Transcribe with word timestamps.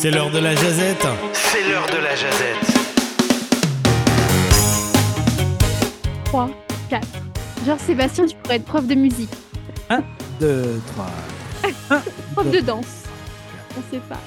C'est 0.00 0.10
l'heure 0.10 0.30
de 0.30 0.38
la 0.38 0.54
jazette. 0.54 1.06
C'est 1.32 1.68
l'heure 1.68 1.86
de 1.86 1.96
la 2.02 2.14
jazette. 2.14 2.78
3, 6.26 6.50
4. 6.90 7.08
Genre 7.66 7.80
Sébastien, 7.80 8.26
tu 8.26 8.36
pourrais 8.36 8.56
être 8.56 8.64
prof 8.64 8.86
de 8.86 8.94
musique, 8.94 9.30
2, 10.40 10.80
3. 11.88 12.00
prof 12.34 12.50
de 12.50 12.60
danse. 12.60 13.04
On 13.76 13.92
sait 13.92 14.00
pas. 14.08 14.20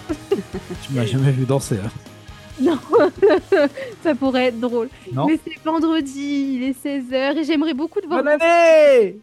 Tu 0.85 0.93
m'as 0.93 1.05
jamais 1.05 1.31
vu 1.31 1.45
danser. 1.45 1.77
hein. 1.83 1.89
Non, 2.59 2.77
ça 4.03 4.13
pourrait 4.13 4.47
être 4.47 4.59
drôle. 4.59 4.89
Non 5.13 5.25
Mais 5.27 5.39
c'est 5.45 5.57
vendredi, 5.63 6.57
il 6.59 6.63
est 6.63 6.85
16h 6.85 7.37
et 7.37 7.43
j'aimerais 7.43 7.73
beaucoup 7.73 8.01
te 8.01 8.07
voir. 8.07 8.23
Bonne 8.23 8.33
année 8.41 9.17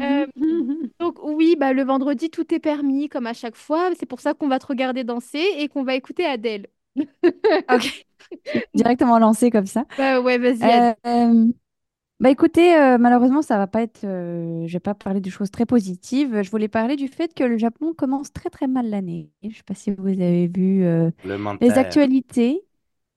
Euh, 0.00 0.26
Donc 1.00 1.18
oui, 1.22 1.56
bah, 1.58 1.72
le 1.72 1.84
vendredi, 1.84 2.30
tout 2.30 2.52
est 2.54 2.60
permis, 2.60 3.08
comme 3.08 3.26
à 3.26 3.32
chaque 3.34 3.56
fois. 3.56 3.90
C'est 3.98 4.06
pour 4.06 4.20
ça 4.20 4.34
qu'on 4.34 4.48
va 4.48 4.58
te 4.58 4.66
regarder 4.66 5.04
danser 5.04 5.44
et 5.58 5.68
qu'on 5.68 5.84
va 5.84 5.94
écouter 5.94 6.24
Adèle. 6.26 6.66
Ok. 7.68 8.06
Directement 8.74 9.18
lancé 9.18 9.50
comme 9.50 9.66
ça. 9.66 9.84
Bah 9.96 10.20
ouais, 10.20 10.38
vas-y. 10.38 10.70
Adèle. 10.70 10.96
Euh, 11.06 11.46
bah 12.20 12.30
écoutez, 12.30 12.76
euh, 12.76 12.98
malheureusement, 12.98 13.42
ça 13.42 13.58
va 13.58 13.66
pas 13.66 13.82
être. 13.82 14.04
euh, 14.04 14.66
je 14.66 14.72
vais 14.74 14.80
pas 14.80 14.94
parler 14.94 15.20
de 15.20 15.30
choses 15.30 15.50
très 15.50 15.66
positives. 15.66 16.42
Je 16.42 16.50
voulais 16.50 16.68
parler 16.68 16.96
du 16.96 17.08
fait 17.08 17.34
que 17.34 17.44
le 17.44 17.58
Japon 17.58 17.94
commence 17.94 18.32
très 18.32 18.50
très 18.50 18.68
mal 18.68 18.88
l'année. 18.90 19.30
Je 19.42 19.56
sais 19.56 19.62
pas 19.64 19.74
si 19.74 19.92
vous 19.92 20.08
avez 20.08 20.48
vu 20.48 20.84
euh, 20.84 21.10
Le 21.24 21.36
les 21.60 21.78
actualités. 21.78 22.62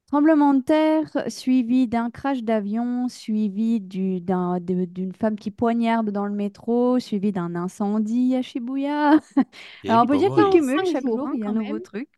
Tremblement 0.09 0.55
de 0.55 0.61
terre 0.63 1.11
suivi 1.27 1.87
d'un 1.87 2.09
crash 2.09 2.41
d'avion, 2.43 3.07
suivi 3.09 3.79
du- 3.79 4.19
d'un- 4.21 4.59
de- 4.59 4.85
d'une 4.85 5.13
femme 5.13 5.35
qui 5.37 5.51
poignarde 5.51 6.09
dans 6.09 6.25
le 6.25 6.33
métro, 6.33 6.97
suivi 6.99 7.31
d'un 7.31 7.53
incendie 7.55 8.35
à 8.35 8.41
Shibuya. 8.41 9.19
Alors, 9.87 10.03
on 10.03 10.07
peut 10.07 10.17
dire 10.17 10.31
qu'il 10.33 10.49
En 10.49 10.49
cumule 10.49 10.83
cinq 10.83 10.87
chaque 10.87 11.07
jours, 11.11 11.13
jour, 11.13 11.27
hein, 11.27 11.35
il 11.35 11.41
y 11.41 11.45
a 11.45 11.47
un 11.47 11.51
quand 11.51 11.53
nouveau 11.53 11.77
même. 11.77 11.79
truc. 11.79 12.09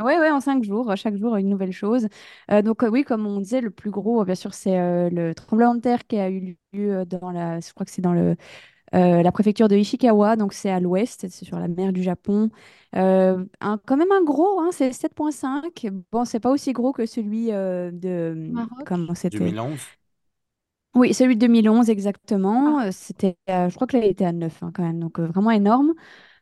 Ouais, 0.00 0.18
ouais, 0.20 0.30
en 0.30 0.40
cinq 0.40 0.64
jours, 0.64 0.94
chaque 0.96 1.16
jour 1.16 1.36
une 1.36 1.48
nouvelle 1.48 1.72
chose. 1.72 2.08
Euh, 2.50 2.62
donc 2.62 2.82
euh, 2.84 2.90
oui, 2.90 3.04
comme 3.04 3.26
on 3.26 3.40
disait, 3.40 3.60
le 3.62 3.70
plus 3.70 3.90
gros, 3.90 4.24
bien 4.24 4.34
sûr, 4.36 4.54
c'est 4.54 4.78
euh, 4.78 5.10
le 5.10 5.34
tremblement 5.34 5.74
de 5.76 5.80
terre 5.80 6.06
qui 6.06 6.18
a 6.18 6.30
eu 6.30 6.58
lieu 6.72 6.98
euh, 7.00 7.04
dans 7.06 7.30
la, 7.30 7.60
je 7.60 7.72
crois 7.74 7.86
que 7.86 7.92
c'est 7.92 8.02
dans 8.02 8.12
le, 8.14 8.36
euh, 8.94 9.22
la 9.22 9.32
préfecture 9.32 9.68
de 9.68 9.76
Ishikawa, 9.76 10.36
donc 10.36 10.52
c'est 10.52 10.70
à 10.70 10.80
l'ouest, 10.80 11.26
c'est 11.28 11.44
sur 11.44 11.58
la 11.58 11.68
mer 11.68 11.92
du 11.92 12.02
Japon. 12.02 12.50
Euh, 12.94 13.44
un- 13.60 13.78
quand 13.86 13.96
même 13.96 14.12
un 14.12 14.22
gros, 14.24 14.60
hein, 14.60 14.70
c'est 14.72 14.92
7.5. 14.92 15.86
Bon, 16.12 16.24
c'est 16.24 16.40
pas 16.40 16.50
aussi 16.50 16.72
gros 16.72 16.92
que 16.92 17.06
celui 17.06 17.52
euh, 17.52 17.90
de, 17.92 18.52
Maroc. 18.52 18.86
comment 18.86 19.14
c'était? 19.14 19.38
2011. 19.38 19.84
Oui, 20.94 21.12
celui 21.12 21.34
de 21.36 21.40
2011 21.40 21.90
exactement. 21.90 22.78
Ah. 22.78 22.90
C'était, 22.92 23.36
euh, 23.50 23.68
je 23.68 23.74
crois 23.74 23.86
que 23.86 23.96
là, 23.98 24.04
il 24.04 24.10
était 24.10 24.24
à 24.24 24.32
9 24.32 24.62
hein, 24.62 24.72
quand 24.74 24.82
même, 24.82 24.98
donc 24.98 25.18
euh, 25.18 25.26
vraiment 25.26 25.50
énorme. 25.50 25.92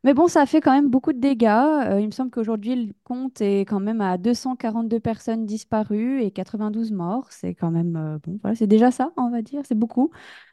Mais 0.04 0.12
bon, 0.12 0.28
ça 0.28 0.42
a 0.42 0.46
fait 0.46 0.60
quand 0.60 0.72
même 0.72 0.90
beaucoup 0.90 1.14
de 1.14 1.18
dégâts. 1.18 1.46
Euh, 1.48 1.98
il 2.00 2.06
me 2.06 2.10
semble 2.10 2.30
qu'aujourd'hui, 2.30 2.76
le 2.88 2.92
compte 3.04 3.40
est 3.40 3.60
quand 3.60 3.80
même 3.80 4.02
à 4.02 4.18
242 4.18 5.00
personnes 5.00 5.46
disparues 5.46 6.22
et 6.22 6.30
92 6.30 6.92
morts. 6.92 7.26
C'est 7.30 7.54
quand 7.54 7.70
même, 7.70 7.96
euh, 7.96 8.18
bon, 8.22 8.38
voilà, 8.42 8.54
c'est 8.54 8.66
déjà 8.66 8.90
ça, 8.90 9.12
on 9.16 9.30
va 9.30 9.40
dire, 9.40 9.62
c'est 9.66 9.74
beaucoup. 9.74 10.10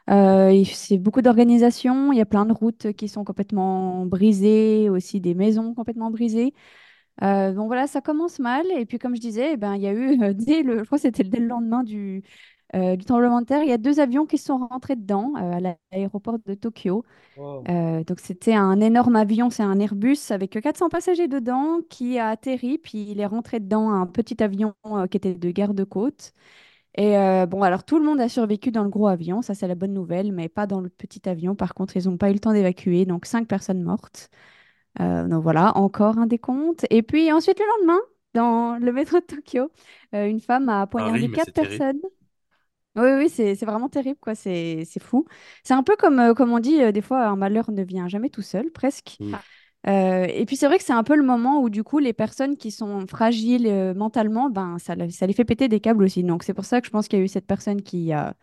Euh, 0.10 0.64
c'est 0.66 0.98
beaucoup 0.98 1.22
d'organisations. 1.22 2.14
Il 2.14 2.18
y 2.18 2.22
a 2.22 2.26
plein 2.26 2.46
de 2.46 2.54
routes 2.54 2.94
qui 2.94 3.10
sont 3.10 3.26
complètement 3.26 4.06
brisées, 4.06 4.90
aussi 4.90 5.20
des 5.22 5.34
maisons 5.36 5.74
complètement 5.76 6.12
brisées. 6.12 6.54
Euh, 7.24 7.54
donc 7.54 7.68
voilà, 7.68 7.88
ça 7.88 8.02
commence 8.02 8.40
mal. 8.40 8.66
Et 8.72 8.86
puis, 8.86 8.98
comme 9.00 9.16
je 9.16 9.22
disais, 9.22 9.54
eh 9.54 9.58
ben, 9.58 9.76
il 9.76 9.82
y 9.84 9.88
a 9.88 9.94
eu, 9.94 10.18
dès 10.36 10.64
le, 10.64 10.80
je 10.80 10.84
crois 10.86 10.98
que 10.98 11.04
c'était 11.04 11.24
dès 11.24 11.40
le 11.40 11.48
lendemain 11.48 11.84
du, 11.84 12.24
euh, 12.76 12.96
du 12.96 13.06
tremblement 13.06 13.42
de 13.42 13.46
terre, 13.46 13.64
il 13.64 13.70
y 13.70 13.74
a 13.74 13.78
deux 13.78 14.00
avions 14.00 14.26
qui 14.26 14.38
sont 14.38 14.58
rentrés 14.68 14.96
dedans 14.96 15.34
euh, 15.38 15.54
à 15.54 15.60
l'aéroport 15.92 16.38
de 16.46 16.54
Tokyo. 16.54 17.04
Euh, 17.70 18.04
donc 18.04 18.20
c'était 18.20 18.56
un 18.56 18.82
énorme 18.82 19.16
avion, 19.16 19.50
c'est 19.50 19.64
un 19.64 19.80
Airbus 19.80 20.18
avec 20.32 20.60
400 20.62 20.90
passagers 20.90 21.28
dedans 21.28 21.80
qui 21.90 22.20
a 22.20 22.30
atterri, 22.30 22.78
puis 22.80 23.12
il 23.12 23.20
est 23.20 23.26
rentré 23.28 23.60
dedans 23.60 23.92
un 23.92 24.08
petit 24.08 24.42
avion 24.44 24.76
euh, 24.86 25.08
qui 25.08 25.18
était 25.18 25.36
de 25.36 25.52
garde-côte. 25.52 26.34
Et 26.96 27.18
euh, 27.18 27.46
bon, 27.46 27.64
alors 27.64 27.84
tout 27.86 28.00
le 28.00 28.06
monde 28.06 28.20
a 28.22 28.30
survécu 28.30 28.72
dans 28.72 28.84
le 28.84 28.90
gros 28.90 29.08
avion, 29.08 29.42
ça 29.42 29.56
c'est 29.56 29.68
la 29.68 29.76
bonne 29.76 29.94
nouvelle, 29.94 30.32
mais 30.34 30.50
pas 30.50 30.68
dans 30.68 30.82
le 30.82 30.90
petit 30.90 31.28
avion. 31.30 31.56
Par 31.56 31.74
contre, 31.74 31.96
ils 31.98 32.08
n'ont 32.10 32.18
pas 32.18 32.30
eu 32.30 32.34
le 32.34 32.40
temps 32.40 32.54
d'évacuer, 32.54 33.06
donc 33.06 33.26
cinq 33.26 33.48
personnes 33.48 33.82
mortes. 33.84 34.30
Euh, 35.00 35.28
donc 35.28 35.44
voilà, 35.44 35.78
encore 35.78 36.18
un 36.18 36.28
décompte. 36.28 36.86
Et 36.90 37.04
puis 37.04 37.32
ensuite, 37.32 37.60
le 37.60 37.66
lendemain, 37.80 38.02
dans 38.34 38.78
le 38.78 38.92
métro 38.92 39.20
de 39.20 39.26
Tokyo, 39.26 39.72
euh, 40.16 40.28
une 40.28 40.40
femme 40.42 40.70
a 40.70 40.88
poignardé 40.88 41.28
Horrible, 41.28 41.34
mais 41.46 41.52
quatre 41.54 41.54
terrible. 41.54 41.88
Oui, 42.96 43.08
oui, 43.18 43.30
c'est 43.30 43.56
c'est 43.56 43.66
vraiment 43.66 43.88
terrible, 43.88 44.20
quoi. 44.20 44.36
C'est 44.36 44.84
c'est 44.86 45.02
fou. 45.02 45.26
C'est 45.64 45.74
un 45.74 45.84
peu 45.84 45.96
comme, 45.96 46.20
euh, 46.20 46.34
comme 46.34 46.52
on 46.52 46.60
dit, 46.60 46.82
euh, 46.82 46.92
des 46.92 47.02
fois, 47.02 47.26
un 47.26 47.38
malheur 47.38 47.72
ne 47.72 47.84
vient 47.84 48.10
jamais 48.10 48.30
tout 48.30 48.42
seul, 48.42 48.70
presque. 48.72 49.20
Mm. 49.20 49.36
Euh, 49.88 50.26
et 50.30 50.46
puis 50.46 50.58
c'est 50.58 50.68
vrai 50.68 50.78
que 50.80 50.84
c'est 50.84 50.94
un 50.94 51.04
peu 51.04 51.16
le 51.16 51.24
moment 51.24 51.62
où, 51.62 51.70
du 51.70 51.84
coup, 51.84 52.00
les 52.00 52.14
personnes 52.14 52.58
qui 52.58 52.72
sont 52.72 53.08
fragiles 53.08 53.68
euh, 53.68 53.94
mentalement, 53.96 54.50
ben, 54.50 54.78
ça, 54.80 54.96
le- 54.96 55.10
ça 55.10 55.28
les 55.28 55.34
fait 55.34 55.46
péter 55.46 55.70
des 55.70 55.80
câbles 55.82 56.04
aussi. 56.04 56.24
Donc 56.24 56.44
c'est 56.44 56.54
pour 56.54 56.66
ça 56.66 56.82
que 56.82 56.88
je 56.88 56.92
pense 56.92 57.08
qu'il 57.08 57.20
y 57.20 57.22
a 57.22 57.26
eu 57.26 57.30
cette 57.30 57.48
personne 57.48 57.82
qui 57.84 58.14
a, 58.14 58.36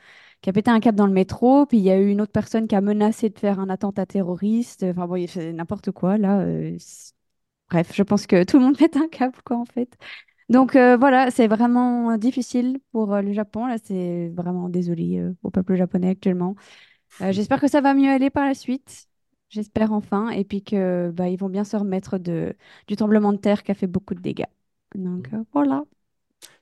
qui 0.42 0.50
a 0.50 0.52
pété 0.54 0.70
un 0.70 0.80
câble 0.80 0.98
dans 0.98 1.06
le 1.06 1.12
métro, 1.14 1.66
puis 1.66 1.78
il 1.78 1.84
y 1.84 1.90
a 1.90 1.98
eu 2.00 2.08
une 2.10 2.20
autre 2.22 2.32
personne 2.32 2.68
qui 2.68 2.74
a 2.76 2.80
menacé 2.82 3.30
de 3.30 3.38
faire 3.38 3.60
un 3.60 3.68
attentat 3.70 4.06
terroriste. 4.06 4.84
Enfin 4.84 5.06
bon, 5.06 5.16
il 5.16 5.28
fait 5.28 5.52
n'importe 5.52 5.92
quoi, 5.92 6.18
là. 6.18 6.40
euh, 6.40 6.76
c'est- 6.80 7.12
Bref, 7.70 7.92
je 7.94 8.02
pense 8.04 8.26
que 8.26 8.44
tout 8.44 8.58
le 8.58 8.64
monde 8.64 8.78
pète 8.78 8.96
un 8.96 9.08
câble, 9.08 9.38
quoi, 9.44 9.56
en 9.58 9.64
fait. 9.66 9.96
Donc 10.48 10.76
euh, 10.76 10.96
voilà, 10.96 11.30
c'est 11.30 11.46
vraiment 11.46 12.16
difficile 12.16 12.80
pour 12.92 13.12
euh, 13.14 13.20
le 13.22 13.32
Japon. 13.32 13.66
Là, 13.66 13.76
c'est 13.82 14.28
vraiment 14.30 14.68
désolé 14.70 15.18
euh, 15.18 15.34
au 15.42 15.50
peuple 15.50 15.74
japonais 15.76 16.08
actuellement. 16.10 16.56
J'espère 17.32 17.60
que 17.60 17.68
ça 17.68 17.80
va 17.80 17.94
mieux 17.94 18.10
aller 18.10 18.30
par 18.30 18.46
la 18.46 18.54
suite. 18.54 19.08
J'espère 19.50 19.92
enfin. 19.92 20.30
Et 20.30 20.44
puis 20.44 20.62
que 20.62 21.10
bah, 21.12 21.28
ils 21.28 21.38
vont 21.38 21.48
bien 21.50 21.64
se 21.64 21.76
remettre 21.76 22.18
de, 22.18 22.56
du 22.86 22.96
tremblement 22.96 23.32
de 23.32 23.38
terre 23.38 23.62
qui 23.62 23.72
a 23.72 23.74
fait 23.74 23.86
beaucoup 23.86 24.14
de 24.14 24.20
dégâts. 24.20 24.44
Donc 24.94 25.32
euh, 25.34 25.44
voilà. 25.52 25.84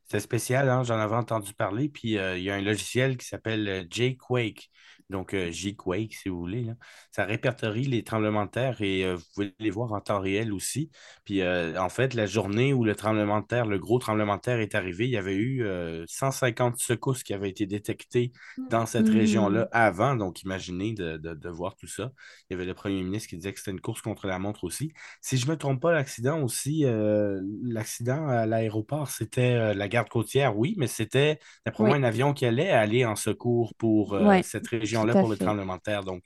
C'est 0.05 0.21
spécial, 0.21 0.69
hein, 0.71 0.83
j'en 0.85 0.99
avais 0.99 1.17
entendu 1.17 1.53
parler. 1.55 1.89
Puis 1.89 2.11
il 2.13 2.43
y 2.43 2.51
a 2.51 2.55
un 2.55 2.61
logiciel 2.63 3.17
qui 3.17 3.27
s'appelle 3.27 3.87
J-Quake. 3.91 4.71
Donc 5.11 5.35
euh, 5.35 5.51
J-Quake, 5.51 6.15
si 6.15 6.29
vous 6.29 6.39
voulez. 6.41 6.63
là. 6.65 6.75
Ça 7.13 7.25
répertorie 7.25 7.85
les 7.87 8.03
tremblements 8.03 8.45
de 8.47 8.51
terre 8.51 8.81
et 8.83 9.05
euh, 9.05 9.17
vous 9.17 9.25
pouvez 9.35 9.55
les 9.61 9.71
voir 9.71 9.93
en 9.93 10.01
temps 10.01 10.21
réel 10.21 10.53
aussi. 10.53 10.91
Puis 11.25 11.41
euh, 11.43 11.81
en 11.81 11.89
fait, 11.89 12.15
la 12.15 12.27
journée 12.27 12.73
où 12.73 12.85
le 12.85 12.95
tremblement 12.97 13.41
de 13.41 13.47
terre, 13.47 13.67
le 13.67 13.79
gros 13.79 13.99
tremblement 13.99 14.37
de 14.37 14.41
terre 14.41 14.61
est 14.61 14.75
arrivé, 14.75 15.05
il 15.05 15.11
y 15.11 15.17
avait 15.17 15.35
eu 15.37 15.65
euh, 15.65 16.05
150 16.09 16.79
secousses 16.79 17.23
qui 17.23 17.35
avaient 17.35 17.51
été 17.51 17.67
détectées 17.67 18.33
dans 18.71 18.87
cette 18.87 19.09
région-là 19.09 19.69
avant. 19.73 20.17
Donc 20.17 20.43
imaginez 20.43 20.93
de, 20.93 21.17
de- 21.19 21.35
de 21.35 21.49
voir 21.49 21.77
tout 21.77 21.87
ça. 21.87 22.11
Il 22.51 22.55
y 22.55 22.57
avait 22.57 22.65
le 22.67 22.75
premier 22.75 23.03
ministre 23.03 23.29
qui 23.29 23.37
disait 23.37 23.53
que 23.53 23.59
c'était 23.59 23.71
une 23.71 23.81
course 23.81 24.03
contre 24.03 24.27
la 24.27 24.39
montre 24.39 24.65
aussi. 24.65 24.93
Si 25.21 25.37
je 25.37 25.47
ne 25.47 25.53
me 25.53 25.57
trompe 25.57 25.81
pas, 25.81 25.93
l'accident 25.93 26.41
aussi, 26.43 26.85
euh, 26.85 27.41
l'accident 27.63 28.27
à 28.29 28.47
l'aéroport, 28.47 29.09
c'était 29.11 29.53
euh, 29.55 29.75
la 29.75 29.89
garde 29.89 30.09
côtière, 30.09 30.57
oui, 30.57 30.75
mais 30.79 30.87
c'était, 30.87 31.39
d'après 31.65 31.85
moi, 31.85 31.97
Oui. 31.97 32.01
un 32.01 32.03
avion 32.03 32.33
qui 32.35 32.47
allait 32.47 32.71
aller 32.71 33.05
en 33.05 33.17
secours 33.17 33.75
pour 33.79 34.15
euh, 34.15 34.25
Ouais, 34.27 34.43
cette 34.43 34.65
tout 34.65 34.77
région-là 34.97 35.17
à 35.17 35.25
pour 35.25 35.29
le 35.29 35.37
fait. 35.37 35.37
tremblement 35.39 35.77
de 35.77 35.83
terre. 35.83 36.05
Donc, 36.05 36.23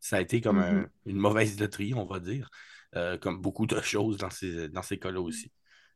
ça 0.00 0.16
a 0.16 0.20
été 0.20 0.40
comme 0.40 0.58
un- 0.58 0.84
Mhm. 0.84 0.90
une 1.06 1.16
mauvaise 1.16 1.58
loterie, 1.60 1.94
on 1.94 2.04
va 2.06 2.20
dire, 2.20 2.50
euh, 2.96 3.18
comme 3.18 3.40
beaucoup 3.40 3.66
de 3.66 3.80
choses 3.80 4.16
dans 4.18 4.30
ces, 4.30 4.68
dans 4.68 4.82
ces 4.82 4.98
cas-là 4.98 5.20
aussi. 5.20 5.52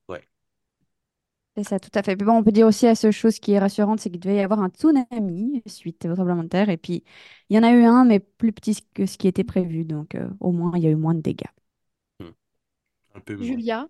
Ouais. 0.08 0.26
C'est 1.56 1.64
ça, 1.64 1.80
tout 1.80 1.90
à 1.94 2.02
fait. 2.02 2.16
Puis 2.16 2.26
bon, 2.26 2.34
on 2.34 2.44
peut 2.44 2.52
dire 2.52 2.66
aussi 2.66 2.86
à 2.86 2.94
ce 2.94 3.10
chose 3.10 3.38
qui 3.38 3.52
est 3.52 3.58
rassurante, 3.58 3.98
c'est 4.00 4.10
qu'il 4.10 4.20
devait 4.20 4.36
y 4.36 4.40
avoir 4.40 4.60
un 4.60 4.68
tsunami 4.68 5.62
suite 5.66 6.04
au 6.04 6.14
tremblement 6.14 6.42
de 6.44 6.48
terre. 6.48 6.68
Et 6.68 6.76
puis, 6.76 7.02
il 7.48 7.56
y 7.56 7.58
en 7.58 7.62
a 7.62 7.72
eu 7.72 7.84
un, 7.84 8.04
mais 8.04 8.20
plus 8.20 8.52
petit 8.52 8.76
que 8.94 9.06
ce 9.06 9.16
qui 9.16 9.26
était 9.26 9.44
prévu. 9.44 9.84
Donc, 9.86 10.14
euh, 10.14 10.28
au 10.40 10.52
moins, 10.52 10.72
il 10.76 10.82
y 10.82 10.86
a 10.86 10.90
eu 10.90 10.96
moins 10.96 11.14
de 11.14 11.20
dégâts. 11.22 11.46
Un 13.16 13.20
peu 13.20 13.36
moins. 13.36 13.58
Julia? 13.58 13.88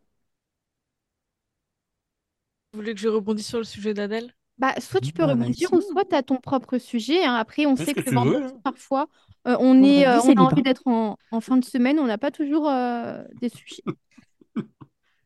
Vous 2.72 2.78
voulez 2.78 2.94
que 2.94 3.00
je 3.00 3.08
rebondisse 3.08 3.48
sur 3.48 3.58
le 3.58 3.64
sujet 3.64 3.92
d'Adèle? 3.92 4.32
Bah, 4.58 4.74
soit 4.80 5.00
tu 5.00 5.12
peux 5.12 5.24
Bah, 5.24 5.24
rebondir, 5.24 5.72
ou 5.72 5.80
soit 5.82 6.04
tu 6.06 6.14
as 6.14 6.22
ton 6.22 6.36
propre 6.38 6.78
sujet. 6.78 7.24
hein. 7.24 7.34
Après, 7.34 7.66
on 7.66 7.76
sait 7.76 7.94
que 7.94 8.04
que 8.04 8.10
le 8.10 8.12
veux, 8.14 8.14
vendredi, 8.14 8.44
hein. 8.44 8.62
parfois, 8.62 9.08
euh, 9.46 9.56
on 9.60 9.82
est, 9.82 10.06
euh, 10.06 10.22
on 10.22 10.32
a 10.36 10.40
envie 10.42 10.62
d'être 10.62 10.86
en, 10.86 11.18
en 11.30 11.40
fin 11.40 11.58
de 11.58 11.64
semaine, 11.64 11.98
on 11.98 12.06
n'a 12.06 12.18
pas 12.18 12.30
toujours 12.30 12.68
euh, 12.70 13.22
des 13.34 13.48
sujets. 13.50 13.84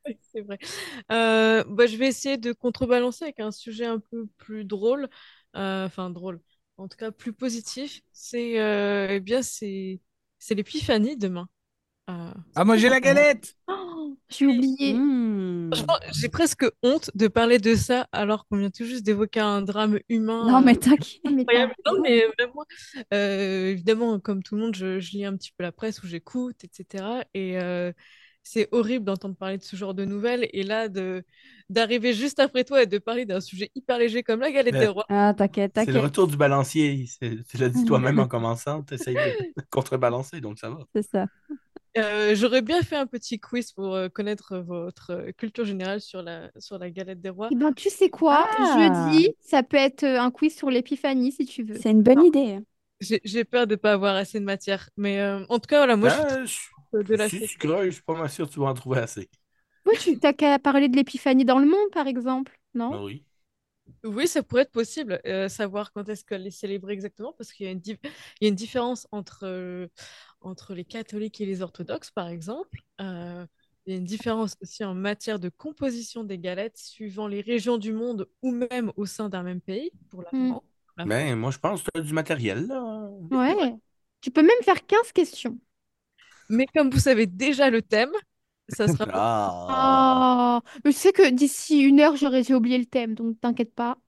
C'est 0.32 0.40
vrai. 0.42 0.58
Euh, 1.12 1.64
bah, 1.68 1.86
je 1.86 1.96
vais 1.96 2.08
essayer 2.08 2.36
de 2.38 2.52
contrebalancer 2.52 3.24
avec 3.24 3.40
un 3.40 3.50
sujet 3.52 3.84
un 3.86 3.98
peu 4.00 4.26
plus 4.38 4.64
drôle, 4.64 5.08
Euh, 5.56 5.86
enfin 5.86 6.10
drôle, 6.10 6.40
en 6.76 6.86
tout 6.88 6.96
cas 6.96 7.10
plus 7.10 7.32
positif. 7.32 8.02
C'est 8.12 8.60
euh, 8.60 9.08
eh 9.10 9.20
bien 9.20 9.42
c'est 9.42 10.00
c'est 10.38 10.54
l'épiphanie 10.54 11.16
demain. 11.16 11.48
Ah, 12.54 12.64
moi 12.64 12.76
j'ai 12.76 12.88
la 12.88 13.00
galette 13.00 13.54
Oh, 13.68 14.16
j'ai 14.28 14.46
oublié. 14.46 14.94
Franchement, 15.72 15.98
j'ai 16.12 16.28
presque 16.28 16.64
honte 16.82 17.10
de 17.14 17.28
parler 17.28 17.58
de 17.58 17.74
ça 17.74 18.08
alors 18.12 18.46
qu'on 18.46 18.56
vient 18.56 18.70
tout 18.70 18.84
juste 18.84 19.04
d'évoquer 19.04 19.40
un 19.40 19.62
drame 19.62 19.98
humain. 20.08 20.46
Non, 20.50 20.60
mais 20.60 20.74
t'inquiète. 20.76 21.20
Non, 21.24 22.00
mais 22.02 22.24
euh, 23.14 23.70
évidemment, 23.70 24.18
comme 24.18 24.42
tout 24.42 24.56
le 24.56 24.62
monde, 24.62 24.74
je, 24.74 24.98
je 25.00 25.12
lis 25.12 25.24
un 25.24 25.36
petit 25.36 25.52
peu 25.56 25.62
la 25.62 25.72
presse 25.72 26.02
ou 26.02 26.06
j'écoute, 26.06 26.56
etc. 26.64 27.04
Et 27.34 27.58
euh, 27.60 27.92
c'est 28.42 28.68
horrible 28.72 29.04
d'entendre 29.04 29.36
parler 29.36 29.58
de 29.58 29.62
ce 29.62 29.76
genre 29.76 29.94
de 29.94 30.04
nouvelles. 30.04 30.48
Et 30.52 30.62
là, 30.62 30.88
de 30.88 31.22
d'arriver 31.68 32.12
juste 32.14 32.40
après 32.40 32.64
toi 32.64 32.82
et 32.82 32.86
de 32.86 32.98
parler 32.98 33.26
d'un 33.26 33.40
sujet 33.40 33.70
hyper 33.76 33.98
léger 33.98 34.24
comme 34.24 34.40
la 34.40 34.50
galette 34.50 34.72
Mais- 34.74 34.80
des 34.80 34.86
rois. 34.88 35.04
Ah, 35.08 35.32
t'inquiète, 35.36 35.72
C'est 35.76 35.82
le 35.82 35.86
t'inquiète. 35.86 36.02
retour 36.02 36.26
du 36.26 36.36
balancier. 36.36 37.06
C'est- 37.06 37.46
Tu 37.48 37.58
l'as 37.58 37.68
dit 37.68 37.84
toi-même 37.84 38.18
en 38.18 38.26
commençant. 38.26 38.82
Tu 38.82 38.94
essayes 38.94 39.14
de 39.14 39.20
contrebalancer, 39.70 40.40
donc 40.40 40.58
ça 40.58 40.68
va. 40.70 40.78
C'est 40.94 41.02
ça. 41.08 41.26
Euh, 41.98 42.34
j'aurais 42.36 42.62
bien 42.62 42.82
fait 42.82 42.96
un 42.96 43.06
petit 43.06 43.40
quiz 43.40 43.72
pour 43.72 43.94
euh, 43.94 44.08
connaître 44.08 44.58
votre 44.58 45.10
euh, 45.10 45.32
culture 45.32 45.64
générale 45.64 46.00
sur 46.00 46.22
la, 46.22 46.50
sur 46.58 46.78
la 46.78 46.88
galette 46.90 47.20
des 47.20 47.30
rois. 47.30 47.52
Eh 47.52 47.56
ben, 47.56 47.72
tu 47.72 47.90
sais 47.90 48.10
quoi? 48.10 48.46
Ah. 48.52 48.60
Jeudi, 48.60 49.34
ça 49.40 49.62
peut 49.62 49.76
être 49.76 50.04
un 50.04 50.30
quiz 50.30 50.54
sur 50.56 50.70
l'épiphanie 50.70 51.32
si 51.32 51.44
tu 51.46 51.62
veux. 51.64 51.82
C'est 51.82 51.90
une 51.90 52.02
bonne 52.02 52.22
idée. 52.22 52.60
J'ai 53.00 53.20
j'ai 53.24 53.44
peur 53.44 53.66
de 53.66 53.74
ne 53.74 53.76
pas 53.76 53.92
avoir 53.92 54.16
assez 54.16 54.40
de 54.40 54.44
matière. 54.44 54.90
Mais 54.96 55.20
euh, 55.20 55.44
en 55.48 55.58
tout 55.58 55.66
cas, 55.68 55.78
voilà, 55.78 55.96
moi, 55.96 56.08
je 56.08 56.14
suis 56.14 56.26
je- 56.44 56.68
de 57.08 57.16
la 57.16 57.28
si 57.28 57.42
tu 57.42 57.58
session. 57.58 57.58
creuses, 57.58 57.86
je 57.86 57.90
suis 57.96 58.02
pas 58.02 58.14
mal 58.18 58.30
sûr 58.30 58.48
que 58.48 58.52
tu 58.54 58.60
vas 58.60 58.66
en 58.66 58.74
trouver 58.74 58.98
assez. 59.00 59.30
Oui, 59.86 59.94
tu 59.98 60.18
t'as 60.18 60.32
qu'à 60.32 60.58
parler 60.58 60.88
de 60.88 60.96
l'épiphanie 60.96 61.44
dans 61.44 61.58
le 61.58 61.66
monde, 61.66 61.90
par 61.92 62.06
exemple, 62.06 62.58
non? 62.74 62.92
Ah 62.92 63.02
oui. 63.02 63.24
Oui, 64.04 64.26
ça 64.26 64.42
pourrait 64.42 64.62
être 64.62 64.70
possible, 64.72 65.20
euh, 65.26 65.48
savoir 65.48 65.92
quand 65.92 66.08
est-ce 66.08 66.24
qu'elle 66.24 66.46
est 66.46 66.50
célébrée 66.50 66.94
exactement, 66.94 67.34
parce 67.34 67.52
qu'il 67.52 67.66
y 67.66 67.68
a 67.68 67.72
une, 67.72 67.80
dif- 67.80 67.98
il 68.40 68.44
y 68.44 68.46
a 68.46 68.48
une 68.48 68.54
différence 68.54 69.06
entre, 69.12 69.40
euh, 69.46 69.88
entre 70.40 70.74
les 70.74 70.84
catholiques 70.86 71.40
et 71.40 71.46
les 71.46 71.60
orthodoxes, 71.62 72.10
par 72.10 72.28
exemple. 72.28 72.80
Euh, 73.00 73.46
il 73.86 73.92
y 73.92 73.96
a 73.96 73.98
une 73.98 74.04
différence 74.06 74.56
aussi 74.62 74.84
en 74.84 74.94
matière 74.94 75.38
de 75.38 75.48
composition 75.50 76.24
des 76.24 76.38
galettes, 76.38 76.78
suivant 76.78 77.26
les 77.28 77.40
régions 77.42 77.76
du 77.78 77.92
monde 77.92 78.26
ou 78.42 78.52
même 78.52 78.90
au 78.96 79.04
sein 79.06 79.28
d'un 79.28 79.42
même 79.42 79.60
pays, 79.60 79.92
pour 80.08 80.22
la 80.22 80.32
Mm. 80.32 80.46
France. 80.46 80.62
la 80.96 81.06
Ben, 81.06 81.34
moi, 81.38 81.50
je 81.50 81.58
pense 81.58 81.82
que 81.82 81.90
tu 81.94 82.00
as 82.00 82.02
du 82.04 82.12
matériel, 82.12 82.66
là. 82.66 83.08
Ouais. 83.30 83.74
Tu 84.20 84.30
peux 84.30 84.42
même 84.42 84.62
faire 84.64 84.86
15 84.86 85.12
questions. 85.12 85.58
Mais 86.48 86.66
comme 86.74 86.90
vous 86.90 86.98
savez 86.98 87.26
déjà 87.26 87.70
le 87.70 87.82
thème, 87.82 88.10
ça 88.70 88.88
sera 88.88 89.06
pas 89.06 89.20
Ah. 89.68 90.22
Ah, 90.62 90.62
mais 90.84 90.92
je 90.92 90.96
sais 90.96 91.12
que 91.12 91.30
d'ici 91.30 91.80
une 91.82 92.00
heure, 92.00 92.16
j'aurais 92.16 92.50
oublié 92.52 92.78
le 92.78 92.86
thème, 92.86 93.14
donc 93.14 93.40
t'inquiète 93.40 93.74
pas. 93.74 93.98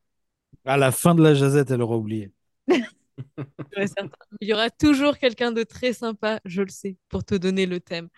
À 0.64 0.76
la 0.76 0.90
fin 0.90 1.14
de 1.14 1.22
la 1.22 1.34
jazette, 1.34 1.70
elle 1.70 1.82
aura 1.82 1.96
oublié. 1.96 2.32
Il 4.40 4.48
y 4.48 4.52
aura 4.54 4.70
toujours 4.70 5.18
quelqu'un 5.18 5.52
de 5.52 5.62
très 5.62 5.92
sympa, 5.92 6.40
je 6.44 6.62
le 6.62 6.68
sais, 6.68 6.96
pour 7.08 7.24
te 7.24 7.34
donner 7.34 7.66
le 7.66 7.80
thème. 7.80 8.08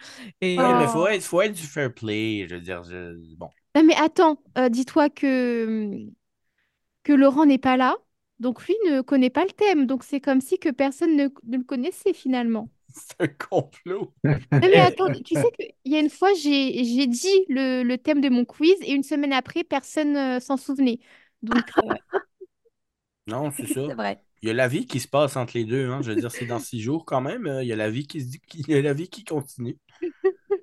Et 0.40 0.58
Ouais, 0.58 0.64
euh, 0.64 0.78
mais 0.78 0.88
faut 0.88 1.06
être, 1.06 1.22
faut 1.22 1.40
être 1.42 1.52
du 1.54 1.62
fair 1.66 1.92
play. 1.92 2.46
Je 2.48 2.54
veux 2.56 2.60
dire, 2.60 2.82
je- 2.84 3.34
bon. 3.36 3.50
Non, 3.74 3.82
mais 3.84 3.94
attends, 3.96 4.38
euh, 4.58 4.68
dis-toi 4.68 5.10
que, 5.10 6.06
que 7.04 7.12
Laurent 7.12 7.46
n'est 7.46 7.58
pas 7.58 7.76
là, 7.76 7.96
donc 8.40 8.66
lui 8.66 8.74
ne 8.86 9.00
connaît 9.02 9.30
pas 9.30 9.44
le 9.44 9.52
thème, 9.52 9.86
donc 9.86 10.04
c'est 10.04 10.20
comme 10.20 10.40
si 10.40 10.58
que 10.58 10.70
personne 10.70 11.16
ne, 11.16 11.28
ne 11.44 11.58
le 11.58 11.64
connaissait 11.64 12.12
finalement. 12.14 12.70
C'est 13.18 13.20
un 13.20 13.26
complot. 13.28 14.14
Non, 14.62 14.68
mais 14.70 14.78
attends, 14.80 15.10
tu 15.24 15.34
sais 15.36 15.50
qu'il 15.58 15.92
y 15.92 15.96
a 15.96 16.00
une 16.00 16.10
fois, 16.10 16.32
j'ai, 16.34 16.84
j'ai 16.84 17.06
dit 17.06 17.28
le, 17.48 17.82
le 17.82 17.98
thème 17.98 18.20
de 18.20 18.28
mon 18.28 18.44
quiz 18.44 18.74
et 18.82 18.92
une 18.92 19.02
semaine 19.02 19.32
après, 19.32 19.64
personne 19.64 20.16
euh, 20.16 20.40
s'en 20.40 20.56
souvenait. 20.56 21.00
Donc, 21.42 21.64
euh, 21.78 21.82
Non, 23.26 23.50
c'est 23.50 23.66
ça. 23.66 23.82
C'est 23.88 23.94
vrai. 23.94 24.22
Il 24.42 24.48
y 24.48 24.50
a 24.50 24.54
la 24.54 24.68
vie 24.68 24.86
qui 24.86 25.00
se 25.00 25.08
passe 25.08 25.36
entre 25.36 25.54
les 25.56 25.64
deux. 25.64 25.88
Hein. 25.90 26.02
Je 26.02 26.10
veux 26.12 26.16
dire, 26.16 26.30
c'est 26.30 26.44
dans 26.46 26.58
six 26.58 26.80
jours 26.80 27.04
quand 27.06 27.20
même. 27.22 27.46
euh, 27.46 27.62
Il 27.62 27.68
y 27.68 27.72
a 27.72 27.76
la 27.76 27.90
vie 27.90 28.06
qui 28.06 28.20
se 28.20 28.26
dit, 28.26 28.40
il 28.54 28.68
y 28.70 28.74
a 28.74 28.82
la 28.82 28.92
vie 28.92 29.08
qui 29.08 29.24
continue. 29.24 29.78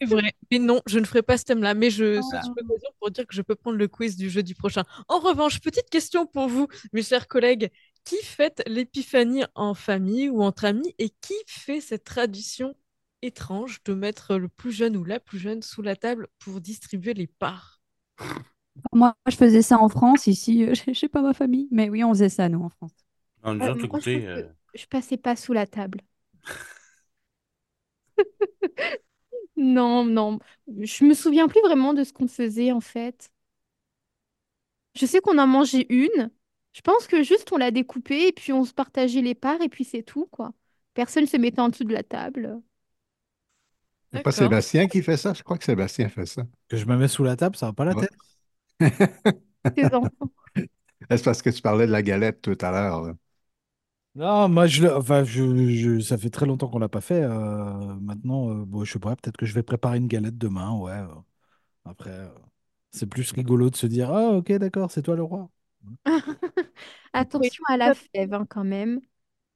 c'est 0.02 0.08
vrai. 0.08 0.34
Mais 0.52 0.60
non, 0.60 0.82
je 0.88 1.00
ne 1.00 1.06
ferai 1.06 1.22
pas 1.24 1.38
ce 1.38 1.46
thème-là, 1.46 1.74
mais 1.74 1.90
je 1.90 2.20
Oh. 2.22 2.56
pour 3.00 3.12
dire 3.12 3.26
que 3.28 3.36
je 3.36 3.42
peux 3.42 3.56
prendre 3.56 3.78
le 3.78 3.88
quiz 3.88 4.18
du 4.18 4.30
jeudi 4.30 4.54
prochain. 4.54 4.84
En 5.08 5.20
revanche, 5.20 5.60
petite 5.62 5.90
question 5.90 6.26
pour 6.28 6.48
vous, 6.48 6.68
mes 6.94 7.04
chers 7.04 7.28
collègues. 7.28 7.70
Qui 8.04 8.18
fête 8.24 8.62
l'épiphanie 8.68 9.44
en 9.56 9.74
famille 9.74 10.30
ou 10.30 10.44
entre 10.44 10.66
amis 10.66 10.94
et 11.00 11.10
qui 11.10 11.34
fait 11.48 11.82
cette 11.82 12.04
tradition 12.04 12.76
étrange 13.24 13.82
de 13.84 13.94
mettre 13.94 14.38
le 14.38 14.50
plus 14.50 14.72
jeune 14.72 14.98
ou 14.98 15.04
la 15.04 15.20
plus 15.20 15.40
jeune 15.40 15.62
sous 15.64 15.82
la 15.82 15.96
table 15.96 16.28
pour 16.40 16.62
distribuer 16.62 17.14
les 17.14 17.28
parts? 17.28 17.82
Moi, 18.94 19.16
je 19.28 19.36
faisais 19.36 19.62
ça 19.62 19.80
en 19.80 19.90
France. 19.90 20.28
Ici, 20.28 20.64
euh, 20.64 20.74
je 20.88 20.94
sais 20.94 21.10
pas 21.10 21.22
ma 21.22 21.34
famille. 21.34 21.68
Mais 21.72 21.90
oui, 21.90 22.04
on 22.04 22.14
faisait 22.14 22.30
ça, 22.30 22.50
nous, 22.50 22.64
en 22.64 22.70
France. 22.70 22.92
Non, 23.44 23.56
nous 23.56 23.64
euh, 23.64 24.00
je 24.00 24.10
euh, 24.12 24.48
je 24.74 24.86
passais 24.86 25.18
pas 25.18 25.36
sous 25.36 25.54
la 25.54 25.68
table. 25.68 26.00
Non, 29.56 30.06
non, 30.06 30.40
je 30.68 31.06
me 31.06 31.14
souviens 31.14 31.48
plus 31.48 31.62
vraiment 31.62 31.94
de 31.94 32.04
ce 32.04 32.14
qu'on 32.14 32.28
faisait 32.28 32.72
en 32.72 32.82
fait. 32.82 33.32
Je 34.96 35.06
sais 35.06 35.20
qu'on 35.22 35.38
en 35.38 35.48
mangeait 35.48 35.86
une. 35.90 36.32
Je 36.74 36.82
pense 36.82 37.08
que 37.08 37.24
juste 37.24 37.52
on 37.54 37.58
l'a 37.58 37.72
découpée 37.72 38.28
et 38.28 38.32
puis 38.34 38.54
on 38.54 38.66
se 38.66 38.74
partageait 38.74 39.22
les 39.22 39.36
parts 39.36 39.62
et 39.62 39.70
puis 39.70 39.84
c'est 39.86 40.04
tout, 40.04 40.26
quoi. 40.32 40.54
Personne 40.94 41.28
se 41.28 41.38
mettait 41.38 41.60
en 41.62 41.70
dessous 41.70 41.84
de 41.86 41.94
la 41.94 42.04
table. 42.04 42.62
C'est 44.14 44.20
pas 44.22 44.32
D'accord. 44.32 44.32
Sébastien 44.32 44.88
qui 44.88 45.02
fait 45.04 45.18
ça? 45.18 45.34
Je 45.34 45.44
crois 45.44 45.58
que 45.58 45.64
Sébastien 45.66 46.10
fait 46.10 46.26
ça. 46.26 46.44
Que 46.70 46.78
je 46.78 46.86
me 46.86 46.98
mets 46.98 47.08
sous 47.08 47.24
la 47.24 47.36
table, 47.36 47.56
ça 47.56 47.68
va 47.68 47.74
pas 47.74 47.86
la 47.86 47.94
Ouais. 47.94 47.96
tête. 47.96 48.12
Tes 49.76 49.94
enfants. 49.94 50.32
C'est 51.10 51.24
parce 51.24 51.42
que 51.42 51.50
tu 51.50 51.62
parlais 51.62 51.88
de 51.88 51.92
la 51.92 52.02
galette 52.02 52.42
tout 52.42 52.58
à 52.62 52.72
l'heure. 52.72 53.02
là. 53.04 53.14
Non, 54.14 54.50
moi, 54.50 54.68
je, 54.68 54.82
le- 54.84 54.94
enfin, 54.96 55.24
je, 55.24 55.42
je- 55.74 56.00
ça 56.02 56.18
fait 56.18 56.30
très 56.30 56.46
longtemps 56.46 56.68
qu'on 56.68 56.80
l'a 56.80 56.90
pas 56.90 57.00
fait. 57.00 57.24
euh, 57.24 57.96
maintenant, 58.02 58.50
euh, 58.50 58.66
bon, 58.66 58.84
je 58.84 58.92
sais 58.94 59.00
pas, 59.00 59.16
peut-être 59.16 59.38
que 59.38 59.46
je 59.46 59.54
vais 59.54 59.64
préparer 59.64 59.98
une 59.98 60.08
galette 60.08 60.38
demain, 60.38 60.74
ouais. 60.78 60.92
euh. 60.92 61.08
Après, 61.86 62.12
euh, 62.12 62.30
c'est 62.92 63.08
plus 63.08 63.32
rigolo 63.34 63.70
de 63.72 63.76
se 63.78 63.88
dire, 63.88 64.12
ah, 64.14 64.32
ok, 64.34 64.52
d'accord, 64.54 64.92
c'est 64.92 65.04
toi 65.04 65.16
le 65.18 65.24
roi. 65.24 65.50
Attention 67.14 67.64
à 67.68 67.78
la 67.78 67.94
fève 67.94 68.34
hein, 68.34 68.46
quand 68.50 68.64
même. 68.64 69.02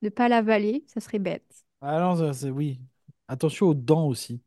Ne 0.02 0.10
pas 0.10 0.28
l'avaler, 0.28 0.84
ça 0.88 1.00
serait 1.00 1.20
bête. 1.20 1.46
Ah 1.82 2.00
non, 2.00 2.16
ça, 2.16 2.34
c'est 2.34 2.50
oui. 2.50 2.80
Attention 3.28 3.68
aux 3.68 3.74
dents 3.74 4.08
aussi. 4.08 4.42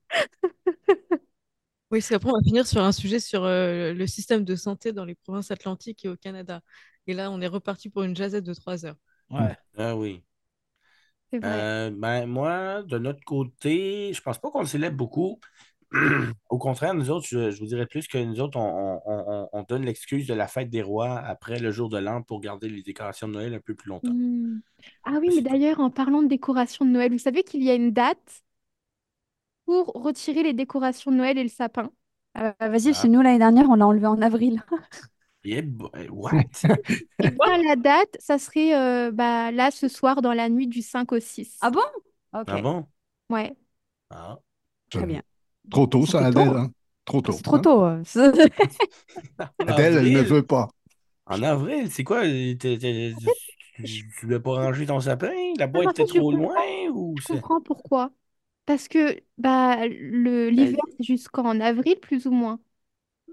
Oui, 1.90 2.00
parce 2.00 2.10
qu'après, 2.10 2.30
on 2.30 2.34
va 2.34 2.42
finir 2.42 2.66
sur 2.66 2.82
un 2.82 2.92
sujet 2.92 3.18
sur 3.18 3.44
euh, 3.44 3.94
le 3.94 4.06
système 4.06 4.44
de 4.44 4.54
santé 4.56 4.92
dans 4.92 5.06
les 5.06 5.14
provinces 5.14 5.50
atlantiques 5.50 6.04
et 6.04 6.08
au 6.08 6.16
Canada. 6.16 6.60
Et 7.06 7.14
là, 7.14 7.30
on 7.30 7.40
est 7.40 7.46
reparti 7.46 7.88
pour 7.88 8.02
une 8.02 8.14
jazette 8.14 8.44
de 8.44 8.52
trois 8.52 8.84
heures. 8.84 8.96
Ouais. 9.30 9.56
ah 9.78 9.96
oui. 9.96 10.22
C'est 11.30 11.38
vrai. 11.38 11.50
Euh, 11.50 11.90
ben, 11.90 12.26
moi, 12.26 12.82
de 12.82 12.98
notre 12.98 13.24
côté, 13.24 14.12
je 14.12 14.20
pense 14.20 14.38
pas 14.38 14.50
qu'on 14.50 14.60
le 14.60 14.66
célèbre 14.66 14.96
beaucoup. 14.96 15.40
Au 16.50 16.58
contraire, 16.58 16.94
nous 16.94 17.10
autres, 17.10 17.26
je, 17.28 17.50
je 17.50 17.58
vous 17.60 17.66
dirais 17.66 17.86
plus 17.86 18.06
que 18.08 18.18
nous 18.18 18.40
autres, 18.40 18.58
on, 18.58 19.00
on- 19.06 19.24
on- 19.26 19.48
on 19.52 19.62
donne 19.62 19.84
l'excuse 19.84 20.26
de 20.26 20.34
la 20.34 20.46
fête 20.46 20.70
des 20.70 20.82
rois 20.82 21.18
après 21.18 21.58
le 21.58 21.70
jour 21.70 21.88
de 21.88 21.98
l'an 21.98 22.22
pour 22.22 22.40
garder 22.40 22.68
les 22.68 22.82
décorations 22.82 23.28
de 23.28 23.32
Noël 23.34 23.54
un 23.54 23.60
peu 23.60 23.74
plus 23.74 23.88
longtemps. 23.88 24.12
Hmm. 24.12 24.60
Ah 25.04 25.18
oui, 25.20 25.30
mais 25.34 25.42
d'ailleurs, 25.42 25.80
en 25.80 25.90
parlant 25.90 26.22
de 26.22 26.28
décoration 26.28 26.84
de 26.84 26.90
Noël, 26.90 27.12
vous 27.12 27.18
savez 27.18 27.42
qu'il 27.42 27.62
y 27.62 27.70
a 27.70 27.74
une 27.74 27.92
date 27.92 28.42
pour 29.64 29.86
retirer 29.94 30.42
les 30.42 30.52
décorations 30.54 31.10
de 31.10 31.16
Noël 31.16 31.38
et 31.38 31.42
le 31.42 31.48
sapin? 31.48 31.90
Euh, 32.38 32.52
vas-y, 32.60 32.90
Ah. 32.90 32.94
chez 32.94 33.08
nous, 33.08 33.20
l'année 33.20 33.38
dernière, 33.38 33.68
on 33.70 33.74
l'a 33.74 33.86
enlevé 33.86 34.06
en 34.06 34.20
avril. 34.22 34.62
Yeah, 35.44 35.62
boy, 35.62 36.08
what? 36.10 36.62
Et 37.22 37.30
bien, 37.30 37.62
la 37.62 37.76
date, 37.76 38.16
ça 38.20 38.38
serait 38.38 38.74
euh, 38.76 39.10
bah, 39.12 39.50
là 39.52 39.70
ce 39.70 39.88
soir 39.88 40.22
dans 40.22 40.32
la 40.32 40.48
nuit 40.48 40.66
du 40.66 40.82
5 40.82 41.12
au 41.12 41.20
6. 41.20 41.58
Ah 41.60 41.70
bon? 41.70 41.80
Ok, 42.32 42.48
Ah 42.48 42.58
bon? 42.58 42.88
Ouais. 43.30 43.56
Ah. 44.10 44.38
très 44.90 45.06
bien. 45.06 45.22
Trop 45.70 45.86
tôt, 45.86 46.06
ça, 46.06 46.26
Adèle. 46.26 46.56
hein. 46.56 46.56
hein? 46.56 46.72
Trop 47.04 47.22
tôt. 47.22 47.40
C'est 47.40 47.44
trop 47.44 47.58
hein? 47.58 47.60
tôt. 47.60 47.84
euh. 47.84 48.02
En 49.66 49.66
Adèle, 49.66 49.96
elle 49.96 50.10
ne 50.12 50.20
avril? 50.20 50.22
veut 50.22 50.44
pas. 50.46 50.68
En 51.26 51.42
avril, 51.42 51.90
c'est 51.92 52.04
quoi? 52.04 52.22
t'es- 52.24 52.78
tu 52.78 54.08
tu 54.10 54.26
voulais 54.26 54.40
pas 54.40 54.52
ranger 54.52 54.86
ton 54.86 55.00
sapin? 55.00 55.32
La 55.58 55.66
boîte 55.68 55.92
était 55.92 56.06
trop 56.06 56.32
comprends. 56.32 56.32
loin? 56.32 56.54
Ou 56.92 57.18
Je 57.18 57.22
c'est... 57.22 57.42
comprends 57.42 57.60
pourquoi. 57.60 58.12
Parce 58.66 58.88
que 58.88 59.22
bah, 59.38 59.86
le, 59.88 60.50
l'hiver, 60.50 60.80
c'est 60.98 61.04
jusqu'en 61.04 61.60
avril, 61.60 61.98
plus 62.00 62.26
ou 62.26 62.32
moins. 62.32 62.60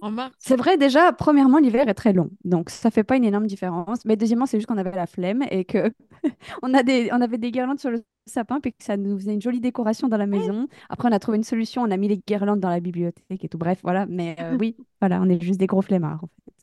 En 0.01 0.11
mars. 0.11 0.35
C'est 0.37 0.55
vrai, 0.55 0.77
déjà, 0.77 1.11
premièrement, 1.13 1.57
l'hiver 1.59 1.87
est 1.87 1.93
très 1.93 2.13
long. 2.13 2.29
Donc, 2.43 2.69
ça 2.69 2.91
fait 2.91 3.03
pas 3.03 3.15
une 3.15 3.23
énorme 3.23 3.47
différence. 3.47 4.05
Mais 4.05 4.15
deuxièmement, 4.15 4.45
c'est 4.45 4.57
juste 4.57 4.67
qu'on 4.67 4.77
avait 4.77 4.91
la 4.91 5.07
flemme 5.07 5.43
et 5.49 5.65
que 5.65 5.91
on 6.63 6.73
a 6.73 6.83
des, 6.83 7.09
on 7.11 7.21
avait 7.21 7.37
des 7.37 7.51
guirlandes 7.51 7.79
sur 7.79 7.89
le 7.91 8.03
sapin 8.27 8.59
puis 8.59 8.71
que 8.73 8.83
ça 8.83 8.97
nous 8.97 9.17
faisait 9.17 9.33
une 9.33 9.41
jolie 9.41 9.59
décoration 9.61 10.07
dans 10.07 10.17
la 10.17 10.27
maison. 10.27 10.67
Après, 10.89 11.07
on 11.09 11.11
a 11.11 11.19
trouvé 11.19 11.37
une 11.37 11.43
solution. 11.43 11.81
On 11.83 11.91
a 11.91 11.97
mis 11.97 12.07
les 12.07 12.17
guirlandes 12.17 12.59
dans 12.59 12.69
la 12.69 12.79
bibliothèque 12.79 13.43
et 13.43 13.49
tout. 13.49 13.57
Bref, 13.57 13.79
voilà. 13.83 14.05
Mais 14.07 14.35
euh, 14.39 14.55
oui, 14.59 14.75
voilà, 15.01 15.21
on 15.21 15.29
est 15.29 15.41
juste 15.41 15.59
des 15.59 15.67
gros 15.67 15.81
flemmards. 15.81 16.23
en 16.23 16.27
fait. 16.27 16.53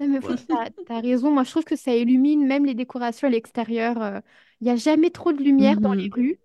Non, 0.00 0.08
mais 0.08 0.20
Ouais. 0.26 0.36
t'as, 0.48 0.70
t'as 0.86 1.00
raison. 1.00 1.30
Moi, 1.32 1.44
je 1.44 1.50
trouve 1.50 1.64
que 1.64 1.76
ça 1.76 1.94
illumine 1.94 2.46
même 2.46 2.64
les 2.66 2.74
décorations 2.74 3.28
à 3.28 3.30
l'extérieur. 3.30 4.22
Il 4.60 4.64
n'y 4.64 4.70
a 4.70 4.76
jamais 4.76 5.10
trop 5.10 5.32
de 5.32 5.42
lumière 5.42 5.80
dans 5.80 5.94
les 5.94 6.08
Mhm. 6.08 6.12
rues. 6.12 6.38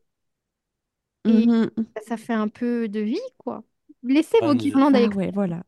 Et 1.27 1.48
Mhm. 1.48 1.88
ça, 1.96 2.01
ça 2.10 2.18
fait 2.18 2.34
un 2.34 2.48
peu 2.48 2.88
de 2.89 3.00
vie, 3.00 3.20
quoi. 3.38 3.63
Laissez 4.04 4.39
vos 4.42 4.56
guirlandes 4.56 4.96
à 4.96 5.00
Ah 5.00 5.01
l'extérieur. 5.01 5.27
ouais, 5.27 5.32
voilà. 5.32 5.63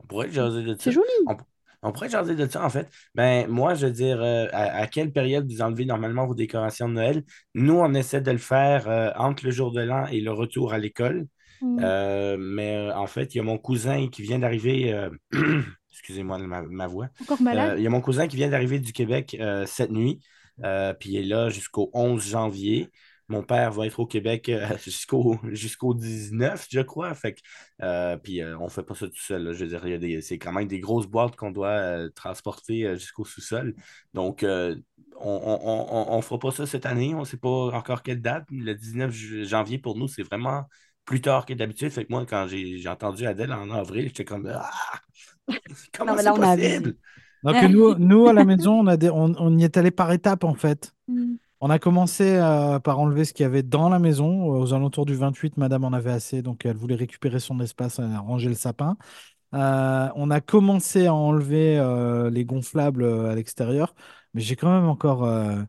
On 0.00 0.06
pourrait 0.06 0.30
jaser 0.30 0.62
de 0.62 0.74
ça. 0.74 0.80
C'est 0.80 0.92
joli. 0.92 1.06
On, 1.26 1.36
on 1.82 1.92
pourrait 1.92 2.08
jaser 2.08 2.34
de 2.34 2.46
ça, 2.46 2.64
en 2.64 2.70
fait. 2.70 2.88
Ben, 3.14 3.46
moi, 3.48 3.74
je 3.74 3.86
veux 3.86 3.92
dire, 3.92 4.20
euh, 4.20 4.46
à, 4.52 4.76
à 4.82 4.86
quelle 4.86 5.12
période 5.12 5.50
vous 5.50 5.62
enlevez 5.62 5.84
normalement 5.84 6.26
vos 6.26 6.34
décorations 6.34 6.88
de 6.88 6.94
Noël? 6.94 7.24
Nous, 7.54 7.74
on 7.74 7.92
essaie 7.94 8.20
de 8.20 8.30
le 8.30 8.38
faire 8.38 8.88
euh, 8.88 9.10
entre 9.16 9.44
le 9.44 9.50
jour 9.50 9.72
de 9.72 9.80
l'an 9.80 10.06
et 10.06 10.20
le 10.20 10.32
retour 10.32 10.72
à 10.72 10.78
l'école. 10.78 11.26
Mm. 11.60 11.80
Euh, 11.82 12.36
mais 12.38 12.90
en 12.92 13.06
fait, 13.06 13.34
il 13.34 13.38
y 13.38 13.40
a 13.40 13.44
mon 13.44 13.58
cousin 13.58 14.08
qui 14.08 14.22
vient 14.22 14.38
d'arriver. 14.38 15.08
Excusez-moi 15.92 16.38
ma, 16.38 16.62
ma 16.62 16.86
voix. 16.86 17.08
Encore 17.20 17.40
malade? 17.42 17.74
il 17.78 17.82
y 17.84 17.86
a 17.86 17.90
mon 17.90 18.00
cousin 18.00 18.26
qui 18.26 18.36
vient 18.36 18.48
d'arriver 18.48 18.80
du 18.80 18.92
Québec 18.92 19.36
cette 19.66 19.90
nuit. 19.90 20.20
euh, 20.64 20.94
puis 20.94 21.10
il 21.10 21.16
est 21.16 21.24
là 21.24 21.48
jusqu'au 21.50 21.90
11 21.92 22.26
janvier. 22.26 22.90
Mon 23.32 23.42
père 23.42 23.72
va 23.72 23.86
être 23.86 23.98
au 24.00 24.06
Québec 24.06 24.48
euh, 24.48 24.66
jusqu'au 24.84 25.38
jusqu'au 25.50 25.94
19, 25.94 26.66
je 26.70 26.80
crois. 26.80 27.14
Fait 27.14 27.34
que, 27.34 27.40
euh, 27.82 28.16
puis 28.16 28.40
euh, 28.42 28.56
on 28.58 28.68
fait 28.68 28.82
pas 28.82 28.94
ça 28.94 29.06
tout 29.08 29.16
seul. 29.16 29.42
là. 29.44 29.52
Je 29.52 29.64
veux 29.64 29.68
dire, 29.70 29.80
il 29.86 29.90
y 29.92 29.94
a 29.94 29.98
des- 29.98 30.20
c'est 30.22 30.38
quand 30.38 30.52
même 30.52 30.68
des 30.68 30.80
grosses 30.80 31.06
boîtes 31.06 31.36
qu'on 31.36 31.50
doit 31.50 31.68
euh, 31.70 32.08
transporter 32.14 32.94
jusqu'au 32.94 33.24
sous-sol. 33.24 33.74
Donc, 34.14 34.42
euh, 34.42 34.76
on, 35.20 35.30
on, 35.30 36.12
on, 36.12 36.16
on 36.18 36.22
fera 36.22 36.38
pas 36.38 36.50
ça 36.50 36.66
cette 36.66 36.86
année. 36.86 37.14
On 37.14 37.24
sait 37.24 37.36
pas 37.36 37.48
encore 37.72 38.02
quelle 38.02 38.20
date. 38.20 38.44
Le 38.50 38.74
19 38.74 39.12
ju- 39.12 39.44
janvier, 39.46 39.78
pour 39.78 39.96
nous, 39.96 40.08
c'est 40.08 40.22
vraiment 40.22 40.64
plus 41.04 41.20
tard 41.20 41.46
que 41.46 41.54
d'habitude. 41.54 41.90
Fait 41.90 42.04
que 42.04 42.12
moi, 42.12 42.24
quand 42.26 42.46
j'ai 42.48 42.78
j'ai 42.78 42.88
entendu 42.88 43.26
Adèle 43.26 43.52
en 43.52 43.70
avril, 43.70 44.06
j'étais 44.08 44.24
comme 44.24 44.46
Ah! 44.54 44.70
Comment 45.92 46.12
Non, 46.12 46.18
c'est 46.18 46.24
là, 46.24 46.34
on 46.34 46.42
a 46.42 46.56
possible? 46.56 46.94
Donc, 47.44 47.54
nous, 47.68 47.94
nous, 47.96 48.28
à 48.28 48.32
la 48.32 48.44
maison, 48.44 48.80
on, 48.80 48.86
a 48.86 48.96
des- 48.96 49.10
on, 49.10 49.34
on 49.38 49.58
y 49.58 49.64
est 49.64 49.76
allé 49.76 49.90
par 49.90 50.12
étapes, 50.12 50.44
en 50.44 50.54
fait. 50.54 50.92
Mm. 51.08 51.34
On 51.64 51.70
a 51.70 51.78
commencé 51.78 52.24
euh, 52.38 52.80
par 52.80 52.98
enlever 52.98 53.24
ce 53.24 53.32
qu'il 53.32 53.44
y 53.44 53.46
avait 53.46 53.62
dans 53.62 53.88
la 53.88 54.00
maison. 54.00 54.46
Aux 54.48 54.74
alentours 54.74 55.06
du 55.06 55.14
28, 55.14 55.56
madame 55.58 55.84
en 55.84 55.92
avait 55.92 56.10
assez, 56.10 56.42
donc 56.42 56.66
elle 56.66 56.76
voulait 56.76 56.96
récupérer 56.96 57.38
son 57.38 57.60
espace, 57.60 58.00
elle 58.00 58.06
a 58.12 58.18
rangé 58.20 58.48
le 58.48 58.54
sapin. 58.56 58.96
Euh, 59.54 60.08
on 60.16 60.30
a 60.30 60.40
commencé 60.40 61.06
à 61.06 61.14
enlever 61.14 61.78
euh, 61.78 62.30
les 62.30 62.44
gonflables 62.44 63.02
euh, 63.04 63.30
à 63.30 63.34
l'extérieur, 63.36 63.94
mais 64.34 64.40
j'ai 64.42 64.56
quand 64.56 64.72
même 64.72 64.88
encore 64.88 65.24
euh, 65.24 65.62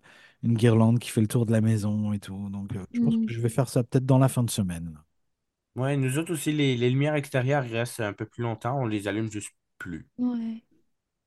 une 0.43 0.55
guirlande 0.55 0.99
qui 0.99 1.09
fait 1.11 1.21
le 1.21 1.27
tour 1.27 1.45
de 1.45 1.51
la 1.53 1.61
maison 1.61 2.13
et 2.13 2.19
tout. 2.19 2.49
Donc, 2.49 2.75
euh, 2.75 2.85
je 2.93 3.01
pense 3.01 3.15
Mm. 3.15 3.25
que 3.25 3.33
je 3.33 3.41
vais 3.41 3.49
faire 3.49 3.69
ça 3.69 3.83
peut-être 3.83 4.05
dans 4.05 4.19
la 4.19 4.29
fin 4.29 4.43
de 4.43 4.49
semaine. 4.51 4.97
Ouais, 5.75 5.97
nous 5.97 6.17
autres 6.17 6.33
aussi, 6.33 6.51
les, 6.51 6.75
les 6.75 6.89
lumières 6.89 7.13
extérieures 7.15 7.63
restent 7.63 7.99
un 7.99 8.13
peu 8.13 8.25
plus 8.25 8.41
longtemps. 8.43 8.79
On 8.81 8.85
les 8.87 9.07
allume 9.07 9.29
juste 9.31 9.51
plus. 9.77 10.07
Ouais. 10.17 10.63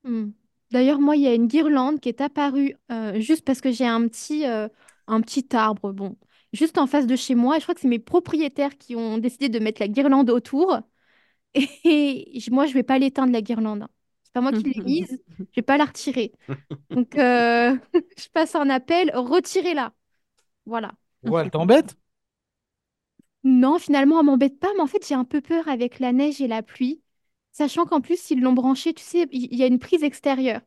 Mm. 0.03 0.31
D'ailleurs, 0.71 0.99
moi, 0.99 1.15
il 1.15 1.21
y 1.21 1.27
a 1.27 1.33
une 1.33 1.47
guirlande 1.47 1.99
qui 1.99 2.09
est 2.09 2.21
apparue 2.21 2.75
euh, 2.91 3.19
juste 3.19 3.45
parce 3.45 3.61
que 3.61 3.71
j'ai 3.71 3.85
un 3.87 4.07
petit, 4.07 4.45
euh, 4.45 4.67
un 5.07 5.21
petit 5.21 5.47
arbre, 5.55 5.93
bon, 5.93 6.17
juste 6.53 6.77
en 6.77 6.87
face 6.87 7.07
de 7.07 7.15
chez 7.15 7.35
moi. 7.35 7.55
Et 7.57 7.59
je 7.59 7.65
crois 7.65 7.75
que 7.75 7.81
c'est 7.81 7.87
mes 7.87 7.99
propriétaires 7.99 8.77
qui 8.77 8.95
ont 8.95 9.17
décidé 9.17 9.49
de 9.49 9.59
mettre 9.59 9.81
la 9.81 9.87
guirlande 9.87 10.29
autour. 10.29 10.79
Et, 11.53 12.39
moi, 12.51 12.65
je 12.65 12.73
vais 12.73 12.83
pas 12.83 12.99
l'éteindre, 12.99 13.31
la 13.31 13.41
guirlande. 13.41 13.83
hein. 13.83 13.89
C'est 14.23 14.33
pas 14.33 14.41
moi 14.41 14.51
qui 14.51 14.63
l'ai 14.73 14.81
mise. 14.81 15.23
Je 15.39 15.45
vais 15.55 15.61
pas 15.61 15.77
la 15.77 15.85
retirer. 15.85 16.33
Donc, 16.89 17.17
euh, 17.17 17.75
je 18.17 18.27
passe 18.33 18.55
un 18.55 18.69
appel, 18.69 19.11
retirez-la. 19.15 19.93
Voilà. 20.65 20.91
Ouais, 21.23 21.43
elle 21.43 21.51
t'embête? 21.51 21.95
Non, 23.43 23.79
finalement, 23.79 24.19
elle 24.19 24.25
m'embête 24.25 24.59
pas, 24.59 24.67
mais 24.75 24.81
en 24.81 24.87
fait, 24.87 25.07
j'ai 25.07 25.15
un 25.15 25.23
peu 25.23 25.41
peur 25.41 25.67
avec 25.69 25.99
la 25.99 26.11
neige 26.11 26.41
et 26.41 26.47
la 26.47 26.61
pluie, 26.61 27.01
sachant 27.57 27.85
qu'en 27.85 28.01
plus, 28.01 28.31
ils 28.31 28.41
l'ont 28.41 28.53
branchée, 28.53 28.93
tu 28.93 29.03
sais, 29.03 29.27
il 29.31 29.55
y 29.55 29.63
a 29.63 29.67
une 29.67 29.79
prise 29.79 30.03
extérieure. 30.03 30.61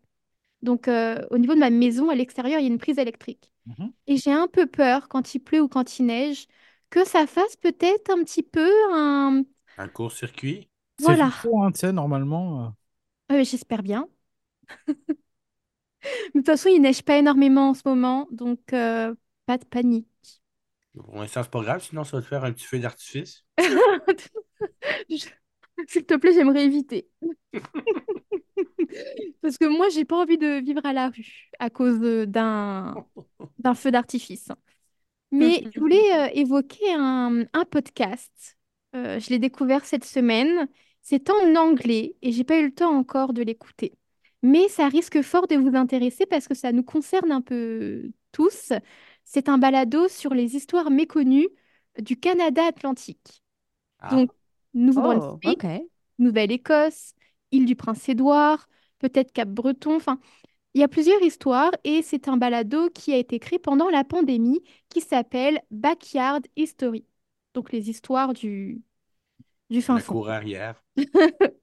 Donc, 0.62 0.88
euh, 0.88 1.26
au 1.30 1.38
niveau 1.38 1.54
de 1.54 1.60
ma 1.60 1.70
maison, 1.70 2.10
à 2.10 2.14
l'extérieur, 2.16 2.60
il 2.60 2.64
y 2.64 2.66
a 2.66 2.68
une 2.72 2.78
prise 2.78 2.98
électrique. 2.98 3.52
Mhm. 3.66 3.90
Et 4.08 4.16
j'ai 4.18 4.32
un 4.32 4.48
peu 4.48 4.66
peur, 4.66 5.08
quand 5.08 5.34
il 5.34 5.40
pleut 5.40 5.62
ou 5.62 5.68
quand 5.68 5.98
il 6.00 6.06
neige, 6.06 6.46
que 6.90 7.04
ça 7.06 7.26
fasse 7.26 7.56
peut-être 7.56 8.10
un 8.10 8.24
petit 8.24 8.42
peu 8.44 8.70
un... 8.92 9.44
Un 9.78 9.88
court-circuit? 9.88 10.70
C'est 10.96 11.16
Voilà. 11.16 11.32
fixé, 11.32 11.48
hein, 11.60 11.72
tu 11.72 11.80
sais, 11.80 11.92
normalement. 11.92 12.66
euh. 12.66 12.70
Euh, 13.32 13.44
j'espère 13.44 13.82
bien. 13.82 14.08
Mais 16.34 16.40
de 16.40 16.46
toute 16.46 16.46
façon, 16.46 16.68
il 16.70 16.80
neige 16.82 17.02
pas 17.02 17.18
énormément 17.18 17.70
en 17.70 17.74
ce 17.74 17.82
moment, 17.86 18.26
donc 18.30 18.60
euh, 18.72 19.14
pas 19.46 19.58
de 19.58 19.64
panique. 19.64 20.06
Pour 20.94 21.16
l'instant, 21.20 21.42
c'est 21.42 21.50
pas 21.50 21.62
grave, 21.64 21.82
sinon 21.82 22.04
ça 22.04 22.16
va 22.18 22.22
te 22.22 22.28
faire 22.28 22.44
un 22.44 22.52
petit 22.52 22.64
feu 22.64 22.78
d'artifice. 22.78 23.44
Je- 25.08 25.30
S'il 25.88 26.04
te 26.06 26.14
plaît, 26.14 26.32
j'aimerais 26.34 26.64
éviter. 26.64 27.08
Parce 29.42 29.58
que 29.58 29.66
moi, 29.66 29.88
j'ai 29.90 30.04
pas 30.04 30.16
envie 30.16 30.38
de 30.38 30.60
vivre 30.64 30.80
à 30.84 30.92
la 30.92 31.08
rue 31.08 31.50
à 31.58 31.70
cause 31.70 32.00
d'un 32.00 33.06
d'un 33.58 33.74
feu 33.74 33.90
d'artifice. 33.90 34.48
Mais 35.32 35.64
je 35.74 35.80
voulais 35.80 36.14
euh, 36.14 36.30
évoquer 36.34 36.92
un, 36.94 37.44
un 37.54 37.64
podcast. 37.66 38.58
Euh, 38.96 39.20
je 39.20 39.30
l'ai 39.30 39.38
découvert 39.40 39.84
cette 39.86 40.04
semaine. 40.04 40.68
C'est 41.02 41.30
en 41.30 41.56
anglais 41.56 42.16
et 42.22 42.32
j'ai 42.32 42.44
pas 42.44 42.58
eu 42.60 42.66
le 42.66 42.74
temps 42.74 42.96
encore 42.96 43.32
de 43.34 43.42
l'écouter. 43.42 43.94
Mais 44.42 44.68
ça 44.68 44.88
risque 44.88 45.22
fort 45.22 45.48
de 45.48 45.56
vous 45.56 45.76
intéresser 45.76 46.26
parce 46.26 46.48
que 46.48 46.54
ça 46.54 46.72
nous 46.72 46.84
concerne 46.84 47.32
un 47.32 47.42
peu 47.42 48.12
tous. 48.32 48.72
C'est 49.24 49.48
un 49.48 49.58
balado 49.58 50.08
sur 50.08 50.34
les 50.34 50.56
histoires 50.56 50.90
méconnues 50.90 51.48
du 52.00 52.18
Canada 52.18 52.64
atlantique. 52.66 53.42
Ah, 53.98 54.20
Donc, 54.20 54.30
Nouveau-Brunswick, 54.74 55.64
ok. 55.64 55.82
Nouvelle-Écosse, 56.18 57.14
île 57.52 57.64
du 57.64 57.76
Prince-Édouard, 57.76 58.68
peut-être 58.98 59.32
Cap-Breton. 59.32 59.96
Enfin, 59.96 60.20
il 60.74 60.80
y 60.80 60.84
a 60.84 60.88
plusieurs 60.88 61.22
histoires 61.22 61.72
et 61.84 62.02
c'est 62.02 62.28
un 62.28 62.36
balado 62.36 62.90
qui 62.90 63.12
a 63.12 63.16
été 63.16 63.38
créé 63.38 63.58
pendant 63.58 63.88
la 63.88 64.04
pandémie 64.04 64.62
qui 64.88 65.00
s'appelle 65.00 65.60
Backyard 65.70 66.42
History. 66.56 67.04
Donc, 67.54 67.72
les 67.72 67.90
histoires 67.90 68.32
du, 68.32 68.82
du 69.70 69.82
fin 69.82 69.94
la 69.94 70.00
fond. 70.00 70.14
cour 70.14 70.30
arrière. 70.30 70.82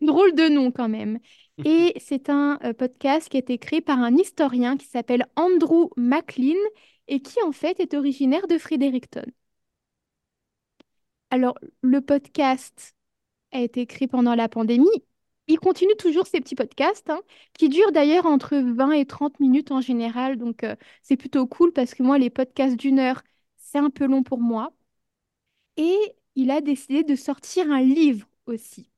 Drôle 0.00 0.34
de 0.34 0.48
nom 0.48 0.70
quand 0.70 0.88
même. 0.88 1.18
Et 1.64 1.94
c'est 1.98 2.28
un 2.30 2.58
euh, 2.64 2.72
podcast 2.72 3.28
qui 3.28 3.36
a 3.36 3.40
été 3.40 3.58
créé 3.58 3.80
par 3.80 3.98
un 3.98 4.14
historien 4.16 4.76
qui 4.76 4.86
s'appelle 4.86 5.26
Andrew 5.36 5.90
MacLean 5.96 6.54
et 7.08 7.20
qui 7.20 7.42
en 7.42 7.52
fait 7.52 7.80
est 7.80 7.94
originaire 7.94 8.46
de 8.46 8.58
Fredericton. 8.58 9.24
Alors, 11.30 11.58
le 11.82 12.00
podcast 12.00 12.94
a 13.52 13.60
été 13.60 13.86
créé 13.86 14.08
pendant 14.08 14.34
la 14.34 14.48
pandémie. 14.50 14.88
Il 15.48 15.58
continue 15.60 15.96
toujours 15.98 16.26
ces 16.26 16.40
petits 16.40 16.54
podcasts, 16.56 17.10
hein, 17.10 17.20
qui 17.54 17.68
durent 17.68 17.92
d'ailleurs 17.92 18.26
entre 18.26 18.56
20 18.58 18.92
et 18.92 19.06
30 19.06 19.40
minutes 19.40 19.72
en 19.72 19.80
général. 19.82 20.38
Donc, 20.38 20.64
euh, 20.64 20.76
c'est 21.02 21.16
plutôt 21.16 21.46
cool 21.46 21.72
parce 21.72 21.94
que 21.94 22.02
moi, 22.04 22.18
les 22.18 22.30
podcasts 22.30 22.76
d'une 22.76 22.98
heure, 23.00 23.22
c'est 23.58 23.78
un 23.78 23.90
peu 23.90 24.06
long 24.06 24.22
pour 24.22 24.40
moi. 24.40 24.72
Et 25.76 25.96
il 26.34 26.50
a 26.50 26.60
décidé 26.60 27.02
de 27.02 27.14
sortir 27.16 27.70
un 27.70 27.80
livre 27.82 28.26
aussi. 28.46 28.90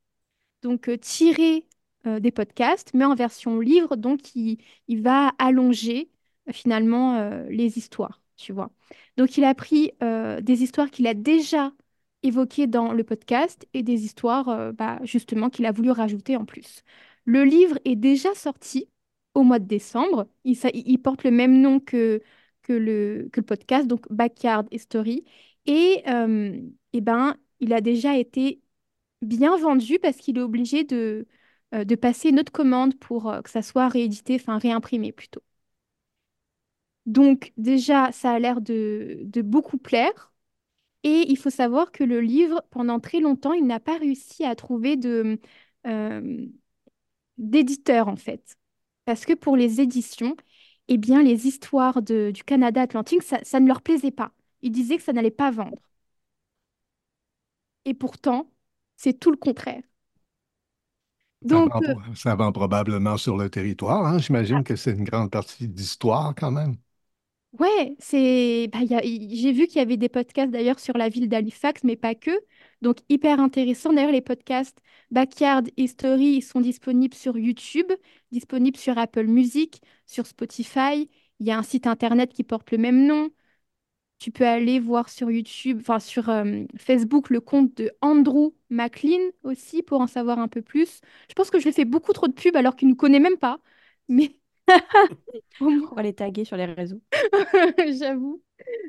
Donc, 0.63 0.89
euh, 0.89 0.99
tiré 0.99 1.67
euh, 2.07 2.21
des 2.21 2.33
podcasts, 2.33 2.95
mais 2.95 3.05
en 3.07 3.15
version 3.17 3.61
livre. 3.61 3.97
Donc, 3.97 4.35
il, 4.37 4.59
il 4.89 5.03
va 5.03 5.31
allonger 5.39 6.11
finalement 6.53 7.21
les 7.51 7.79
histoires, 7.79 8.23
tu 8.37 8.53
vois. 8.53 8.71
Donc, 9.19 9.37
il 9.39 9.45
a 9.45 9.55
pris 9.55 9.93
des 10.01 10.63
histoires 10.63 10.91
qu'il 10.91 11.07
a 11.07 11.15
déjà 11.15 11.73
évoquées 12.23 12.67
dans 12.67 12.93
le 12.93 13.05
podcast 13.05 13.67
et 13.75 13.83
des 13.83 14.05
histoires 14.05 14.49
euh, 14.49 14.73
bah, 14.73 14.99
justement 15.05 15.51
qu'il 15.51 15.67
a 15.67 15.73
voulu 15.73 15.91
rajouter 15.91 16.37
en 16.37 16.45
plus. 16.45 16.83
Le 17.25 17.45
livre 17.45 17.79
est 17.85 17.97
déjà 17.97 18.35
sorti 18.35 18.89
au 19.35 19.43
mois 19.45 19.59
de 19.59 19.67
décembre. 19.67 20.29
Il, 20.45 20.99
porte 21.01 21.25
le 21.25 21.31
même 21.31 21.61
nom 21.61 21.81
que, 21.81 22.23
que 22.63 22.73
le, 22.73 23.29
que 23.33 23.41
le 23.41 23.47
podcast, 23.47 23.87
donc 23.87 24.11
Backyard. 24.13 24.67
Et, 25.67 26.03
euh, 26.09 26.61
eh 26.93 27.01
ben, 27.01 27.37
il 27.61 27.73
a 27.73 27.81
déjà 27.81 28.17
été 28.17 28.63
bien 29.23 29.57
vendu 29.59 29.99
parce 30.01 30.17
qu'il 30.19 30.39
est 30.39 30.43
obligé 30.43 30.85
de, 30.85 31.27
euh, 31.75 31.85
de 31.85 31.95
passer 31.97 32.31
une 32.31 32.41
autre 32.41 32.53
commande 32.53 32.99
pour 32.99 33.31
euh, 33.31 33.43
que 33.43 33.51
ça 33.51 33.63
soit 33.63 33.89
réédité, 33.89 34.37
enfin 34.37 34.59
réimprimé 34.59 35.13
plutôt. 35.13 35.43
Donc 37.07 37.53
déjà, 37.57 38.13
ça 38.13 38.33
a 38.33 38.39
l'air 38.39 38.61
de, 38.61 39.21
de 39.25 39.43
beaucoup 39.43 39.79
plaire. 39.79 40.33
Et 41.05 41.27
il 41.31 41.37
faut 41.39 41.51
savoir 41.51 41.93
que 41.93 42.05
le 42.05 42.21
livre, 42.21 42.63
pendant 42.71 43.01
très 43.01 43.21
longtemps, 43.21 43.53
il 43.53 43.67
n'a 43.67 43.81
pas 43.81 43.99
réussi 43.99 44.45
à 44.45 44.55
trouver 44.57 44.97
de, 44.97 45.41
euh, 45.87 46.47
d'éditeur 47.39 48.09
en 48.09 48.17
fait. 48.17 48.59
Parce 49.05 49.25
que 49.27 49.35
pour 49.35 49.57
les 49.57 49.81
éditions, 49.81 50.37
eh 50.89 50.99
bien, 50.99 51.23
les 51.23 51.47
histoires 51.47 52.03
de- 52.03 52.31
du 52.35 52.45
Canada 52.45 52.83
atlantique, 52.83 53.23
ça, 53.23 53.39
ça 53.45 53.61
ne 53.61 53.67
leur 53.69 53.83
plaisait 53.83 54.11
pas. 54.11 54.33
Ils 54.63 54.73
disaient 54.73 54.97
que 54.99 55.03
ça 55.03 55.13
n'allait 55.13 55.31
pas 55.31 55.51
vendre. 55.51 55.79
Et 57.85 57.93
pourtant, 57.95 58.53
c'est 58.97 59.19
tout 59.19 59.33
le 59.33 59.37
contraire. 59.37 59.83
Ça 61.51 61.61
Donc, 61.61 61.73
vend, 61.73 61.83
euh, 61.89 62.15
ça 62.15 62.35
vend 62.35 62.53
probablement 62.53 63.17
sur 63.17 63.37
le 63.37 63.49
territoire. 63.51 64.07
hein. 64.07 64.19
J'imagine 64.19 64.63
que 64.65 64.77
c'est 64.77 64.93
une 64.93 65.05
grande 65.05 65.31
partie 65.31 65.69
d'histoire 65.69 66.35
quand 66.35 66.51
même. 66.51 66.77
Ouais, 67.53 67.97
c'est. 67.99 68.69
bah, 68.73 68.81
J'ai 69.03 69.53
vu 69.53 69.67
qu'il 69.67 69.77
y 69.79 69.81
avait 69.81 69.97
des 69.97 70.09
podcasts 70.11 70.51
d'ailleurs 70.51 70.79
sur 70.79 70.97
la 70.99 71.09
ville 71.09 71.29
d'Halifax, 71.29 71.83
mais 71.83 71.97
pas 71.97 72.15
que. 72.15 72.31
Donc, 72.83 72.99
hyper 73.09 73.41
intéressant. 73.41 73.93
D'ailleurs, 73.93 74.13
les 74.13 74.21
podcasts 74.21 74.79
Backyard 75.11 75.65
History, 75.77 76.37
ils 76.37 76.43
sont 76.43 76.61
disponibles 76.61 77.15
sur 77.15 77.39
YouTube, 77.39 77.91
disponibles 78.33 78.77
sur 78.77 78.99
Apple 78.99 79.27
Music, 79.27 79.81
sur 80.07 80.27
Spotify. 80.27 81.09
Il 81.41 81.47
y 81.47 81.51
a 81.51 81.59
un 81.59 81.63
site 81.63 81.87
internet 81.87 82.33
qui 82.33 82.45
porte 82.45 82.71
le 82.71 82.79
même 82.79 83.07
nom. 83.07 83.31
Tu 84.19 84.33
peux 84.33 84.47
aller 84.47 84.81
voir 84.81 85.09
sur 85.09 85.31
YouTube, 85.31 85.79
enfin 85.81 86.01
sur 86.01 86.29
euh, 86.29 86.65
Facebook, 86.77 87.31
le 87.31 87.41
compte 87.41 87.73
de 87.77 87.93
Andrew 88.01 88.53
MacLean 88.69 89.21
aussi 89.45 89.83
pour 89.85 90.01
en 90.01 90.09
savoir 90.09 90.41
un 90.41 90.49
peu 90.49 90.61
plus. 90.61 91.01
Je 91.29 91.35
pense 91.35 91.51
que 91.51 91.61
je 91.61 91.65
lui 91.67 91.73
fais 91.73 91.85
beaucoup 91.85 92.13
trop 92.13 92.27
de 92.27 92.33
pub 92.33 92.57
alors 92.57 92.75
qu'il 92.75 92.89
ne 92.89 92.93
nous 92.93 92.97
connaît 92.97 93.21
même 93.21 93.37
pas. 93.39 93.61
Mais 94.09 94.37
au 95.61 95.71
moins, 95.71 95.89
On 95.93 95.95
va 95.97 96.03
les 96.03 96.15
taguer 96.15 96.45
sur 96.45 96.57
les 96.57 96.65
réseaux. 96.67 97.01
J'avoue. 97.99 98.43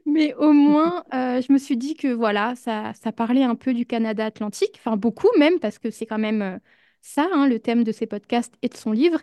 Mais 0.06 0.34
au 0.36 0.54
moins, 0.54 1.04
euh, 1.14 1.42
je 1.42 1.54
me 1.54 1.58
suis 1.58 1.78
dit 1.78 1.96
que 1.96 2.08
voilà, 2.10 2.56
ça, 2.56 2.94
ça 2.96 3.12
parlait 3.12 3.44
un 3.44 3.56
peu 3.56 3.74
du 3.74 3.86
Canada 3.86 4.26
atlantique, 4.26 4.76
enfin 4.80 4.98
beaucoup 4.98 5.30
même, 5.40 5.60
parce 5.60 5.80
que 5.80 5.92
c'est 5.92 6.06
quand 6.08 6.20
même 6.20 6.42
euh, 6.42 6.60
ça, 7.02 7.28
hein, 7.34 7.48
le 7.48 7.60
thème 7.60 7.84
de 7.84 7.92
ces 7.92 8.08
podcasts 8.08 8.56
et 8.62 8.70
de 8.70 8.78
son 8.78 8.92
livre, 8.92 9.20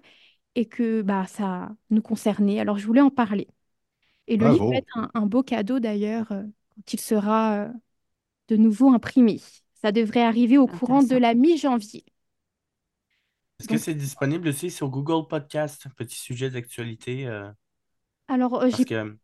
et 0.56 0.66
que 0.66 1.02
bah, 1.02 1.26
ça 1.28 1.70
nous 1.90 2.02
concernait. 2.02 2.60
Alors 2.60 2.78
je 2.78 2.86
voulais 2.86 3.00
en 3.02 3.10
parler. 3.10 3.48
Et 4.28 4.36
le 4.38 4.46
livre 4.48 4.66
va 4.70 4.76
être 4.78 4.98
un, 4.98 5.10
un 5.14 5.26
beau 5.26 5.42
cadeau 5.42 5.80
d'ailleurs 5.80 6.32
euh, 6.32 6.44
quand 6.76 6.94
il 6.94 7.00
sera 7.00 7.68
de 8.48 8.56
nouveau 8.56 8.92
imprimé. 8.92 9.40
Ça 9.75 9.92
devrait 9.92 10.22
arriver 10.22 10.58
au 10.58 10.68
courant 10.68 11.02
de 11.04 11.16
la 11.16 11.34
mi-janvier. 11.34 12.04
Est-ce 13.60 13.68
que 13.68 13.76
Donc, 13.76 13.80
c'est 13.80 13.94
disponible 13.94 14.48
aussi 14.48 14.70
sur 14.70 14.88
Google 14.88 15.28
Podcast? 15.28 15.88
Petit 15.96 16.16
sujet 16.18 16.48
d'actualité. 16.50 17.26
euh, 17.26 17.50
alors, 18.28 18.62
euh, 18.62 18.70
parce 18.70 18.84
j'ai 18.84 18.86
que 18.86 19.18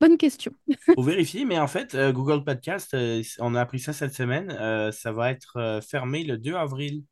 bonne 0.00 0.18
question. 0.18 0.52
Faut 0.94 1.02
vérifier, 1.02 1.44
mais 1.46 1.58
en 1.58 1.66
fait, 1.68 1.94
euh, 1.94 2.12
Google 2.12 2.44
Podcast, 2.44 2.92
euh, 2.94 3.22
on 3.38 3.54
a 3.54 3.60
appris 3.62 3.80
ça 3.80 3.92
cette 3.94 4.14
semaine. 4.14 4.50
euh, 4.50 4.92
ça 4.92 5.10
va 5.12 5.30
être 5.30 5.56
euh, 5.56 5.80
fermé 5.80 6.22
le 6.24 6.36
2 6.38 6.54
avril 6.54 7.04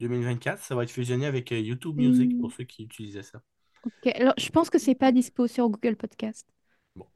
2024. 0.00 0.62
Ça 0.64 0.74
va 0.74 0.82
être 0.84 0.90
fusionné 0.90 1.26
avec 1.26 1.52
euh, 1.52 1.60
YouTube 1.60 1.96
Music 1.96 2.36
Hmm, 2.36 2.40
pour 2.40 2.52
ceux 2.52 2.64
qui 2.64 2.84
utilisaient 2.84 3.22
ça. 3.22 3.40
ok. 3.84 4.06
Alors, 4.14 4.34
je 4.38 4.48
pense 4.50 4.70
que 4.70 4.78
c'est 4.78 4.94
pas 4.94 5.12
dispo 5.12 5.46
sur 5.46 5.68
Google 5.68 5.96
Podcast. 5.96 6.46
Bon. 6.94 7.08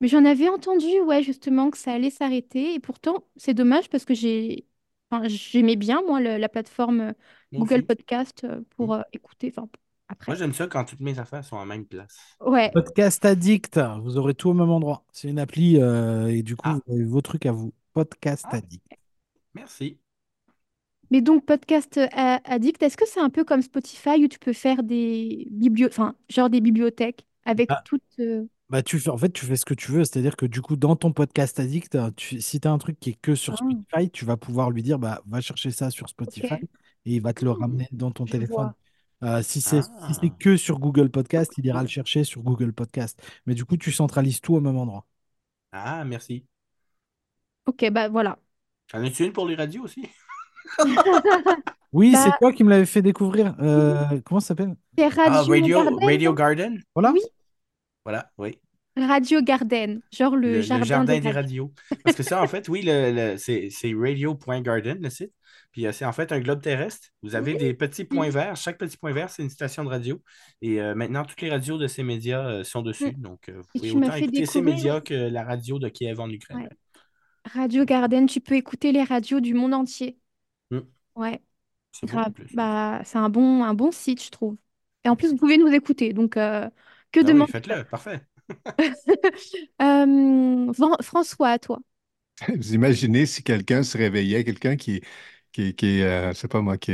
Mais 0.00 0.08
j'en 0.08 0.24
avais 0.24 0.48
entendu, 0.48 1.00
ouais, 1.02 1.22
justement, 1.22 1.70
que 1.70 1.78
ça 1.78 1.92
allait 1.92 2.10
s'arrêter. 2.10 2.74
Et 2.74 2.80
pourtant, 2.80 3.24
c'est 3.36 3.54
dommage 3.54 3.88
parce 3.90 4.04
que 4.04 4.14
j'ai, 4.14 4.66
enfin, 5.10 5.26
j'aimais 5.28 5.76
bien, 5.76 6.02
moi, 6.06 6.20
le- 6.20 6.36
la 6.38 6.48
plateforme 6.48 7.00
euh, 7.00 7.12
Moi 7.52 7.60
Google 7.60 7.74
aussi. 7.76 7.82
Podcast 7.82 8.44
euh, 8.44 8.60
pour 8.76 8.88
Mm. 8.88 9.00
euh, 9.00 9.02
écouter. 9.12 9.52
Enfin, 9.56 9.62
Moi, 9.62 9.70
après. 10.08 10.36
j'aime 10.36 10.52
ça 10.54 10.66
quand 10.66 10.84
toutes 10.84 11.00
mes 11.00 11.18
affaires 11.18 11.44
sont 11.44 11.56
en 11.56 11.66
même 11.66 11.86
place. 11.86 12.16
Ouais. 12.40 12.70
Podcast 12.72 13.24
Addict, 13.24 13.78
vous 14.02 14.16
aurez 14.16 14.34
tout 14.34 14.50
au 14.50 14.54
même 14.54 14.70
endroit. 14.70 15.04
C'est 15.12 15.28
une 15.28 15.38
appli 15.38 15.80
euh, 15.80 16.28
et 16.28 16.42
du 16.42 16.56
coup, 16.56 16.68
Ah, 16.68 16.78
vous 16.86 16.94
avez 16.94 17.04
vos 17.04 17.20
trucs 17.20 17.46
à 17.46 17.52
vous. 17.52 17.72
Podcast 17.92 18.44
ah, 18.50 18.56
Addict. 18.56 18.84
merci. 19.54 19.98
Mais 21.10 21.20
donc, 21.22 21.46
Podcast 21.46 21.96
euh, 21.98 22.06
a- 22.12 22.40
Addict, 22.52 22.82
est-ce 22.82 22.96
que 22.96 23.06
c'est 23.06 23.20
un 23.20 23.30
peu 23.30 23.44
comme 23.44 23.62
Spotify 23.62 24.22
où 24.24 24.28
tu 24.28 24.38
peux 24.38 24.52
faire 24.52 24.82
des 24.82 25.46
biblio... 25.50 25.88
enfin, 25.88 26.14
genre 26.28 26.50
des 26.50 26.60
bibliothèques 26.60 27.26
avec 27.44 27.70
Ah, 27.70 27.82
toutes. 27.84 28.02
euh, 28.20 28.44
bah, 28.70 28.82
tu 28.82 28.98
fais, 29.00 29.10
en 29.10 29.16
fait, 29.16 29.30
tu 29.32 29.46
fais 29.46 29.56
ce 29.56 29.64
que 29.64 29.74
tu 29.74 29.92
veux. 29.92 30.04
C'est-à-dire 30.04 30.36
que 30.36 30.46
du 30.46 30.60
coup, 30.60 30.76
dans 30.76 30.96
ton 30.96 31.12
podcast 31.12 31.58
Addict, 31.60 31.98
tu- 32.16 32.40
si 32.40 32.60
tu 32.60 32.68
as 32.68 32.72
un 32.72 32.78
truc 32.78 32.98
qui 33.00 33.10
est 33.10 33.14
que 33.20 33.34
sur 33.34 33.56
Ah, 33.58 33.58
Spotify, 33.58 34.10
tu 34.10 34.24
vas 34.24 34.36
pouvoir 34.36 34.70
lui 34.70 34.82
dire, 34.82 34.98
bah, 34.98 35.22
va 35.26 35.40
chercher 35.40 35.70
ça 35.70 35.90
sur 35.90 36.08
Spotify 36.08 36.44
ok. 36.44 36.68
et 37.06 37.14
il 37.16 37.20
va 37.22 37.32
te 37.32 37.44
le 37.44 37.50
Hmm, 37.50 37.52
ramener 37.52 37.88
dans 37.92 38.10
ton 38.10 38.26
je 38.26 38.32
téléphone. 38.32 38.72
vois. 38.72 38.76
Euh, 39.24 39.42
si 39.42 39.60
c'est 39.60 39.82
si 39.96 40.14
c'est 40.14 40.30
Ah, 40.30 40.38
que 40.38 40.56
sur 40.56 40.78
Google 40.78 41.10
Podcast, 41.10 41.56
il 41.58 41.66
ira 41.66 41.82
le 41.82 41.88
chercher 41.88 42.24
sur 42.24 42.42
Google 42.42 42.72
Podcast. 42.72 43.20
Mais 43.46 43.54
du 43.54 43.64
coup, 43.64 43.76
tu 43.76 43.90
centralises 43.92 44.40
tout 44.40 44.54
au 44.54 44.60
même 44.60 44.76
endroit. 44.76 45.06
ah, 45.72 46.04
merci. 46.04 46.46
Ok, 47.66 47.84
bah 47.90 48.08
voilà. 48.08 48.38
En 48.94 49.04
as-tu 49.04 49.24
une 49.26 49.32
pour 49.32 49.46
les 49.48 49.54
radios 49.56 49.84
aussi? 49.84 50.08
Oui, 51.92 52.16
c'est 52.16 52.32
Bah, 52.32 52.38
toi 52.38 52.52
qui 52.52 52.64
me 52.64 52.70
l'avais 52.70 52.86
fait 52.86 53.02
découvrir. 53.02 53.56
Euh, 53.60 54.20
comment 54.24 54.40
ça 54.40 54.48
s'appelle? 54.48 54.76
c'est 54.98 55.08
Ah, 55.24 55.42
Radio 55.42 55.44
Radio, 55.44 55.90
Garden, 55.90 55.98
Radio 56.02 56.32
non? 56.32 56.34
Garden? 56.34 56.82
Voilà. 56.94 57.14
Oui, 57.14 57.20
Voilà, 58.08 58.30
oui. 58.38 58.58
Radio 58.96 59.42
Garden, 59.42 60.00
genre 60.10 60.34
le 60.34 60.48
Le, 60.54 60.54
le 60.56 60.62
jardin 60.62 60.84
jardin 60.84 61.12
des 61.14 61.20
des 61.20 61.30
radios. 61.30 61.72
radios. 61.90 62.00
Parce 62.04 62.16
que 62.16 62.22
ça, 62.22 62.42
en 62.42 62.48
fait, 62.48 62.68
oui, 62.68 62.82
le, 62.82 63.12
le- 63.12 63.36
c'est 63.36 63.68
c'est 63.70 63.92
radio.garden, 63.94 64.98
le 65.00 65.10
site. 65.10 65.32
Puis 65.70 65.86
euh, 65.86 65.92
c'est 65.92 66.04
en 66.06 66.12
fait 66.12 66.32
un 66.32 66.40
globe 66.40 66.62
terrestre. 66.62 67.08
Vous 67.22 67.36
avez 67.36 67.52
Oui. 67.52 67.58
des 67.58 67.74
petits 67.74 68.04
points 68.04 68.30
verts. 68.30 68.56
Chaque 68.56 68.78
petit 68.78 68.96
point 68.96 69.12
vert, 69.12 69.28
c'est 69.30 69.42
une 69.42 69.50
station 69.50 69.84
de 69.84 69.88
radio. 69.90 70.20
Et 70.62 70.80
euh, 70.80 70.94
maintenant, 70.94 71.24
toutes 71.24 71.42
les 71.42 71.50
radios 71.50 71.78
de 71.78 71.86
ces 71.86 72.02
médias 72.02 72.44
euh, 72.48 72.64
sont 72.64 72.82
dessus. 72.82 73.12
Mm. 73.16 73.20
Donc, 73.20 73.48
euh, 73.50 73.58
vous 73.58 73.64
pouvez 73.78 73.90
autant 73.92 74.14
écouter 74.14 74.46
ces 74.46 74.62
médias 74.62 75.00
que 75.00 75.14
la 75.14 75.44
radio 75.44 75.78
de 75.78 75.88
Kiev 75.90 76.18
en 76.18 76.30
Ukraine. 76.30 76.58
ouais, 76.58 76.68
Radio 77.44 77.84
Garden, 77.84 78.26
tu 78.26 78.40
peux 78.40 78.54
écouter 78.54 78.90
les 78.92 79.04
radios 79.04 79.40
du 79.40 79.54
monde 79.54 79.74
entier. 79.74 80.18
Mm. 80.70 80.78
Ouais, 81.14 81.40
C'est. 81.92 82.06
Bah, 82.54 83.00
c'est 83.04 83.18
un 83.18 83.28
bon, 83.28 83.62
un 83.62 83.74
bon 83.74 83.92
site, 83.92 84.24
je 84.24 84.30
trouve. 84.30 84.56
Et 85.04 85.08
en 85.08 85.14
plus, 85.16 85.28
vous 85.30 85.36
pouvez 85.36 85.58
nous 85.58 85.68
écouter, 85.68 86.12
donc 86.12 86.36
que 87.12 87.20
Ah 87.22 87.30
oui, 87.30 87.46
demander? 87.46 87.52
faites-le. 87.52 87.84
Parfait. 87.84 88.26
Euh, 89.82 90.72
Fran- 90.74 90.96
François, 91.02 91.50
à 91.50 91.58
toi. 91.58 91.78
Vous 92.56 92.74
imaginez 92.74 93.26
si 93.26 93.42
quelqu'un 93.42 93.82
se 93.82 93.98
réveillait, 93.98 94.44
quelqu'un 94.44 94.76
qui, 94.76 95.00
qui, 95.52 95.74
qui, 95.74 96.02
euh, 96.02 96.32
je 96.32 96.38
sais 96.38 96.48
pas 96.48 96.60
moi, 96.62 96.78
qui, 96.78 96.92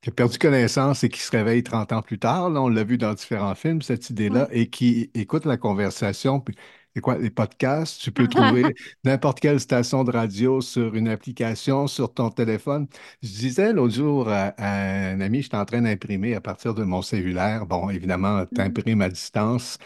qui 0.00 0.08
a 0.10 0.12
perdu 0.12 0.38
connaissance 0.38 1.04
et 1.04 1.08
qui 1.10 1.20
se 1.20 1.30
réveille 1.30 1.62
30 1.62 1.92
ans 1.92 2.02
plus 2.02 2.18
tard, 2.18 2.48
là, 2.50 2.62
on 2.62 2.68
l'a 2.68 2.84
vu 2.84 2.96
dans 2.98 3.12
différents 3.14 3.54
films, 3.54 3.82
cette 3.82 4.08
idée-là, 4.10 4.48
Ouais. 4.48 4.50
et 4.50 4.70
qui 4.70 5.10
écoute 5.14 5.44
la 5.44 5.56
conversation, 5.58 6.40
puis 6.40 6.54
c'est 6.94 7.00
quoi, 7.00 7.18
les 7.18 7.30
podcasts, 7.30 8.00
tu 8.00 8.12
peux 8.12 8.28
trouver 8.28 8.74
n'importe 9.04 9.40
quelle 9.40 9.60
station 9.60 10.04
de 10.04 10.10
radio 10.12 10.60
sur 10.60 10.94
une 10.94 11.08
application, 11.08 11.86
sur 11.86 12.12
ton 12.12 12.30
téléphone. 12.30 12.88
Je 13.22 13.28
disais 13.28 13.72
l'autre 13.72 13.94
jour 13.94 14.28
à, 14.28 14.48
à 14.58 15.10
un 15.12 15.20
ami, 15.20 15.42
j'étais 15.42 15.56
en 15.56 15.64
train 15.64 15.82
d'imprimer 15.82 16.34
à 16.34 16.40
partir 16.40 16.74
de 16.74 16.82
mon 16.84 17.02
cellulaire. 17.02 17.66
Bon, 17.66 17.90
évidemment, 17.90 18.44
tu 18.46 18.52
Mm. 18.52 18.60
imprimes 18.62 19.02
à 19.02 19.08
distance. 19.08 19.78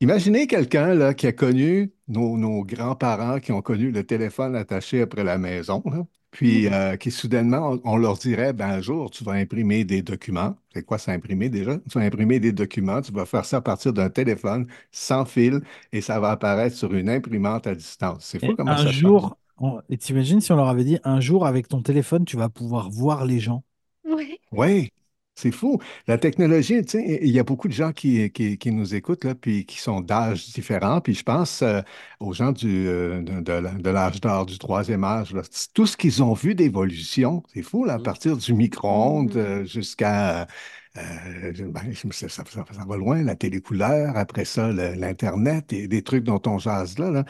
Imaginez 0.00 0.46
quelqu'un 0.46 0.94
là, 0.94 1.14
qui 1.14 1.26
a 1.28 1.32
connu 1.32 1.92
nos, 2.08 2.36
nos 2.36 2.64
grands-parents 2.64 3.40
qui 3.40 3.52
ont 3.52 3.62
connu 3.62 3.90
le 3.92 4.04
téléphone 4.04 4.56
attaché 4.56 5.02
après 5.02 5.24
la 5.24 5.38
maison, 5.38 5.82
là, 5.86 6.06
puis 6.32 6.66
Mm. 6.66 6.72
euh, 6.72 6.96
qui 6.96 7.12
soudainement, 7.12 7.72
on, 7.72 7.82
on 7.84 7.98
leur 7.98 8.18
dirait, 8.18 8.52
ben, 8.54 8.68
un 8.70 8.82
jour, 8.82 9.10
tu 9.12 9.24
vas 9.24 9.34
imprimer 9.34 9.84
des 9.84 10.02
documents. 10.02 10.56
C'est 10.74 10.84
quoi 10.84 10.98
ça, 10.98 11.12
imprimer 11.12 11.50
déjà? 11.50 11.78
Tu 11.90 11.98
vas 12.00 12.04
imprimer 12.06 12.40
des 12.40 12.52
documents, 12.52 13.02
tu 13.02 13.12
vas 13.12 13.26
faire 13.26 13.44
ça 13.46 13.58
à 13.58 13.62
partir 13.62 13.92
d'un 13.94 14.10
téléphone 14.10 14.66
sans 14.92 15.26
fil 15.26 15.62
et 15.92 16.02
ça 16.02 16.20
va 16.20 16.32
apparaître 16.32 16.76
sur 16.76 16.94
une 16.94 17.10
imprimante 17.10 17.66
à 17.68 17.74
distance. 17.76 18.26
C'est 18.26 18.40
fou 18.40 18.52
comment 18.52 18.76
un 18.76 18.78
ça 18.78 18.92
change. 18.92 19.12
jour, 19.12 19.38
on- 19.58 19.80
et 19.88 19.96
t'imagines 19.98 20.40
si 20.40 20.52
on 20.52 20.56
leur 20.56 20.68
avait 20.68 20.84
dit, 20.84 20.98
un 21.04 21.20
jour, 21.20 21.46
avec 21.46 21.68
ton 21.68 21.82
téléphone, 21.82 22.24
tu 22.24 22.36
vas 22.36 22.48
pouvoir 22.48 22.90
voir 22.90 23.24
les 23.24 23.40
gens? 23.40 23.64
Ouais. 24.04 24.38
Oui, 24.52 24.90
c'est 25.34 25.50
fou. 25.50 25.78
La 26.06 26.18
technologie, 26.18 26.82
tu 26.82 26.90
sais, 26.98 27.18
il 27.22 27.30
y 27.30 27.38
a 27.38 27.44
beaucoup 27.44 27.66
de 27.68 27.72
gens 27.72 27.92
qui, 27.92 28.30
qui, 28.32 28.58
qui 28.58 28.70
nous 28.70 28.94
écoutent, 28.94 29.24
là, 29.24 29.34
puis 29.34 29.64
qui 29.66 29.78
sont 29.80 30.00
d'âges 30.00 30.46
différents. 30.52 31.00
Puis 31.00 31.14
je 31.14 31.22
pense 31.22 31.62
euh, 31.62 31.80
aux 32.20 32.32
gens 32.32 32.52
du, 32.52 32.86
euh, 32.88 33.22
de, 33.22 33.40
de 33.40 33.52
la- 33.52 33.72
de 33.72 33.90
l'âge 33.90 34.20
d'or, 34.20 34.46
du 34.46 34.58
troisième 34.58 35.04
âge. 35.04 35.32
là. 35.32 35.42
Tout 35.74 35.86
ce 35.86 35.96
qu'ils 35.96 36.22
ont 36.22 36.34
vu 36.34 36.54
d'évolution, 36.54 37.42
c'est 37.52 37.62
fou, 37.62 37.84
là, 37.84 37.94
à 37.94 37.98
Mm. 37.98 38.02
partir 38.02 38.36
du 38.36 38.52
micro-ondes 38.54 39.34
Mm. 39.34 39.38
euh, 39.38 39.64
jusqu'à... 39.64 40.46
ben, 40.94 41.94
ça, 42.12 42.28
ça- 42.28 42.44
ça- 42.44 42.64
ça 42.70 42.84
va 42.86 42.96
loin, 42.96 43.22
la 43.22 43.34
télécouleur, 43.36 44.16
après 44.16 44.44
ça, 44.44 44.70
l'Internet 44.72 45.72
et 45.72 45.88
des 45.88 46.02
trucs 46.02 46.24
dont 46.24 46.40
on 46.46 46.58
jase 46.58 46.98
là, 46.98 47.10
là. 47.10 47.24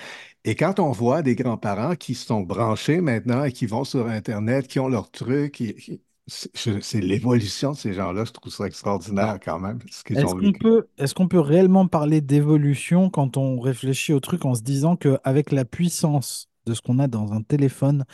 Et 0.45 0.57
quand 0.57 0.81
on 0.81 0.91
voit 0.93 1.23
des 1.23 1.37
grands-parents 1.37 1.95
qui 1.97 2.15
sont 2.15 2.41
branchés 2.43 3.01
maintenant 3.01 3.45
et 3.45 3.53
qui 3.53 3.67
vont 3.67 3.85
sur 3.85 4.09
Internet, 4.09 4.67
qui 4.69 4.81
ont 4.81 4.89
leurs 4.89 5.11
trucs, 5.11 5.61
et- 5.61 6.01
c'est 6.27 7.01
l'évolution 7.01 7.73
de 7.73 7.77
ces 7.77 7.93
gens-là. 7.95 8.25
Je 8.25 8.33
trouve 8.33 8.53
ça 8.53 8.67
extraordinaire 8.67 9.39
quand 9.45 9.59
même, 9.59 9.79
ce 9.91 10.05
qu'ils 10.05 10.19
est-ce 10.19 10.27
ont 10.27 10.39
qu'on 10.39 10.53
peut, 10.53 10.87
est-ce 10.99 11.15
qu'on 11.15 11.29
peut 11.29 11.41
réellement 11.41 11.87
parler 11.89 12.21
d'évolution 12.21 13.11
quand 13.11 13.37
on 13.37 13.59
réfléchit 13.59 14.13
au 14.13 14.21
truc 14.21 14.45
en 14.45 14.55
se 14.55 14.63
disant 14.63 14.97
qu'avec 14.97 15.51
la 15.51 15.65
puissance 15.65 16.49
de 16.67 16.75
ce 16.75 16.81
qu'on 16.81 16.99
a 17.01 17.09
dans 17.09 17.33
un 17.33 17.43
téléphone, 17.43 18.05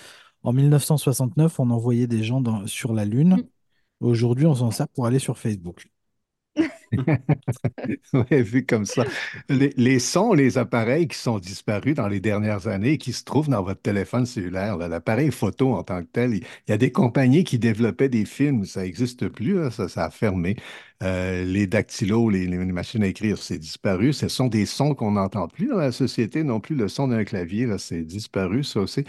en 0.42 0.53
1969, 0.53 1.61
on 1.61 1.71
envoyait 1.71 2.07
des 2.07 2.23
gens 2.23 2.40
dans- 2.40 2.66
sur 2.66 2.94
la 2.94 3.05
Lune. 3.05 3.37
Mm. 3.37 4.07
Aujourd'hui, 4.07 4.47
on 4.47 4.55
s'en 4.55 4.71
sert 4.71 4.88
pour 4.88 5.07
aller 5.07 5.18
sur 5.18 5.37
Facebook. 5.37 5.88
Ouais, 8.12 8.42
vu 8.42 8.64
comme 8.66 8.87
ça. 8.87 9.05
Les, 9.48 9.98
sons, 9.98 10.33
les 10.33 10.59
appareils 10.59 11.09
qui 11.09 11.16
sont 11.18 11.38
disparus 11.38 11.94
dans 11.94 12.09
les 12.09 12.20
dernières 12.20 12.66
années, 12.68 12.98
qui 12.98 13.12
se 13.12 13.24
trouvent 13.24 13.48
dans 13.48 13.62
votre 13.62 13.81
téléphone 13.83 14.27
cellulaire, 14.27 14.77
l'appareil 14.79 15.31
photo 15.31 15.74
en 15.74 15.83
tant 15.85 16.03
que 16.03 16.09
tel, 16.12 16.35
il 16.35 16.42
y 16.68 16.72
a 16.72 16.79
des 16.79 16.92
compagnies 16.92 17.44
qui 17.44 17.59
développaient 17.59 18.09
des 18.09 18.24
films, 18.24 18.64
ça 18.64 18.83
n'existe 18.83 19.29
plus, 19.29 19.70
ça, 19.70 20.05
a 20.05 20.11
fermé. 20.11 20.57
Euh, 21.03 21.44
les 21.44 21.66
dactylos, 21.68 22.29
les, 22.31 22.46
les 22.46 22.57
machines 22.59 23.03
à 23.05 23.07
écrire, 23.07 23.38
c'est 23.38 23.59
disparu. 23.59 24.12
Ce 24.12 24.29
sont 24.29 24.48
des 24.48 24.66
sons 24.66 24.94
qu'on 24.94 25.12
n'entend 25.12 25.46
plus 25.48 25.68
dans 25.68 25.77
la 25.79 25.92
société, 25.92 26.42
non 26.42 26.59
plus 26.61 26.74
le 26.74 26.88
son 26.88 27.09
d'un 27.09 27.24
clavier, 27.24 27.68
c'est 27.79 28.03
disparu, 28.03 28.64
ça 28.64 28.81
aussi. 28.81 29.05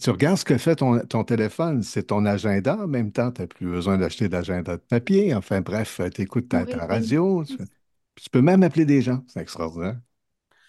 Tu 0.00 0.10
regardes 0.10 0.36
ce 0.38 0.44
que 0.44 0.56
fait 0.58 0.76
ton, 0.76 1.00
ton 1.06 1.24
téléphone, 1.24 1.82
c'est 1.82 2.04
ton 2.04 2.24
agenda 2.24 2.76
en 2.78 2.86
même 2.86 3.10
temps, 3.12 3.32
tu 3.32 3.40
n'as 3.42 3.46
plus 3.48 3.66
besoin 3.68 3.98
d'acheter 3.98 4.28
d'agenda 4.28 4.76
de 4.76 4.82
papier. 4.82 5.34
Enfin 5.34 5.60
bref, 5.62 6.00
tu 6.14 6.22
écoutes 6.22 6.48
ta, 6.48 6.64
ta 6.66 6.86
Oui. 6.86 6.86
radio, 6.86 7.44
tu, 7.44 7.56
tu 8.14 8.30
peux 8.30 8.40
même 8.42 8.62
appeler 8.62 8.84
des 8.86 9.02
gens, 9.02 9.24
c'est 9.26 9.40
extraordinaire. 9.40 10.00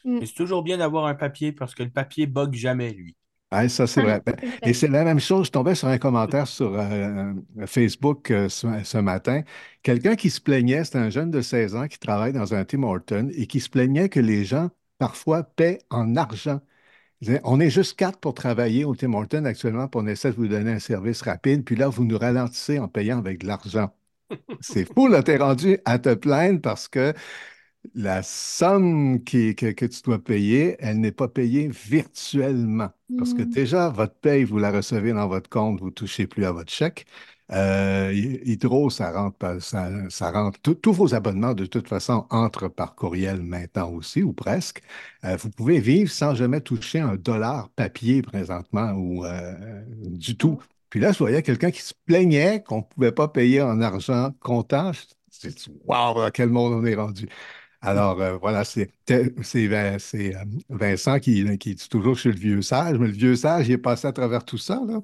Mm. 0.03 0.19
Mais 0.19 0.25
c'est 0.27 0.33
toujours 0.35 0.61
bien 0.63 0.77
d'avoir 0.77 1.05
un 1.07 1.15
papier 1.15 1.51
parce 1.51 1.73
que 1.75 1.83
le 1.83 1.89
papier 1.91 2.27
bug 2.27 2.53
jamais, 2.53 2.93
lui. 2.93 3.15
Ouais, 3.51 3.67
ça, 3.67 3.85
c'est 3.85 3.99
Ah, 3.99 4.01
vrai. 4.01 4.21
Ben, 4.25 4.37
Et 4.63 4.73
c'est 4.73 4.87
la 4.87 5.03
même 5.03 5.19
chose. 5.19 5.47
Je 5.47 5.51
tombais 5.51 5.75
sur 5.75 5.89
un 5.89 5.97
commentaire 5.97 6.47
sur 6.47 6.73
euh, 6.73 7.33
Facebook 7.65 8.31
euh, 8.31 8.47
ce, 8.47 8.67
ce 8.85 8.97
matin. 8.97 9.41
Quelqu'un 9.83 10.15
qui 10.15 10.29
se 10.29 10.39
plaignait, 10.39 10.85
c'était 10.85 10.99
un 10.99 11.09
jeune 11.09 11.31
de 11.31 11.41
16 11.41 11.75
ans 11.75 11.87
qui 11.89 11.99
travaille 11.99 12.31
dans 12.31 12.53
un 12.53 12.63
Tim 12.63 12.83
Horton 12.83 13.29
et 13.35 13.47
qui 13.47 13.59
se 13.59 13.69
plaignait 13.69 14.07
que 14.07 14.21
les 14.21 14.45
gens, 14.45 14.69
parfois, 14.99 15.43
paient 15.43 15.79
en 15.89 16.15
argent. 16.15 16.61
On 17.43 17.59
est 17.59 17.69
juste 17.69 17.97
quatre 17.97 18.19
pour 18.19 18.33
travailler 18.33 18.83
au 18.83 18.95
Tim 18.95 19.13
Horton 19.13 19.45
actuellement, 19.45 19.87
puis 19.87 20.01
on 20.03 20.07
essaie 20.07 20.31
de 20.31 20.35
vous 20.35 20.47
donner 20.47 20.71
un 20.71 20.79
service 20.79 21.21
rapide, 21.21 21.63
puis 21.63 21.75
là, 21.75 21.87
vous 21.87 22.03
nous 22.03 22.17
ralentissez 22.17 22.79
en 22.79 22.87
payant 22.87 23.19
avec 23.19 23.39
de 23.41 23.47
l'argent. 23.47 23.95
C'est 24.61 24.85
fou, 24.93 25.07
là, 25.07 25.23
t'es 25.23 25.37
rendu 25.37 25.79
à 25.85 25.99
te 25.99 26.13
plaindre 26.15 26.61
parce 26.61 26.87
que 26.87 27.13
la 27.95 28.23
somme 28.23 29.23
qui- 29.23 29.55
que, 29.55 29.67
que 29.71 29.85
tu 29.85 30.01
dois 30.03 30.23
payer, 30.23 30.77
elle 30.79 30.99
n'est 31.01 31.11
pas 31.13 31.27
payée 31.29 31.69
virtuellement. 31.69 32.89
Parce 33.17 33.33
que 33.33 33.43
Mm. 33.43 33.49
déjà, 33.53 33.89
votre 33.89 34.15
paye, 34.15 34.43
vous 34.45 34.59
la 34.59 34.71
recevez 34.71 35.13
dans 35.13 35.27
votre 35.27 35.49
compte, 35.49 35.79
vous 35.81 35.87
ne 35.87 35.91
touchez 35.91 36.27
plus 36.27 36.45
à 36.45 36.51
votre 36.53 36.71
chèque. 36.73 37.05
Euh, 37.53 38.11
Hydro, 38.13 38.89
ça 38.89 39.11
rentre, 39.11 39.61
ça, 39.61 39.89
ça 40.09 40.31
rentre. 40.31 40.59
tous 40.61 40.93
vos 40.93 41.13
abonnements, 41.13 41.53
de 41.53 41.65
toute 41.65 41.87
façon, 41.87 42.25
entrent 42.29 42.69
par 42.69 42.95
courriel 42.95 43.41
maintenant 43.41 43.91
aussi, 43.91 44.23
ou 44.23 44.31
presque. 44.33 44.81
Euh, 45.25 45.35
vous 45.37 45.49
pouvez 45.49 45.79
vivre 45.79 46.09
sans 46.11 46.33
jamais 46.35 46.61
toucher 46.61 46.99
un 46.99 47.15
dollar 47.17 47.69
papier 47.71 48.21
présentement 48.21 48.91
ou 48.93 49.25
euh, 49.25 49.83
du 50.05 50.37
tout. 50.37 50.59
Puis 50.89 50.99
là, 50.99 51.11
je 51.11 51.17
voyais 51.19 51.41
quelqu'un 51.43 51.71
qui 51.71 51.81
se 51.81 51.93
plaignait 52.05 52.63
qu'on 52.63 52.77
ne 52.77 52.83
pouvait 52.83 53.11
pas 53.11 53.27
payer 53.27 53.61
en 53.61 53.81
argent 53.81 54.31
comptant. 54.39 54.93
Je- 54.93 55.01
C'est 55.29 55.55
wow, 55.85 56.19
à 56.21 56.31
quel 56.31 56.49
monde 56.49 56.73
on 56.73 56.85
est 56.85 56.95
rendu? 56.95 57.27
Alors, 57.83 58.21
euh, 58.21 58.37
voilà, 58.37 58.63
c'est 58.63 58.91
euh, 59.09 59.27
Vincent 60.69 61.19
qui, 61.19 61.57
qui 61.57 61.73
dit 61.73 61.89
toujours 61.89 62.13
je 62.13 62.19
suis 62.21 62.29
le 62.31 62.35
vieux 62.37 62.61
sage, 62.61 62.97
mais 62.99 63.07
le 63.07 63.13
vieux 63.13 63.35
sage, 63.35 63.67
il 63.67 63.71
est 63.73 63.77
passé 63.79 64.05
à 64.07 64.11
travers 64.13 64.45
tout 64.45 64.59
ça, 64.59 64.79
là. 64.87 64.99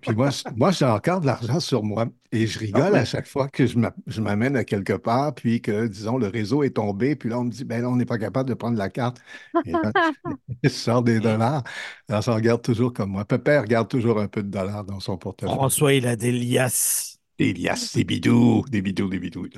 Puis 0.00 0.14
moi, 0.14 0.30
moi 0.56 0.70
j'ai 0.70 0.86
encore 0.86 1.20
de 1.20 1.26
l'argent 1.26 1.60
sur 1.60 1.82
moi 1.82 2.06
et 2.32 2.46
je 2.46 2.58
Ah 2.72 2.80
rigole 2.80 2.94
à 2.96 3.04
chaque 3.04 3.26
fois 3.26 3.48
que 3.48 3.66
je 3.66 3.78
m'a- 3.78 3.94
je 4.06 4.22
m'amène 4.22 4.56
à 4.56 4.64
quelque 4.64 4.94
part, 4.94 5.34
puis 5.34 5.60
que, 5.60 5.86
disons, 5.86 6.16
le 6.16 6.28
réseau 6.28 6.62
est 6.62 6.70
tombé, 6.76 7.16
puis 7.16 7.28
là, 7.28 7.38
on 7.38 7.44
me 7.44 7.50
dit, 7.50 7.64
ben 7.66 7.82
là, 7.82 7.90
on 7.90 7.96
n'est 7.96 8.06
pas 8.06 8.18
capable 8.18 8.48
de 8.48 8.54
prendre 8.54 8.78
la 8.78 8.88
carte. 8.88 9.18
Et 9.64 9.76
là, 9.76 9.92
je 10.64 10.68
sors 10.70 11.02
des 11.02 11.20
dollars. 11.20 11.64
Alors, 12.08 12.24
ça 12.24 12.34
regarde 12.34 12.62
toujours 12.62 12.92
comme 12.94 13.10
moi. 13.10 13.24
Pépère 13.26 13.64
garde 13.66 13.88
toujours 13.88 14.20
un 14.20 14.28
peu 14.28 14.42
de 14.42 14.48
dollars 14.50 14.84
dans 14.84 15.00
son 15.00 15.18
portefeuille. 15.18 15.52
François, 15.56 15.94
il 15.94 16.06
a 16.06 16.16
des 16.16 16.32
liasses. 16.32 17.20
Y 17.38 17.68
a 17.68 17.76
des 17.94 18.04
bidous, 18.04 18.64
des 18.70 18.82
bidous, 18.82 19.08
des 19.08 19.18
bidous. 19.18 19.48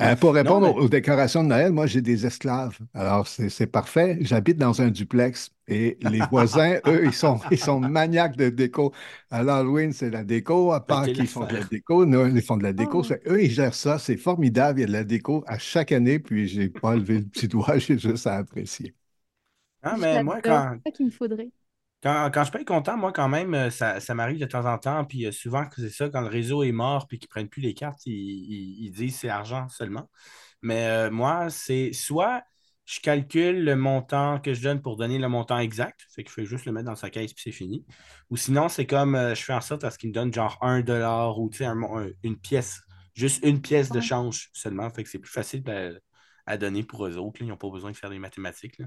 Euh, 0.00 0.16
pour 0.16 0.32
Non, 0.42 0.56
répondre 0.56 0.58
mais 0.58 0.76
aux, 0.76 0.88
décorations 0.88 1.42
de 1.44 1.48
Noël, 1.48 1.72
moi, 1.72 1.86
j'ai 1.86 2.02
des 2.02 2.26
esclaves. 2.26 2.78
Alors, 2.94 3.26
c'est 3.28 3.66
parfait. 3.66 4.18
J'habite 4.20 4.56
dans 4.58 4.82
un 4.82 4.90
duplex 4.90 5.50
et 5.68 5.96
les 6.02 6.20
voisins, 6.30 6.78
eux, 6.86 7.04
ils 7.06 7.12
sont, 7.12 7.40
ils 7.50 7.58
sont 7.58 7.80
maniaques 7.80 8.36
de 8.36 8.48
déco. 8.50 8.92
À 9.30 9.42
l'Halloween, 9.42 9.92
c'est 9.92 10.10
la 10.10 10.24
déco. 10.24 10.72
À 10.72 10.84
Pâques, 10.86 11.18
ils 11.18 11.26
font 11.28 11.46
de 11.46 11.54
la 11.54 11.64
déco. 11.64 12.04
Noël, 12.06 12.32
ils 12.34 12.42
font 12.42 12.56
de 12.56 12.62
la 12.64 12.72
déco. 12.72 13.00
Oh. 13.00 13.04
C'est- 13.04 13.22
eux, 13.28 13.42
ils 13.42 13.50
gèrent 13.50 13.74
ça. 13.74 13.98
C'est 13.98 14.16
formidable. 14.16 14.80
Il 14.80 14.82
y 14.82 14.84
a 14.84 14.86
de 14.88 14.92
la 14.92 15.04
déco 15.04 15.44
à 15.46 15.58
chaque 15.58 15.92
année. 15.92 16.18
Puis, 16.18 16.48
j'ai 16.48 16.68
pas 16.68 16.96
levé 16.96 17.18
le 17.20 17.24
petit 17.26 17.48
doigt. 17.48 17.78
J'ai 17.78 17.98
juste 17.98 18.26
à 18.26 18.36
apprécier. 18.36 18.94
Ah, 19.82 19.96
mais 19.96 20.22
moi, 20.22 20.40
quand, 20.42 20.76
C'est 20.84 20.90
ça 20.90 20.92
qu'il 20.92 21.06
me 21.06 21.10
faudrait. 21.10 21.50
Quand, 22.02 22.30
quand 22.32 22.44
je 22.44 22.58
être 22.58 22.64
content, 22.66 22.96
moi, 22.96 23.12
quand 23.12 23.28
même, 23.28 23.54
euh, 23.54 23.70
ça, 23.70 24.00
ça 24.00 24.14
m'arrive 24.14 24.38
de 24.40 24.46
temps 24.46 24.66
en 24.66 24.78
temps. 24.78 25.04
Puis 25.04 25.26
euh, 25.26 25.32
souvent, 25.32 25.66
que 25.66 25.76
c'est 25.80 25.90
ça, 25.90 26.08
quand 26.08 26.20
le 26.20 26.26
réseau 26.28 26.62
est 26.64 26.72
mort 26.72 27.06
puis 27.06 27.18
qu'ils 27.18 27.28
ne 27.28 27.30
prennent 27.30 27.48
plus 27.48 27.62
les 27.62 27.74
cartes, 27.74 28.04
ils, 28.06 28.12
ils- 28.12 28.86
ils 28.86 28.90
disent 28.92 29.18
c'est 29.18 29.28
argent 29.28 29.68
seulement. 29.68 30.10
Mais 30.62 30.86
euh, 30.86 31.10
moi, 31.10 31.50
c'est 31.50 31.92
soit 31.92 32.42
je 32.84 33.00
calcule 33.00 33.64
le 33.64 33.76
montant 33.76 34.40
que 34.40 34.54
je 34.54 34.62
donne 34.62 34.82
pour 34.82 34.96
donner 34.96 35.18
le 35.18 35.28
montant 35.28 35.58
exact, 35.58 36.00
fait 36.14 36.24
qu'il 36.24 36.32
faut 36.32 36.44
juste 36.44 36.66
le 36.66 36.72
mettre 36.72 36.86
dans 36.86 36.96
sa 36.96 37.10
caisse 37.10 37.32
puis 37.32 37.42
c'est 37.44 37.52
fini. 37.52 37.86
Ou 38.30 38.36
sinon, 38.36 38.68
c'est 38.68 38.86
comme 38.86 39.14
euh, 39.14 39.34
je 39.34 39.42
fais 39.44 39.52
en 39.54 39.60
sorte 39.60 39.84
à 39.84 39.90
ce 39.90 39.98
qu'il 39.98 40.10
me 40.10 40.14
donne 40.14 40.32
genre 40.34 40.58
un 40.62 40.80
dollar 40.82 41.38
ou 41.38 41.50
un 41.62 42.08
une 42.24 42.38
pièce, 42.38 42.80
juste 43.14 43.44
une 43.44 43.60
pièce 43.62 43.90
de 43.90 44.00
change 44.00 44.50
seulement. 44.52 44.90
Fait 44.90 45.04
que 45.04 45.08
c'est 45.10 45.18
plus 45.20 45.30
facile 45.32 45.62
à, 45.70 45.90
à 46.52 46.56
donner 46.58 46.82
pour 46.82 47.06
eux 47.06 47.16
autres. 47.16 47.40
là. 47.40 47.46
Ils 47.46 47.48
n'ont 47.50 47.56
pas 47.56 47.70
besoin 47.70 47.92
de 47.92 47.96
faire 47.96 48.10
des 48.10 48.18
mathématiques. 48.18 48.78
là. 48.78 48.86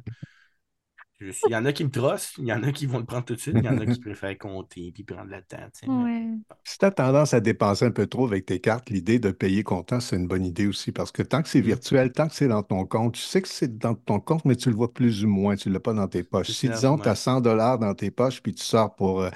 Il 1.22 1.52
y 1.52 1.56
en 1.56 1.66
a 1.66 1.74
qui 1.74 1.84
me 1.84 1.90
trossent, 1.92 2.34
il 2.38 2.46
y 2.46 2.54
en 2.54 2.62
a 2.64 2.72
qui 2.72 2.86
vont 2.86 3.00
le 3.00 3.06
prendre 3.06 3.26
tout 3.26 3.36
de 3.36 3.40
suite, 3.40 3.58
il 3.60 3.66
y 3.66 3.70
en 3.70 3.80
a 3.80 3.86
qui 3.88 4.00
préfèrent 4.00 4.38
compter 4.38 4.92
puis 4.92 5.04
prendre 5.04 5.30
le 5.32 5.42
temps. 5.44 5.70
Ouais. 5.88 6.28
Si 6.64 6.78
tu 6.80 6.86
as 6.86 6.92
tendance 6.92 7.34
à 7.34 7.40
dépenser 7.42 7.86
un 7.86 7.92
peu 7.92 8.08
trop 8.08 8.26
avec 8.26 8.46
tes 8.48 8.60
cartes, 8.60 8.90
l'idée 8.90 9.20
de 9.20 9.32
payer 9.32 9.64
comptant, 9.64 10.00
c'est 10.00 10.16
une 10.16 10.28
bonne 10.28 10.44
idée 10.46 10.66
aussi 10.68 10.92
parce 10.92 11.12
que 11.12 11.22
tant 11.22 11.44
que 11.44 11.48
c'est 11.50 11.62
Mm. 11.62 11.62
virtuel, 11.62 12.12
tant 12.12 12.28
que 12.28 12.34
c'est 12.36 12.48
dans 12.48 12.64
ton 12.64 12.86
compte, 12.86 13.14
tu 13.16 13.22
sais 13.22 13.42
que 13.42 13.48
c'est 13.48 13.78
dans 13.78 13.94
ton 13.96 14.20
compte, 14.20 14.46
mais 14.46 14.56
tu 14.56 14.70
le 14.70 14.76
vois 14.76 14.92
plus 14.94 15.24
ou 15.24 15.28
moins, 15.30 15.56
tu 15.56 15.70
ne 15.70 15.74
l'as 15.76 15.80
pas 15.80 15.94
dans 15.94 16.08
tes 16.08 16.24
poches. 16.24 16.50
C'est 16.50 16.54
Si, 16.54 16.70
disons, 16.70 16.98
tu 16.98 17.08
as 17.08 17.14
ouais. 17.14 17.16
100 17.16 17.42
dollars 17.42 17.78
dans 17.80 17.94
tes 17.94 18.10
poches, 18.12 18.42
puis 18.42 18.54
tu 18.56 18.64
sors 18.64 18.96
pour, 18.96 19.22
euh, 19.22 19.30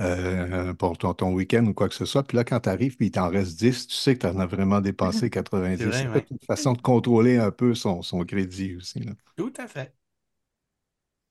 euh, 0.00 0.74
pour 0.74 0.96
ton, 0.96 1.12
ton 1.14 1.32
week-end 1.34 1.64
ou 1.66 1.74
quoi 1.74 1.88
que 1.88 1.94
ce 1.94 2.04
soit, 2.04 2.22
puis 2.22 2.36
là, 2.36 2.44
quand 2.44 2.60
tu 2.60 2.68
arrives, 2.68 2.96
puis 2.96 3.06
il 3.06 3.10
t'en 3.10 3.28
reste 3.30 3.58
10, 3.58 3.88
tu 3.88 3.94
sais 3.96 4.14
que 4.16 4.20
tu 4.20 4.26
en 4.32 4.38
as 4.38 4.46
vraiment 4.46 4.80
dépensé 4.80 5.28
90. 5.30 5.82
C'est 5.82 6.06
vrai, 6.06 6.06
ouais. 6.06 6.26
une 6.30 6.38
façon 6.46 6.72
de 6.74 6.80
contrôler 6.82 7.36
un 7.38 7.50
peu 7.50 7.74
son, 7.74 8.02
son 8.02 8.24
crédit 8.24 8.76
aussi. 8.76 9.00
là. 9.00 9.12
Tout 9.36 9.52
à 9.58 9.66
fait. 9.66 9.94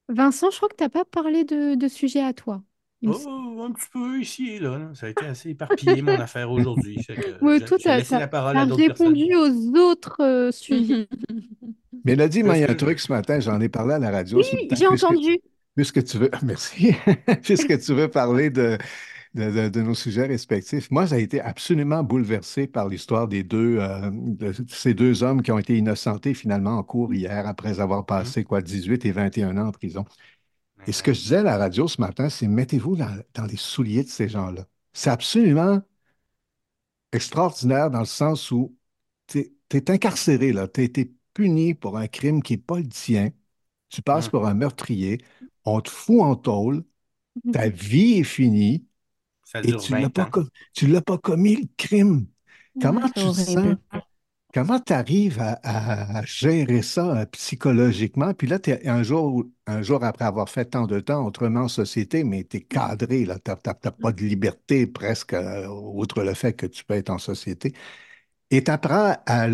Vincent, 0.10 0.52
je 0.52 0.58
crois 0.58 0.70
que 0.70 0.76
tu 0.76 0.84
n'as 0.84 0.90
pas 0.90 1.06
parlé 1.06 1.44
de, 1.46 1.76
de 1.76 1.88
sujet 1.88 2.22
à 2.22 2.34
toi. 2.34 2.64
il 3.02 3.10
me 3.10 3.14
semble. 3.14 3.60
Oh, 3.60 3.64
un 3.64 3.72
petit 3.72 3.88
peu 3.92 4.20
ici 4.22 4.50
et 4.52 4.60
là, 4.60 4.78
là. 4.78 4.92
Ça 4.94 5.08
a 5.08 5.10
été 5.10 5.26
assez 5.26 5.50
éparpillé, 5.50 6.02
mon 6.02 6.14
affaire 6.20 6.52
aujourd'hui. 6.52 7.02
Fait 7.04 7.16
que 7.16 7.60
toi, 7.60 7.78
as, 7.86 7.98
laisser 7.98 8.20
la 8.20 8.28
parole 8.28 8.54
t'as 8.54 8.62
à 8.62 8.66
d'autres 8.66 8.86
personnes. 8.86 9.08
répondu 9.14 9.36
aux 9.36 9.78
autres 9.80 10.22
euh, 10.22 10.52
sujets. 10.52 11.08
Mélodie, 12.06 12.44
moi, 12.44 12.58
il 12.58 12.62
y 12.62 12.64
a 12.64 12.66
un 12.66 12.68
Parce 12.68 12.80
que- 12.80 12.86
truc 12.86 13.00
ce 13.00 13.12
matin, 13.12 13.40
j'en 13.40 13.60
ai 13.62 13.70
parlé 13.70 13.96
à 13.96 14.00
la 14.00 14.12
radio 14.12 14.38
Oui, 14.38 14.44
matin, 14.44 14.76
j'ai 14.76 14.88
puisque, 14.88 15.04
entendu. 15.06 15.38
puisque 15.76 16.04
tu 16.04 16.18
veux, 16.18 16.30
merci, 16.44 16.94
puisque 17.44 17.80
tu 17.80 17.94
veux 17.94 18.10
parler 18.10 18.50
de, 18.52 18.78
de, 19.36 19.52
de- 19.52 19.70
de 19.70 19.82
nos 19.84 19.96
sujets 19.96 20.28
respectifs. 20.28 20.92
Moi, 20.92 21.08
j'ai 21.08 21.22
été 21.24 21.42
absolument 21.42 22.04
bouleversé 22.04 22.68
par 22.68 22.90
l'histoire 22.90 23.28
des 23.30 23.44
deux, 23.44 23.80
euh, 23.82 24.12
de 24.14 24.54
ces 24.70 24.96
deux 24.96 25.24
hommes 25.24 25.44
qui 25.44 25.52
ont 25.54 25.60
été 25.60 25.78
innocentés 25.78 26.34
finalement 26.36 26.78
en 26.80 26.84
cours 26.84 27.14
hier 27.14 27.48
après 27.48 27.82
avoir 27.82 28.06
passé 28.08 28.44
quoi, 28.46 28.62
18 28.64 29.06
et 29.06 29.12
21 29.14 29.58
ans 29.58 29.68
en 29.70 29.74
prison. 29.74 30.06
Et 30.88 30.92
ce 30.94 31.04
que 31.04 31.14
je 31.14 31.22
disais 31.22 31.38
à 31.38 31.44
la 31.44 31.58
radio 31.58 31.88
ce 31.88 32.02
matin, 32.02 32.30
c'est 32.30 32.48
mettez-vous 32.48 32.96
dans, 32.98 33.18
dans 33.36 33.46
les 33.46 33.58
souliers 33.58 34.04
de 34.04 34.10
ces 34.10 34.30
gens-là. 34.30 34.66
C'est 34.94 35.10
absolument 35.12 35.82
extraordinaire 37.12 37.90
dans 37.92 38.00
le 38.00 38.06
sens 38.06 38.52
où 38.52 38.76
tu 39.28 39.40
es, 39.74 39.92
incarcéré. 39.92 40.52
Tu 40.74 40.82
as 40.82 40.84
été 40.84 41.14
puni 41.34 41.74
pour 41.74 41.98
un 41.98 42.08
crime 42.08 42.42
qui 42.44 42.54
n'est 42.54 42.58
pas 42.60 42.80
le 42.80 42.88
tien. 42.90 43.32
Tu 43.90 44.02
passes 44.02 44.28
Hum. 44.28 44.30
pour 44.30 44.48
un 44.48 44.54
meurtrier. 44.56 45.20
On 45.66 45.82
te 45.82 45.90
fout 45.90 46.22
en 46.22 46.36
tôle. 46.36 46.86
Ta 47.52 47.70
vie 47.70 48.20
est 48.20 48.24
finie. 48.24 48.88
Et 49.64 49.74
tu 49.76 49.94
l'as 49.94 50.02
20 50.02 50.10
pas, 50.10 50.24
ans. 50.24 50.30
com- 50.32 50.50
tu 50.74 50.88
l'as 50.88 51.02
pas 51.02 51.18
commis 51.18 51.56
le 51.56 51.68
crime. 51.78 52.28
Comment 52.82 53.10
tu 53.10 53.22
sens? 53.22 53.76
Comment 54.54 54.80
tu 54.80 54.94
arrives 54.94 55.42
à, 55.42 56.24
gérer 56.26 56.82
ça 56.82 57.18
euh, 57.18 57.26
psychologiquement? 57.26 58.34
Puis 58.34 58.48
là, 58.48 58.58
t'es- 58.58 58.88
un 58.88 59.04
jour, 59.04 59.44
un 59.68 59.82
jour 59.82 60.02
après 60.04 60.24
avoir 60.24 60.48
fait 60.50 60.64
tant 60.64 60.88
de 60.88 61.02
temps 61.02 61.26
autrement 61.26 61.62
en 61.64 61.68
société, 61.68 62.24
mais 62.24 62.46
tu 62.46 62.58
es 62.58 62.62
cadré, 62.62 63.26
tu 63.26 63.52
n'as 63.52 63.92
pas 63.92 64.12
de 64.14 64.22
liberté 64.24 64.88
presque, 64.88 65.34
euh, 65.34 65.68
outre 65.68 66.24
le 66.24 66.34
fait 66.34 66.54
que 66.54 66.66
tu 66.68 66.86
peux 66.86 66.94
être 66.94 67.10
en 67.10 67.18
société. 67.18 67.74
Et 68.52 68.64
tu 68.64 68.72
apprends 68.72 69.16
à 69.26 69.48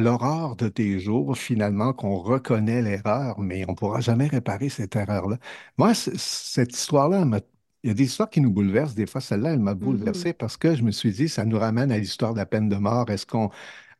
l'aurore 0.00 0.56
de 0.56 0.68
tes 0.68 1.00
jours, 1.00 1.36
finalement, 1.36 1.92
qu'on 1.92 2.18
reconnaît 2.18 2.82
l'erreur, 2.82 3.40
mais 3.40 3.64
on 3.66 3.72
ne 3.72 3.76
pourra 3.76 4.00
jamais 4.00 4.26
réparer 4.28 4.68
cette 4.68 4.96
erreur-là. 4.96 5.38
Moi, 5.78 5.94
cette 5.94 6.74
histoire-là, 6.74 7.24
m'a- 7.24 7.40
il 7.84 7.88
y 7.88 7.92
a 7.92 7.94
des 7.94 8.04
histoires 8.06 8.30
qui 8.30 8.42
nous 8.42 8.50
bouleversent. 8.52 8.96
Des 8.96 9.06
fois, 9.06 9.22
celle-là, 9.22 9.52
elle 9.54 9.60
m'a 9.60 9.74
bouleversé 9.74 10.34
parce 10.34 10.56
que 10.58 10.74
je 10.76 10.84
me 10.84 10.92
suis 10.92 11.12
dit, 11.12 11.28
ça 11.30 11.46
nous 11.46 11.58
ramène 11.60 11.92
à 11.92 11.98
l'histoire 11.98 12.34
de 12.34 12.38
la 12.40 12.46
peine 12.46 12.68
de 12.70 12.76
mort. 12.76 13.10
Est-ce 13.10 13.26
qu'on 13.26 13.50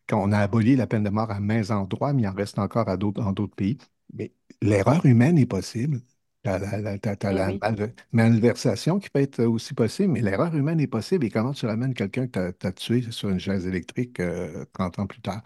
qu'on 0.08 0.32
a 0.32 0.38
aboli 0.40 0.76
la 0.76 0.86
peine 0.86 1.04
de 1.04 1.10
mort 1.10 1.30
à 1.30 1.40
maints 1.40 1.70
endroits, 1.70 2.12
mais 2.12 2.22
il 2.22 2.28
en 2.28 2.34
reste 2.34 2.58
encore 2.58 2.88
à 2.88 2.96
d'autres, 2.96 3.22
dans 3.22 3.32
d'autres 3.32 3.54
pays? 3.56 3.78
Mais 4.14 4.32
l'erreur 4.62 5.04
humaine 5.06 5.38
est 5.38 5.46
possible. 5.46 6.00
Tu 6.44 6.50
as 6.50 6.58
la, 6.58 6.78
la- 6.80 6.98
t'as- 6.98 7.16
t'as 7.16 7.32
Eh 7.32 7.34
la 7.34 7.52
oui. 7.52 7.60
malve- 7.62 7.94
malversation 8.12 8.98
qui 9.00 9.10
peut 9.10 9.20
être 9.20 9.44
aussi 9.44 9.74
possible, 9.74 10.12
mais 10.12 10.20
l'erreur 10.22 10.54
humaine 10.54 10.80
est 10.80 10.86
possible. 10.88 11.24
Et 11.26 11.30
comment 11.30 11.52
tu 11.54 11.66
ramènes 11.66 11.94
quelqu'un 11.94 12.26
que 12.28 12.50
tu 12.52 12.66
as, 12.66 12.72
tué 12.72 13.02
sur 13.12 13.30
une 13.30 13.40
chaise 13.40 13.66
électrique 13.66 14.20
euh, 14.20 14.64
30 14.74 14.98
ans 14.98 15.06
plus 15.06 15.20
tard? 15.22 15.42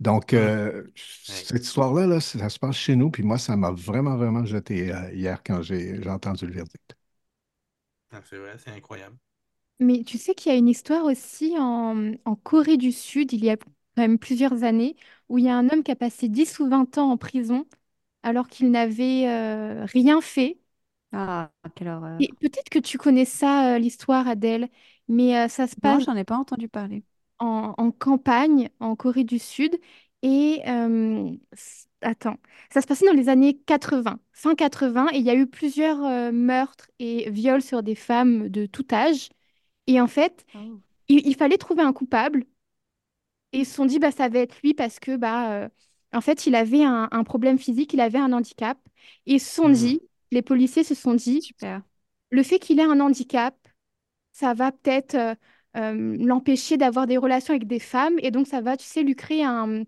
Donc, 0.00 0.34
euh, 0.34 0.84
cette 1.24 1.64
histoire-là, 1.64 2.06
là, 2.06 2.20
ça 2.20 2.48
se 2.50 2.58
passe 2.60 2.76
chez 2.76 2.96
nous, 2.96 3.10
puis 3.10 3.22
moi, 3.24 3.38
ça 3.38 3.56
m'a 3.56 3.72
vraiment, 3.72 4.16
vraiment 4.16 4.44
jeté 4.46 4.92
euh, 4.94 5.12
hier 5.14 5.42
quand 5.44 5.62
j'ai 5.62 6.00
entendu 6.08 6.46
le 6.46 6.54
verdict. 6.54 6.97
Ah, 8.10 8.20
c'est 8.24 8.36
vrai, 8.38 8.58
c'est 8.58 8.70
incroyable. 8.70 9.16
Mais 9.80 10.02
tu 10.04 10.18
sais 10.18 10.34
qu'il 10.34 10.50
y 10.52 10.54
a 10.54 10.58
une 10.58 10.68
histoire 10.68 11.04
aussi 11.04 11.54
en, 11.58 12.12
en 12.24 12.34
Corée 12.36 12.76
du 12.76 12.90
Sud, 12.92 13.32
il 13.32 13.44
y 13.44 13.50
a 13.50 13.56
quand 13.56 13.66
même 13.96 14.18
plusieurs 14.18 14.64
années, 14.64 14.96
où 15.28 15.38
il 15.38 15.44
y 15.44 15.48
a 15.48 15.56
un 15.56 15.68
homme 15.68 15.82
qui 15.84 15.92
a 15.92 15.96
passé 15.96 16.28
10 16.28 16.58
ou 16.58 16.68
20 16.68 16.98
ans 16.98 17.10
en 17.12 17.16
prison 17.16 17.66
alors 18.24 18.48
qu'il 18.48 18.70
n'avait 18.72 19.28
euh, 19.28 19.84
rien 19.86 20.20
fait. 20.22 20.58
Ah, 21.12 21.52
quelle 21.74 21.88
horreur. 21.88 22.24
Et 22.24 22.36
peut-être 22.40 22.68
que 22.70 22.78
tu 22.78 22.98
connais 22.98 23.24
ça, 23.24 23.74
euh, 23.76 23.78
l'histoire, 23.78 24.26
Adèle, 24.28 24.68
mais 25.08 25.36
euh, 25.38 25.48
ça 25.48 25.66
se 25.66 25.76
Non, 25.82 25.98
passe 25.98 26.04
j'en 26.04 26.14
ai 26.16 26.24
pas 26.24 26.36
entendu 26.36 26.68
parler. 26.68 27.04
en, 27.38 27.74
en 27.78 27.90
campagne, 27.92 28.70
en 28.80 28.96
Corée 28.96 29.24
du 29.24 29.38
Sud. 29.38 29.78
Et 30.22 30.62
euh, 30.68 31.30
attends, 32.02 32.36
ça 32.72 32.80
se 32.82 32.86
passait 32.86 33.06
dans 33.06 33.12
les 33.12 33.28
années 33.28 33.58
80, 33.66 34.20
fin 34.32 34.54
80, 34.54 35.08
et 35.12 35.18
il 35.18 35.24
y 35.24 35.30
a 35.30 35.34
eu 35.34 35.46
plusieurs 35.46 36.02
euh, 36.04 36.32
meurtres 36.32 36.90
et 36.98 37.30
viols 37.30 37.62
sur 37.62 37.82
des 37.82 37.94
femmes 37.94 38.48
de 38.48 38.66
tout 38.66 38.86
âge. 38.92 39.28
Et 39.88 40.00
en 40.00 40.06
fait, 40.08 40.46
Oh. 40.54 40.82
il, 41.08 41.26
il 41.26 41.36
fallait 41.36 41.58
trouver 41.58 41.82
un 41.82 41.92
coupable. 41.94 42.46
Et 43.52 43.60
ils 43.60 43.66
se 43.66 43.74
sont 43.74 43.86
dit, 43.86 43.98
bah, 43.98 44.10
ça 44.12 44.28
va 44.28 44.40
être 44.40 44.60
lui 44.62 44.74
parce 44.74 44.98
que, 45.00 45.16
bah, 45.16 45.52
euh, 45.64 45.68
en 46.12 46.20
fait, 46.20 46.46
il 46.46 46.54
avait 46.54 46.84
un, 46.84 47.08
un 47.10 47.24
problème 47.24 47.58
physique, 47.58 47.92
il 47.94 48.00
avait 48.00 48.18
un 48.18 48.32
handicap. 48.32 48.78
Et 49.26 49.34
ils 49.34 49.40
se 49.40 49.54
sont 49.54 49.68
Mhm. 49.68 49.68
dit, 49.70 50.00
les 50.30 50.42
policiers 50.42 50.84
se 50.84 50.94
sont 50.94 51.14
dit, 51.14 51.46
Super. 51.46 51.82
le 52.30 52.42
fait 52.42 52.58
qu'il 52.58 52.80
ait 52.80 52.84
un 52.84 53.00
handicap, 53.00 53.56
ça 54.32 54.54
va 54.54 54.72
peut-être 54.72 55.16
euh, 55.76 56.16
l'empêcher 56.18 56.76
d'avoir 56.78 57.06
des 57.08 57.18
relations 57.18 57.54
avec 57.54 57.66
des 57.68 57.80
femmes. 57.80 58.16
Et 58.22 58.30
donc, 58.32 58.46
ça 58.48 58.60
va, 58.62 58.76
tu 58.76 58.86
sais, 58.86 59.02
lui 59.04 59.16
créer 59.16 59.44
un, 59.44 59.84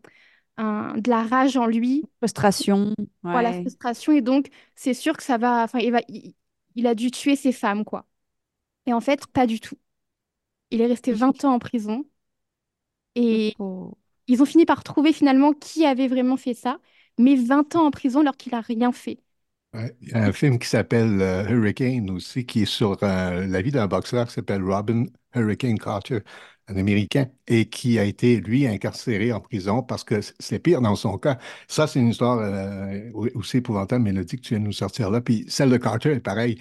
un- 0.60 0.96
de 0.98 1.10
la 1.10 1.24
rage 1.24 1.56
en 1.56 1.66
lui, 1.66 2.04
Frustration. 2.20 2.94
voilà, 3.32 3.52
Ouais. 3.52 3.60
frustration. 3.62 4.12
Et 4.12 4.20
donc, 4.22 4.48
c'est 4.74 4.94
sûr 4.94 5.16
que 5.16 5.22
ça 5.22 5.38
va, 5.38 5.64
enfin, 5.64 5.78
il 5.80 5.92
va, 5.92 6.00
il, 6.08 6.34
il 6.76 6.86
a 6.86 6.94
dû 6.94 7.10
tuer 7.10 7.36
ses 7.36 7.52
femmes, 7.52 7.84
quoi. 7.84 8.06
Et 8.86 8.92
en 8.94 9.00
fait, 9.02 9.26
pas 9.28 9.46
du 9.46 9.60
tout. 9.60 9.76
Il 10.70 10.80
est 10.82 10.86
resté 10.88 11.12
20 11.12 11.44
ans 11.44 11.54
en 11.54 11.60
prison. 11.60 12.04
Et 13.14 13.56
Oh. 13.58 13.96
ils 14.28 14.42
ont 14.42 14.46
fini 14.46 14.66
par 14.66 14.84
trouver 14.84 15.12
finalement 15.12 15.52
qui 15.52 15.86
avait 15.86 16.08
vraiment 16.08 16.36
fait 16.36 16.54
ça, 16.54 16.80
mais 17.18 17.36
20 17.36 17.76
ans 17.76 17.86
en 17.86 17.90
prison 17.90 18.20
alors 18.20 18.36
qu'il 18.36 18.54
a 18.54 18.60
rien 18.60 18.92
fait. 18.92 19.20
Ouais, 19.72 19.96
Il 20.00 20.08
y 20.08 20.12
a 20.14 20.24
un 20.24 20.32
film 20.32 20.58
qui 20.58 20.66
s'appelle 20.68 21.20
euh, 21.22 21.48
Hurricane 21.48 22.10
aussi, 22.10 22.44
qui 22.44 22.62
est 22.62 22.64
sur 22.66 22.96
euh, 23.04 23.46
la 23.46 23.62
vie 23.62 23.70
d'un 23.70 23.86
boxeur 23.86 24.26
qui 24.26 24.32
s'appelle 24.34 24.62
Robin 24.64 25.06
Hurricane 25.34 25.78
Carter, 25.78 26.20
un 26.68 26.76
Américain, 26.76 27.26
et 27.46 27.68
qui 27.68 27.98
a 27.98 28.04
été, 28.04 28.40
lui, 28.40 28.66
incarcéré 28.66 29.32
en 29.32 29.40
prison 29.40 29.82
parce 29.82 30.04
que 30.04 30.20
c'est 30.38 30.58
pire 30.60 30.80
dans 30.80 30.96
son 30.96 31.18
cas. 31.18 31.38
Ça, 31.68 31.86
c'est 31.86 32.00
une 32.00 32.08
histoire 32.08 32.38
euh, 32.38 33.10
aussi 33.34 33.58
épouvantable, 33.58 34.04
Mélodie, 34.04 34.36
que 34.36 34.42
tu 34.42 34.54
viens 34.54 34.60
de 34.60 34.66
nous 34.66 34.72
sortir 34.72 35.10
là. 35.10 35.20
Puis 35.20 35.44
celle 35.48 35.70
de 35.70 35.76
Carter 35.76 36.12
est 36.12 36.20
pareille. 36.20 36.58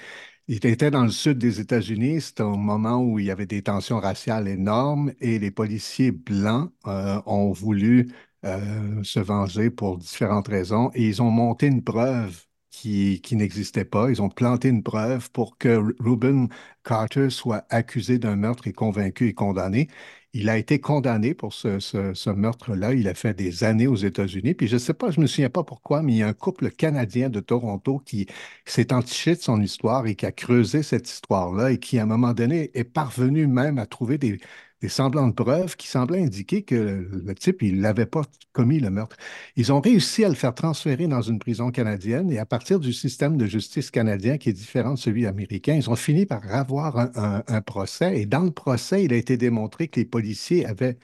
Il 0.48 0.66
était 0.66 0.90
dans 0.92 1.04
le 1.04 1.12
sud 1.12 1.38
des 1.38 1.60
États-Unis. 1.60 2.22
C'était 2.22 2.44
un 2.44 2.56
moment 2.58 2.98
où 3.04 3.20
il 3.20 3.26
y 3.26 3.32
avait 3.32 3.46
des 3.46 3.62
tensions 3.62 4.00
raciales 4.00 4.48
énormes 4.48 5.14
et 5.20 5.38
les 5.40 5.52
policiers 5.52 6.12
blancs 6.12 6.72
euh, 6.88 7.22
ont 7.26 7.52
voulu 7.52 8.12
euh, 8.46 9.04
se 9.04 9.20
venger 9.20 9.70
pour 9.70 9.98
différentes 9.98 10.48
raisons 10.48 10.90
et 10.96 11.08
ils 11.08 11.22
ont 11.22 11.30
monté 11.30 11.68
une 11.68 11.84
preuve 11.84 12.46
qui, 12.82 13.36
n'existait 13.36 13.86
pas. 13.86 14.10
Ils 14.10 14.22
ont 14.22 14.30
planté 14.30 14.70
une 14.70 14.84
preuve 14.84 15.30
pour 15.32 15.58
que 15.58 15.94
Reuben 16.00 16.48
Carter 16.84 17.30
soit 17.30 17.66
accusé 17.70 18.20
d'un 18.20 18.36
meurtre 18.36 18.68
et 18.68 18.74
convaincu 18.74 19.28
et 19.28 19.34
condamné. 19.34 19.88
Il 20.34 20.48
a 20.50 20.58
été 20.58 20.80
condamné 20.80 21.34
pour 21.34 21.54
ce, 21.54 21.80
ce- 21.80 22.14
ce 22.14 22.30
meurtre-là. 22.30 22.94
Il 22.94 23.08
a 23.08 23.14
fait 23.16 23.34
des 23.34 23.64
années 23.64 23.88
aux 23.88 23.96
États-Unis. 23.96 24.54
Puis 24.54 24.68
je 24.68 24.76
ne 24.76 24.80
sais 24.80 24.94
pas, 24.94 25.10
je 25.12 25.18
ne 25.20 25.24
me 25.24 25.28
souviens 25.28 25.50
pas 25.50 25.64
pourquoi, 25.64 26.02
mais 26.04 26.14
il 26.14 26.18
y 26.18 26.24
a 26.24 26.28
un 26.28 26.34
couple 26.34 26.70
canadien 26.72 27.30
de 27.30 27.40
Toronto 27.40 28.00
qui 28.06 28.28
s'est 28.66 28.94
entiché 28.94 29.36
de 29.36 29.42
son 29.42 29.62
histoire 29.62 30.06
et 30.08 30.16
qui 30.16 30.26
a 30.26 30.32
creusé 30.32 30.84
cette 30.84 31.10
histoire-là 31.10 31.72
et 31.72 31.80
qui, 31.80 31.98
à 32.00 32.04
un 32.04 32.06
moment 32.06 32.34
donné, 32.34 32.70
est 32.78 32.84
parvenu 32.84 33.48
même 33.48 33.78
à 33.80 33.86
trouver 33.88 34.18
des, 34.18 34.40
des 34.82 34.90
semblants 34.90 35.28
de 35.28 35.34
preuves 35.34 35.76
qui 35.76 35.88
semblaient 35.88 36.22
indiquer 36.24 36.64
que 36.64 36.76
le, 36.76 37.36
type, 37.36 37.62
il 37.62 37.80
n'avait 37.82 38.06
pas 38.06 38.22
commis 38.54 38.80
le 38.80 38.90
meurtre. 38.90 39.18
Ils 39.56 39.72
ont 39.74 39.82
réussi 39.82 40.24
à 40.24 40.30
le 40.30 40.36
faire 40.36 40.54
transférer 40.56 41.08
dans 41.08 41.22
une 41.22 41.40
prison 41.40 41.72
canadienne 41.72 42.32
et 42.32 42.40
à 42.40 42.46
partir 42.46 42.80
du 42.80 42.94
système 42.94 43.38
de 43.38 43.46
justice 43.46 43.92
canadien 43.92 44.38
qui 44.38 44.50
est 44.50 44.54
différent 44.54 44.94
de 44.94 45.00
celui 45.00 45.26
américain, 45.26 45.76
ils 45.76 45.90
ont 45.90 45.96
fini 45.96 46.26
par 46.26 46.42
avoir 46.54 46.98
un, 46.98 47.62
procès 47.62 48.22
et 48.22 48.26
dans 48.26 48.42
le 48.44 48.52
procès, 48.52 49.04
il 49.04 49.14
a 49.14 49.18
été 49.18 49.38
démontré 49.38 49.88
que 49.90 50.00
les 50.00 50.06
policiers 50.06 50.66
avaient 50.66 50.98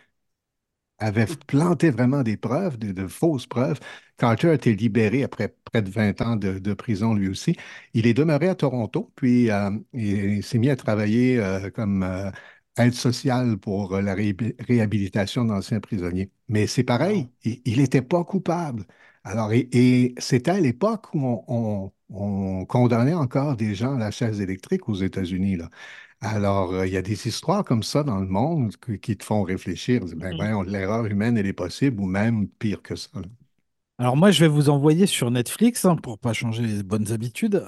avait 0.99 1.25
planté 1.47 1.89
vraiment 1.89 2.23
des 2.23 2.38
preuves, 2.38 2.77
de, 2.77 3.07
fausses 3.07 3.47
preuves. 3.47 3.79
Carter 4.17 4.49
a 4.49 4.53
été 4.53 4.75
libéré 4.75 5.23
après 5.23 5.53
près 5.65 5.81
de 5.81 5.89
20 5.89 6.21
ans 6.21 6.35
de, 6.38 6.73
prison 6.73 7.13
lui 7.13 7.27
aussi. 7.27 7.57
Il 7.93 8.07
est 8.07 8.13
demeuré 8.13 8.47
à 8.47 8.55
Toronto, 8.55 9.11
puis 9.15 9.51
euh, 9.51 9.71
il, 9.93 10.35
il 10.38 10.43
s'est 10.43 10.57
mis 10.57 10.69
à 10.69 10.75
travailler 10.75 11.38
euh, 11.39 11.69
comme 11.69 12.03
euh, 12.03 12.31
aide 12.77 12.93
sociale 12.93 13.57
pour 13.57 13.95
euh, 13.95 14.01
la 14.01 14.15
réhabi- 14.15 14.55
réhabilitation 14.67 15.45
d'anciens 15.45 15.79
prisonniers. 15.79 16.31
Mais 16.47 16.67
c'est 16.67 16.83
pareil, 16.83 17.29
il 17.43 17.77
n'était 17.79 18.01
pas 18.01 18.23
coupable. 18.23 18.85
Alors, 19.23 19.51
et, 19.53 19.69
et 19.71 20.15
c'était 20.19 20.51
à 20.51 20.59
l'époque 20.59 21.13
où 21.13 21.19
on, 21.25 21.43
on- 21.47 21.91
on 22.09 22.65
condamnait 22.65 23.13
encore 23.15 23.55
des 23.57 23.73
gens 23.75 23.95
à 23.95 23.99
la 23.99 24.11
chaise 24.11 24.39
électrique 24.41 24.88
aux 24.89 24.93
États-Unis. 24.95 25.57
Alors, 26.21 26.73
euh, 26.73 26.88
il 26.88 26.93
y 26.93 26.97
a 26.97 27.01
des 27.01 27.27
histoires 27.27 27.63
comme 27.63 27.83
ça 27.83 28.03
dans 28.03 28.19
le 28.19 28.27
monde 28.27 28.75
qui 29.01 29.17
te 29.17 29.23
font 29.23 29.43
réfléchir. 29.43 30.03
Ben, 30.15 30.33
voyons, 30.35 30.61
l'erreur 30.63 31.05
humaine, 31.05 31.38
elle 31.38 31.47
est 31.47 31.53
possible, 31.53 31.99
ou 32.01 32.05
même 32.05 32.47
pire 32.49 32.81
que 32.81 32.95
ça. 32.95 33.09
là. 33.15 33.21
Alors 33.97 34.17
moi, 34.17 34.29
je 34.31 34.41
vais 34.41 34.47
vous 34.49 34.69
envoyer 34.69 35.05
sur 35.08 35.31
Netflix, 35.31 35.86
hein, 35.86 35.95
pour 35.95 36.19
pas 36.19 36.34
changer 36.34 36.63
les 36.63 36.84
bonnes 36.84 37.12
habitudes. 37.13 37.65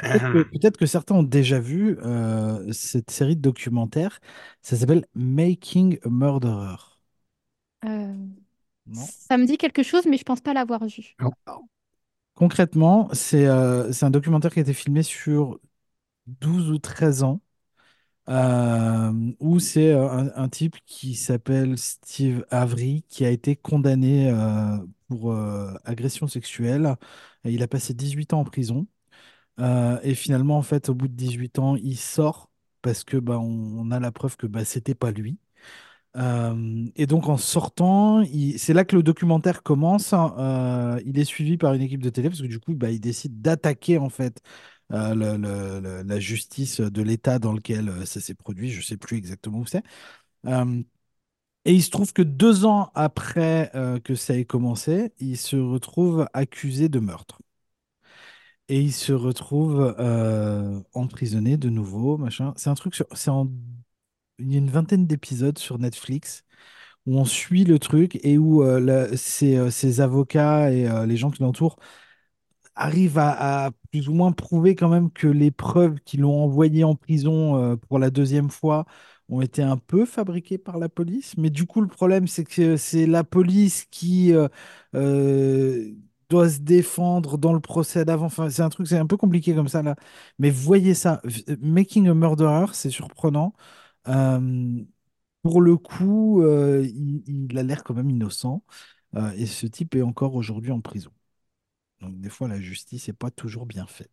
Peut-être 0.00 0.26
que, 0.30 0.38
peut-être 0.52 0.78
que 0.78 0.86
certains 0.86 1.16
ont 1.16 1.22
déjà 1.22 1.60
vu 1.60 1.98
euh, 2.02 2.72
cette 2.72 3.10
série 3.10 3.36
de 3.36 3.42
documentaires? 3.42 4.20
Ça 4.62 4.76
s'appelle 4.76 5.06
Making 5.14 5.98
a 6.04 6.08
Murderer. 6.08 6.76
Euh, 7.84 8.14
Non? 8.86 9.12
ça 9.28 9.36
me 9.38 9.46
dit 9.46 9.58
quelque 9.58 9.82
chose, 9.82 10.06
mais 10.06 10.18
je 10.18 10.24
pense 10.24 10.40
pas 10.40 10.54
l'avoir 10.54 10.84
vu. 10.86 11.16
Non. 11.20 11.32
Concrètement, 12.34 13.08
c'est 13.12 13.46
euh, 13.46 13.92
c'est 13.92 14.06
un 14.06 14.10
documentaire 14.10 14.52
qui 14.52 14.60
a 14.60 14.62
été 14.62 14.72
filmé 14.74 15.02
sur 15.02 15.58
12 16.26 16.70
ou 16.70 16.78
13 16.78 17.22
ans, 17.24 17.40
euh, 18.28 19.12
où 19.40 19.58
c'est 19.58 19.92
euh, 19.92 20.30
un, 20.36 20.48
type 20.48 20.76
qui 20.86 21.14
s'appelle 21.14 21.78
Steve 21.78 22.44
Avery, 22.50 23.04
qui 23.08 23.24
a 23.24 23.30
été 23.30 23.56
condamné 23.56 24.30
euh, 24.30 24.76
pour 25.08 25.32
euh, 25.32 25.72
agression 25.84 26.26
sexuelle. 26.28 26.96
Il 27.44 27.62
a 27.62 27.68
passé 27.68 27.94
18 27.94 28.34
ans 28.34 28.40
en 28.40 28.44
prison. 28.44 28.86
Et 30.04 30.14
finalement, 30.14 30.58
en 30.58 30.62
fait, 30.62 30.88
au 30.88 30.94
bout 30.94 31.08
de 31.08 31.14
18 31.14 31.58
ans, 31.58 31.76
il 31.76 31.96
sort 31.96 32.50
parce 32.82 33.04
que 33.04 33.16
bah, 33.16 33.38
on, 33.38 33.90
a 33.90 34.00
la 34.00 34.12
preuve 34.12 34.36
que 34.36 34.46
bah, 34.46 34.64
c'était 34.64 34.94
pas 34.94 35.10
lui. 35.10 35.38
Et 36.96 37.06
donc 37.06 37.28
en 37.28 37.36
sortant, 37.36 38.24
c'est 38.56 38.72
là 38.74 38.84
que 38.84 38.96
le 38.96 39.02
documentaire 39.02 39.62
commence. 39.62 40.12
hein. 40.12 40.98
Il 41.04 41.18
est 41.18 41.24
suivi 41.24 41.56
par 41.56 41.74
une 41.74 41.82
équipe 41.82 42.02
de 42.02 42.10
télé 42.10 42.28
parce 42.28 42.42
que 42.42 42.46
du 42.46 42.60
coup, 42.60 42.74
bah, 42.74 42.90
il 42.90 43.00
décide 43.00 43.40
d'attaquer 43.40 43.98
en 43.98 44.08
fait 44.10 44.40
le- 44.90 46.02
la 46.02 46.20
justice 46.20 46.80
de 46.80 47.02
l'État 47.02 47.38
dans 47.38 47.52
lequel 47.52 47.88
euh, 47.88 48.04
ça 48.06 48.20
s'est 48.20 48.34
produit. 48.34 48.70
Je 48.70 48.82
sais 48.84 48.96
plus 48.96 49.16
exactement 49.18 49.58
où 49.60 49.66
c'est. 49.66 49.82
Et 51.64 51.72
il 51.74 51.84
se 51.84 51.90
trouve 51.90 52.12
que 52.12 52.22
deux 52.22 52.64
ans 52.64 52.90
après 52.96 53.70
euh, 53.76 54.00
que 54.00 54.16
ça 54.16 54.36
ait 54.36 54.44
commencé, 54.44 55.12
il 55.20 55.36
se 55.36 55.54
retrouve 55.56 56.26
accusé 56.32 56.88
de 56.88 56.98
meurtre. 56.98 57.38
Et 58.68 58.80
il 58.80 58.92
se 58.92 59.12
retrouve 59.12 59.94
euh, 59.98 60.80
emprisonné 60.94 61.56
de 61.56 61.70
nouveau, 61.70 62.18
machin. 62.18 62.52
C'est 62.56 62.68
un 62.70 62.74
truc 62.74 62.94
sur, 62.94 63.06
c'est 63.14 63.30
il 64.38 64.52
y 64.52 64.54
a 64.56 64.58
une 64.58 64.70
vingtaine 64.70 65.06
d'épisodes 65.06 65.58
sur 65.58 65.78
Netflix 65.78 66.44
où 67.06 67.18
on 67.18 67.24
suit 67.26 67.64
le 67.64 67.78
truc 67.80 68.18
et 68.24 68.38
où 68.38 68.62
euh, 68.64 68.80
la- 68.80 69.16
ses, 69.16 70.00
avocats 70.00 70.72
et 70.72 70.88
les 71.06 71.16
gens 71.18 71.30
qui 71.30 71.42
l'entourent 71.42 71.78
arrivent 72.78 73.18
à, 73.18 73.70
plus 73.90 74.08
ou 74.08 74.14
moins 74.14 74.32
prouver 74.32 74.74
quand 74.74 74.88
même 74.88 75.10
que 75.10 75.26
les 75.26 75.50
preuves 75.50 76.00
qui 76.04 76.16
l'ont 76.16 76.42
envoyé 76.44 76.84
en 76.84 76.94
prison 76.94 77.56
euh, 77.56 77.76
pour 77.76 77.98
la 77.98 78.10
deuxième 78.10 78.50
fois 78.50 78.86
ont 79.28 79.40
été 79.42 79.62
un 79.62 79.76
peu 79.76 80.06
fabriquées 80.06 80.58
par 80.58 80.78
la 80.78 80.88
police. 80.88 81.36
Mais 81.36 81.50
du 81.50 81.66
coup, 81.66 81.80
le 81.80 81.88
problème, 81.88 82.26
c'est 82.28 82.44
que 82.44 82.76
c'est 82.76 83.06
la 83.06 83.24
police 83.24 83.84
qui 83.90 84.32
euh, 84.32 84.48
euh, 84.94 85.92
doit 86.30 86.48
se 86.48 86.60
défendre 86.60 87.36
dans 87.38 87.52
le 87.52 87.60
procès 87.60 88.04
d'avant. 88.04 88.26
Enfin, 88.26 88.48
c'est 88.50 88.62
un 88.62 88.68
truc, 88.70 88.86
c'est 88.86 88.98
un 88.98 89.06
peu 89.06 89.16
compliqué 89.16 89.54
comme 89.54 89.68
ça 89.68 89.82
là. 89.82 89.96
Mais 90.38 90.50
voyez 90.50 90.94
ça, 90.94 91.20
Making 91.60 92.08
a 92.08 92.14
Murderer, 92.14 92.66
c'est 92.74 92.90
surprenant. 92.90 93.54
Pour 95.42 95.60
le 95.60 95.76
coup, 95.76 96.42
il, 96.44 97.58
a 97.58 97.62
l'air 97.62 97.84
quand 97.84 97.94
même 97.94 98.10
innocent. 98.10 98.62
et 99.36 99.46
ce 99.46 99.66
type 99.66 99.94
est 99.94 100.02
encore 100.02 100.34
aujourd'hui 100.34 100.72
en 100.72 100.80
prison. 100.80 101.10
Donc 102.00 102.20
des 102.20 102.30
fois, 102.30 102.48
la 102.48 102.60
justice 102.60 103.08
n'est 103.08 103.14
pas 103.14 103.30
toujours 103.30 103.66
bien 103.66 103.86
faite. 103.86 104.10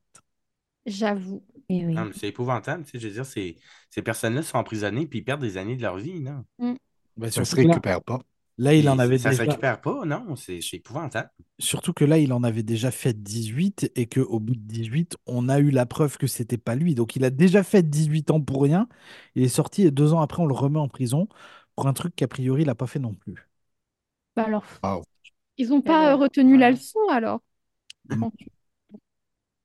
J'avoue. 0.87 1.43
Et 1.69 1.85
oui. 1.85 1.95
Non, 1.95 2.05
mais 2.05 2.13
c'est 2.13 2.27
épouvantable, 2.27 2.83
tu 2.83 2.91
sais, 2.91 2.99
je 2.99 3.07
veux 3.07 3.13
dire, 3.13 3.25
ces, 3.25 3.57
ces 3.89 4.01
personnes-là 4.01 4.43
sont 4.43 4.57
emprisonnées 4.57 5.07
puis 5.07 5.19
ils 5.19 5.23
perdent 5.23 5.41
des 5.41 5.57
années 5.57 5.77
de 5.77 5.81
leur 5.81 5.95
vie, 5.97 6.21
là. 6.21 6.43
Bah, 7.17 7.31
Ça 7.31 7.41
ne 7.41 7.45
surtout 7.45 7.45
se 7.45 7.55
que 7.55 7.67
là, 7.67 7.79
récupère 7.79 8.01
pas. 8.03 8.19
là, 8.57 8.73
il 8.73 8.87
Et 8.87 8.89
en 8.89 8.99
avait 8.99 9.19
ça 9.19 9.29
ne 9.29 9.35
se 9.35 9.41
déjà, 9.41 9.43
récupère 9.43 9.81
pas, 9.81 10.05
non, 10.05 10.35
c'est 10.35 10.61
c'est 10.61 10.77
épouvantable. 10.77 11.29
surtout 11.59 11.93
que 11.93 12.05
là, 12.05 12.17
il 12.19 12.33
en 12.33 12.43
avait 12.43 12.63
déjà 12.63 12.91
fait 12.91 13.13
18 13.13 13.91
et 13.95 14.07
qu'au 14.07 14.39
bout 14.39 14.55
de 14.55 14.59
18, 14.59 15.17
on 15.25 15.49
a 15.49 15.59
eu 15.59 15.69
la 15.71 15.85
preuve 15.85 16.17
que 16.17 16.27
c'était 16.27 16.57
pas 16.57 16.75
lui. 16.75 16.95
Donc 16.95 17.15
il 17.15 17.23
a 17.25 17.29
déjà 17.29 17.63
fait 17.63 17.83
18 17.83 18.31
ans 18.31 18.41
pour 18.41 18.63
rien. 18.63 18.87
Il 19.35 19.43
est 19.43 19.47
sorti 19.49 19.83
et 19.83 19.91
deux 19.91 20.13
ans 20.13 20.21
après, 20.21 20.41
on 20.43 20.47
le 20.47 20.53
remet 20.53 20.79
en 20.79 20.87
prison 20.89 21.27
pour 21.75 21.87
un 21.87 21.93
truc 21.93 22.15
qu'a 22.15 22.27
priori, 22.27 22.63
il 22.63 22.67
n'a 22.67 22.75
pas 22.75 22.87
fait 22.87 22.99
non 22.99 23.13
plus. 23.13 23.49
Bah 24.35 24.43
alors, 24.45 24.65
Wow. 24.83 25.03
ils 25.57 25.73
ont 25.73 25.81
Et 25.85 25.91
pas 25.91 26.13
euh, 26.13 26.15
retenu 26.17 26.57
la 26.57 26.71
leçon 26.71 26.99
alors? 27.11 27.41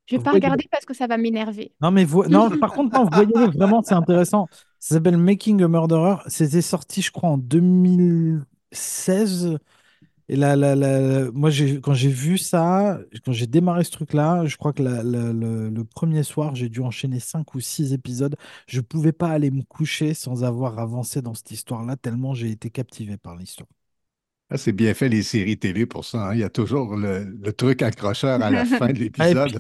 Je 0.07 0.17
vais 0.17 0.23
pas 0.23 0.31
voyez- 0.31 0.45
regarder 0.45 0.67
parce 0.71 0.85
que 0.85 0.95
ça 0.95 1.07
va 1.07 1.17
m'énerver. 1.17 1.73
Non, 1.81 1.91
mais 1.93 2.05
non, 2.29 2.51
par 2.59 2.73
contre, 2.73 2.97
non, 2.99 3.05
vous 3.05 3.11
voyez, 3.13 3.33
vraiment, 3.57 3.83
c'est 3.83 3.95
intéressant. 3.95 4.49
Ça 4.81 4.97
s'appelle 4.97 5.17
Making 5.17 5.63
a 5.63 5.69
Murderer. 5.69 6.17
C'était 6.27 6.63
sorti, 6.63 7.01
je 7.03 7.13
crois, 7.13 7.31
en 7.31 7.39
2016. 7.39 9.59
Et 10.29 10.37
là, 10.37 10.55
là, 10.57 10.77
là, 10.77 11.31
moi, 11.33 11.51
quand 11.83 11.93
j'ai 11.95 12.09
vu 12.09 12.39
ça, 12.39 13.01
quand 13.25 13.33
j'ai 13.33 13.47
démarré 13.49 13.83
ce 13.85 13.91
truc-là, 13.91 14.47
je 14.47 14.57
crois 14.57 14.73
que 14.73 14.83
la- 14.83 15.03
la- 15.03 15.33
le, 15.33 15.69
le 15.71 15.85
premier 15.85 16.23
soir, 16.23 16.55
j'ai 16.55 16.69
dû 16.69 16.81
enchaîner 16.81 17.19
cinq 17.21 17.55
ou 17.55 17.61
six 17.61 17.93
épisodes. 17.93 18.37
Je 18.69 18.81
pouvais 18.81 19.13
pas 19.13 19.29
aller 19.29 19.51
me 19.51 19.63
coucher 19.63 20.15
sans 20.15 20.45
avoir 20.45 20.79
avancé 20.79 21.21
dans 21.23 21.35
cette 21.35 21.51
histoire-là, 21.51 21.97
tellement 21.97 22.33
j'ai 22.35 22.51
été 22.51 22.71
captivé 22.71 23.17
par 23.17 23.37
l'histoire. 23.37 23.69
Ah, 24.51 24.57
c'est 24.59 24.73
bien 24.73 24.95
fait 24.95 25.09
les 25.09 25.23
séries 25.23 25.59
télé 25.59 25.87
pour 25.87 26.05
ça. 26.05 26.29
hein. 26.31 26.35
Il 26.35 26.41
y 26.41 26.45
a 26.45 26.51
toujours 26.51 26.97
le, 26.97 27.25
le 27.25 27.53
truc 27.53 27.83
accrocheur 27.83 28.43
à 28.43 28.51
la 28.51 28.65
fin 28.65 28.89
de 28.89 28.99
Ah, 29.19 29.29
l'épisode. 29.29 29.59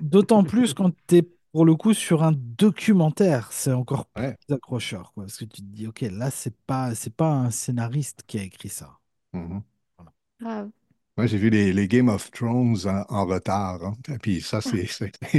d'autant, 0.00 0.44
plus 0.44 0.74
quand 0.74 0.92
tu 1.08 1.16
es 1.16 1.22
pour 1.52 1.64
le 1.64 1.74
coup 1.74 1.94
sur 1.94 2.22
un 2.22 2.32
documentaire, 2.32 3.50
c'est 3.52 3.72
encore 3.72 4.06
Ouais. 4.16 4.36
plus 4.46 4.54
accrocheur, 4.54 5.12
quoi, 5.14 5.24
parce 5.24 5.38
que 5.38 5.44
tu 5.46 5.62
te 5.62 5.66
dis, 5.66 5.86
ok, 5.86 6.02
là, 6.12 6.30
c'est 6.30 6.54
pas, 6.66 6.94
c'est 6.94 7.14
pas 7.14 7.32
un 7.32 7.50
scénariste 7.50 8.22
qui 8.26 8.38
a 8.38 8.42
écrit 8.42 8.68
ça. 8.68 8.98
Mhm. 9.32 9.64
Grave. 10.40 10.70
Moi, 11.16 11.26
j'ai 11.26 11.36
vu 11.38 11.50
les, 11.50 11.72
les 11.72 11.88
Game 11.88 12.08
of 12.08 12.30
Thrones 12.30 12.76
en, 12.86 13.04
en 13.08 13.26
retard. 13.26 13.82
hein. 13.84 13.96
Et 14.08 14.18
puis 14.18 14.40
ça, 14.40 14.60
c'est 14.60 14.86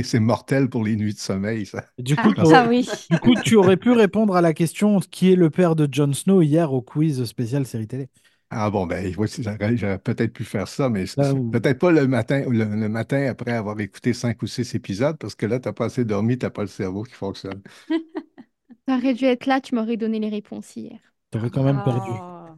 c'est- 0.04 0.20
mortel 0.20 0.70
pour 0.70 0.84
les 0.84 0.96
nuits 0.98 1.14
de 1.14 1.20
sommeil, 1.20 1.66
ça. 1.66 1.86
Du 1.98 2.16
Ah, 2.18 2.24
coup, 2.24 2.34
Ah, 2.38 2.44
Ah 2.54 2.68
oui. 2.70 2.88
du 3.10 3.20
coup, 3.20 3.36
tu 3.44 3.56
aurais 3.56 3.78
pu 3.78 3.92
répondre 3.92 4.36
à 4.36 4.42
la 4.42 4.54
question 4.54 5.00
qui 5.00 5.32
est 5.32 5.36
le 5.36 5.50
père 5.50 5.76
de 5.76 5.88
Jon 5.92 6.14
Snow 6.14 6.42
hier 6.42 6.74
au 6.74 6.82
quiz 6.82 7.24
spécial 7.26 7.66
série 7.66 7.88
télé? 7.88 8.10
Ah 8.52 8.72
bon, 8.72 8.88
ben 8.88 9.14
voici, 9.14 9.44
j'aurais 9.44 9.78
j'aurais 9.78 10.00
peut-être 10.00 10.34
pu 10.34 10.44
faire 10.44 10.68
ça, 10.68 10.90
mais 10.90 11.06
c'est- 11.06 11.18
Là 11.18 11.34
c'est 11.36 11.36
où- 11.36 11.52
peut-être 11.52 11.78
pas 11.80 11.92
le 11.92 12.08
matin, 12.08 12.42
le, 12.50 12.64
le 12.66 12.90
matin 12.90 13.28
après 13.30 13.52
avoir 13.52 13.80
écouté 13.80 14.12
cinq 14.14 14.42
ou 14.42 14.48
six 14.48 14.74
épisodes, 14.74 15.18
parce 15.20 15.36
que 15.36 15.46
là, 15.46 15.60
tu 15.60 15.68
n'as 15.68 15.74
pas 15.74 15.86
assez 15.86 16.04
dormi, 16.04 16.36
tu 16.38 16.46
n'as 16.48 16.50
pas 16.50 16.64
le 16.64 16.68
cerveau 16.68 17.04
qui 17.04 17.14
fonctionne. 17.14 17.62
T'aurais 18.86 19.14
dû 19.14 19.26
être 19.26 19.46
là, 19.46 19.62
tu 19.62 19.76
m'aurais 19.76 19.98
donné 19.98 20.20
les 20.20 20.30
réponses 20.30 20.76
hier. 20.76 21.00
T'aurais 21.32 21.50
quand 21.50 21.64
même 21.64 21.82
perdu. 21.82 22.24
Ah. 22.24 22.56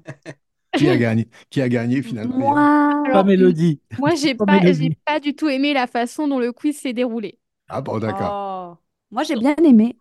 Qui 0.75 0.89
a 0.89 0.97
gagné? 0.97 1.30
Qui 1.49 1.62
a 1.62 1.69
gagné 1.69 2.01
finalement? 2.04 2.39
Moi, 2.39 2.67
Pas 3.12 3.23
Mélodie. 3.23 3.82
moi, 3.97 4.15
j'ai 4.15 4.36
Pas 4.38 4.45
pas, 4.45 4.62
pas 5.06 5.19
du 5.19 5.36
tout 5.36 5.49
aimé 5.49 5.73
la 5.73 5.88
façon 5.88 6.27
dont 6.27 6.39
le 6.39 6.51
quiz 6.54 6.77
s'est 6.80 6.93
déroulé. 6.93 7.39
Ah 7.67 7.82
bon, 7.82 7.97
d'accord. 7.99 8.38
oh. 8.38 8.77
Moi, 9.12 9.23
j'ai 9.23 9.36
bien 9.38 9.56
aimé. 9.58 9.97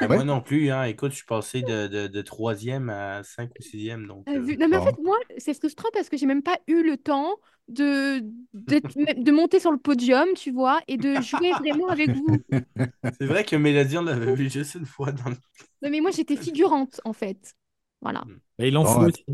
Ben, 0.00 0.08
Ouais. 0.08 0.08
Moi 0.08 0.24
non 0.24 0.40
plus, 0.40 0.70
hein. 0.70 0.84
Écoute, 0.84 1.10
je 1.12 1.16
suis 1.16 1.26
passé 1.26 1.62
de, 1.62 1.86
de, 1.86 2.06
de 2.06 2.22
troisième 2.22 2.88
à 2.90 3.22
cinq 3.22 3.50
ou 3.58 3.62
sixième. 3.62 4.06
Donc, 4.06 4.26
T'as 4.26 4.34
euh, 4.36 4.40
vu 4.40 4.56
Non, 4.58 4.68
mais 4.68 4.76
en 4.76 4.80
Bon. 4.80 4.86
fait, 4.96 4.98
moi, 5.02 5.16
c'est 5.38 5.54
frustrant 5.54 5.88
parce 5.92 6.08
que 6.08 6.16
j'ai 6.16 6.26
même 6.26 6.42
pas 6.42 6.58
eu 6.66 6.82
le 6.82 6.96
temps 6.98 7.36
de, 7.68 8.20
de 8.54 9.32
monter 9.32 9.58
sur 9.60 9.72
le 9.72 9.78
podium, 9.78 10.28
tu 10.36 10.50
vois, 10.52 10.80
et 10.86 10.98
de 10.98 11.20
jouer 11.20 11.54
vraiment 11.54 11.88
avec 11.88 12.12
vous. 12.12 12.42
c'est 13.20 13.26
vrai 13.26 13.44
que 13.44 13.56
Mélodie, 13.56 13.98
on 13.98 14.02
l'avait 14.02 14.32
vu 14.32 14.50
juste 14.50 14.74
une 14.74 14.86
fois 14.86 15.12
dans 15.12 15.30
le. 15.30 15.36
Non, 15.82 15.90
mais 15.90 16.00
moi, 16.00 16.10
j'étais 16.10 16.36
figurante, 16.36 17.00
en 17.04 17.12
fait. 17.12 17.54
Voilà. 18.00 18.28
Et 18.58 18.68
il 18.68 18.76
en 18.76 18.84
Bon, 18.84 19.06
aussi. 19.06 19.24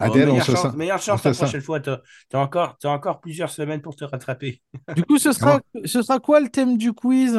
Bon, 0.00 0.18
Adèle, 0.18 0.30
on 0.30 0.40
meilleure 0.40 0.48
se 0.48 0.54
chance, 0.54 0.72
sent. 0.72 0.74
meilleure 0.74 1.02
on 1.08 1.16
chance 1.16 1.18
se 1.18 1.30
la 1.30 1.34
sent. 1.34 1.46
prochaine 1.46 1.62
fois. 1.62 1.80
T'as, 1.80 2.00
t'as 2.30 2.40
encore, 2.40 2.78
t'as 2.78 2.90
encore 2.90 3.20
plusieurs 3.20 3.50
semaines 3.50 3.82
pour 3.82 3.96
te 3.96 4.04
rattraper. 4.04 4.62
Du 4.96 5.04
coup, 5.04 5.18
ce 5.18 5.32
sera, 5.32 5.60
ce 5.84 6.02
sera 6.02 6.18
quoi 6.20 6.40
le 6.40 6.48
thème 6.48 6.76
du 6.78 6.92
quiz? 6.92 7.38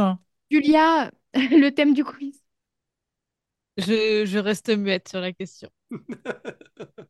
Julia, 0.51 1.11
le 1.51 1.69
thème 1.71 1.93
du 1.93 2.03
quiz. 2.03 2.41
Je, 3.77 4.25
je 4.25 4.37
reste 4.39 4.69
muette 4.77 5.09
sur 5.09 5.19
la 5.19 5.33
question. 5.33 5.69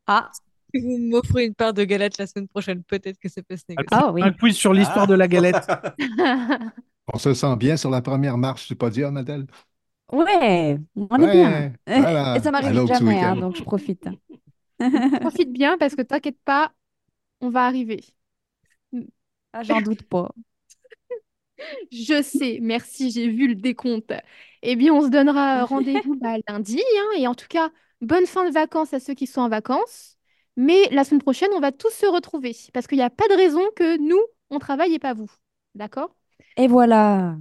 Ah, 0.07 0.29
Si 0.73 0.81
vous 0.81 0.97
m'offrez 1.09 1.45
une 1.45 1.55
part 1.55 1.73
de 1.73 1.83
galette 1.83 2.17
la 2.17 2.27
semaine 2.27 2.47
prochaine, 2.47 2.83
peut-être 2.83 3.17
que 3.19 3.29
ça 3.29 3.41
peut 3.41 3.55
se 3.57 3.63
négocier. 3.69 3.87
ah 3.91 4.11
oui. 4.11 4.21
Un 4.23 4.31
quiz 4.33 4.55
sur 4.55 4.73
l'histoire 4.73 5.05
Ah. 5.05 5.07
de 5.07 5.13
la 5.15 5.27
galette. 5.27 5.65
On 7.13 7.17
se 7.19 7.33
sent 7.33 7.55
bien 7.57 7.77
sur 7.77 7.89
la 7.89 8.01
première 8.01 8.37
marche 8.37 8.67
du 8.67 8.75
podium, 8.75 9.15
Adèle? 9.17 9.45
Ouais, 10.11 10.77
on 10.95 11.07
est 11.19 11.25
Ouais, 11.25 11.31
bien. 11.31 11.73
Et- 11.87 11.99
voilà. 12.01 12.35
Et 12.37 12.39
ça 12.41 12.51
m'arrive 12.51 12.85
jamais, 12.87 13.19
hein, 13.23 13.35
donc 13.35 13.55
je 13.55 13.63
profite. 13.63 14.07
Profite 15.21 15.51
bien 15.51 15.77
parce 15.77 15.95
que 15.95 16.01
t'inquiète 16.03 16.37
pas, 16.45 16.71
on 17.41 17.49
va 17.49 17.65
arriver. 17.65 18.03
Ah, 19.53 19.63
J'en 19.63 19.81
doute 19.81 20.03
pas. 20.03 20.31
Je 21.91 22.21
sais, 22.21 22.59
merci, 22.61 23.11
j'ai 23.11 23.27
vu 23.27 23.47
le 23.47 23.55
décompte. 23.55 24.13
Eh 24.61 24.75
bien, 24.75 24.93
on 24.93 25.01
se 25.01 25.07
donnera 25.09 25.65
rendez-vous 25.65 26.15
bah, 26.15 26.35
lundi. 26.47 26.79
hein, 26.81 27.17
et 27.17 27.27
en 27.27 27.35
tout 27.35 27.47
cas, 27.47 27.71
bonne 28.01 28.25
fin 28.25 28.47
de 28.47 28.53
vacances 28.53 28.93
à 28.93 28.99
ceux 28.99 29.13
qui 29.13 29.27
sont 29.27 29.41
en 29.41 29.49
vacances. 29.49 30.17
Mais 30.57 30.87
la 30.91 31.03
semaine 31.03 31.21
prochaine, 31.21 31.49
on 31.53 31.59
va 31.59 31.71
tous 31.71 31.91
se 31.91 32.05
retrouver. 32.05 32.55
Parce 32.73 32.87
qu'il 32.87 32.97
n'y 32.97 33.03
a 33.03 33.09
pas 33.09 33.27
de 33.29 33.35
raison 33.35 33.61
que 33.75 33.97
nous, 33.97 34.21
on 34.49 34.59
travaille 34.59 34.93
et 34.93 34.99
pas 34.99 35.13
vous. 35.13 35.29
D'accord? 35.75 36.15
Et 36.57 36.67
voilà. 36.67 37.37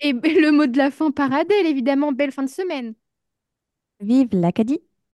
Et 0.00 0.12
le 0.12 0.50
mot 0.50 0.66
de 0.66 0.78
la 0.78 0.90
fin 0.90 1.10
par 1.10 1.32
Adèle, 1.32 1.66
évidemment, 1.66 2.12
belle 2.12 2.32
fin 2.32 2.42
de 2.44 2.48
semaine. 2.48 2.94
Vive 4.00 4.28
l'Acadie. 4.36 4.80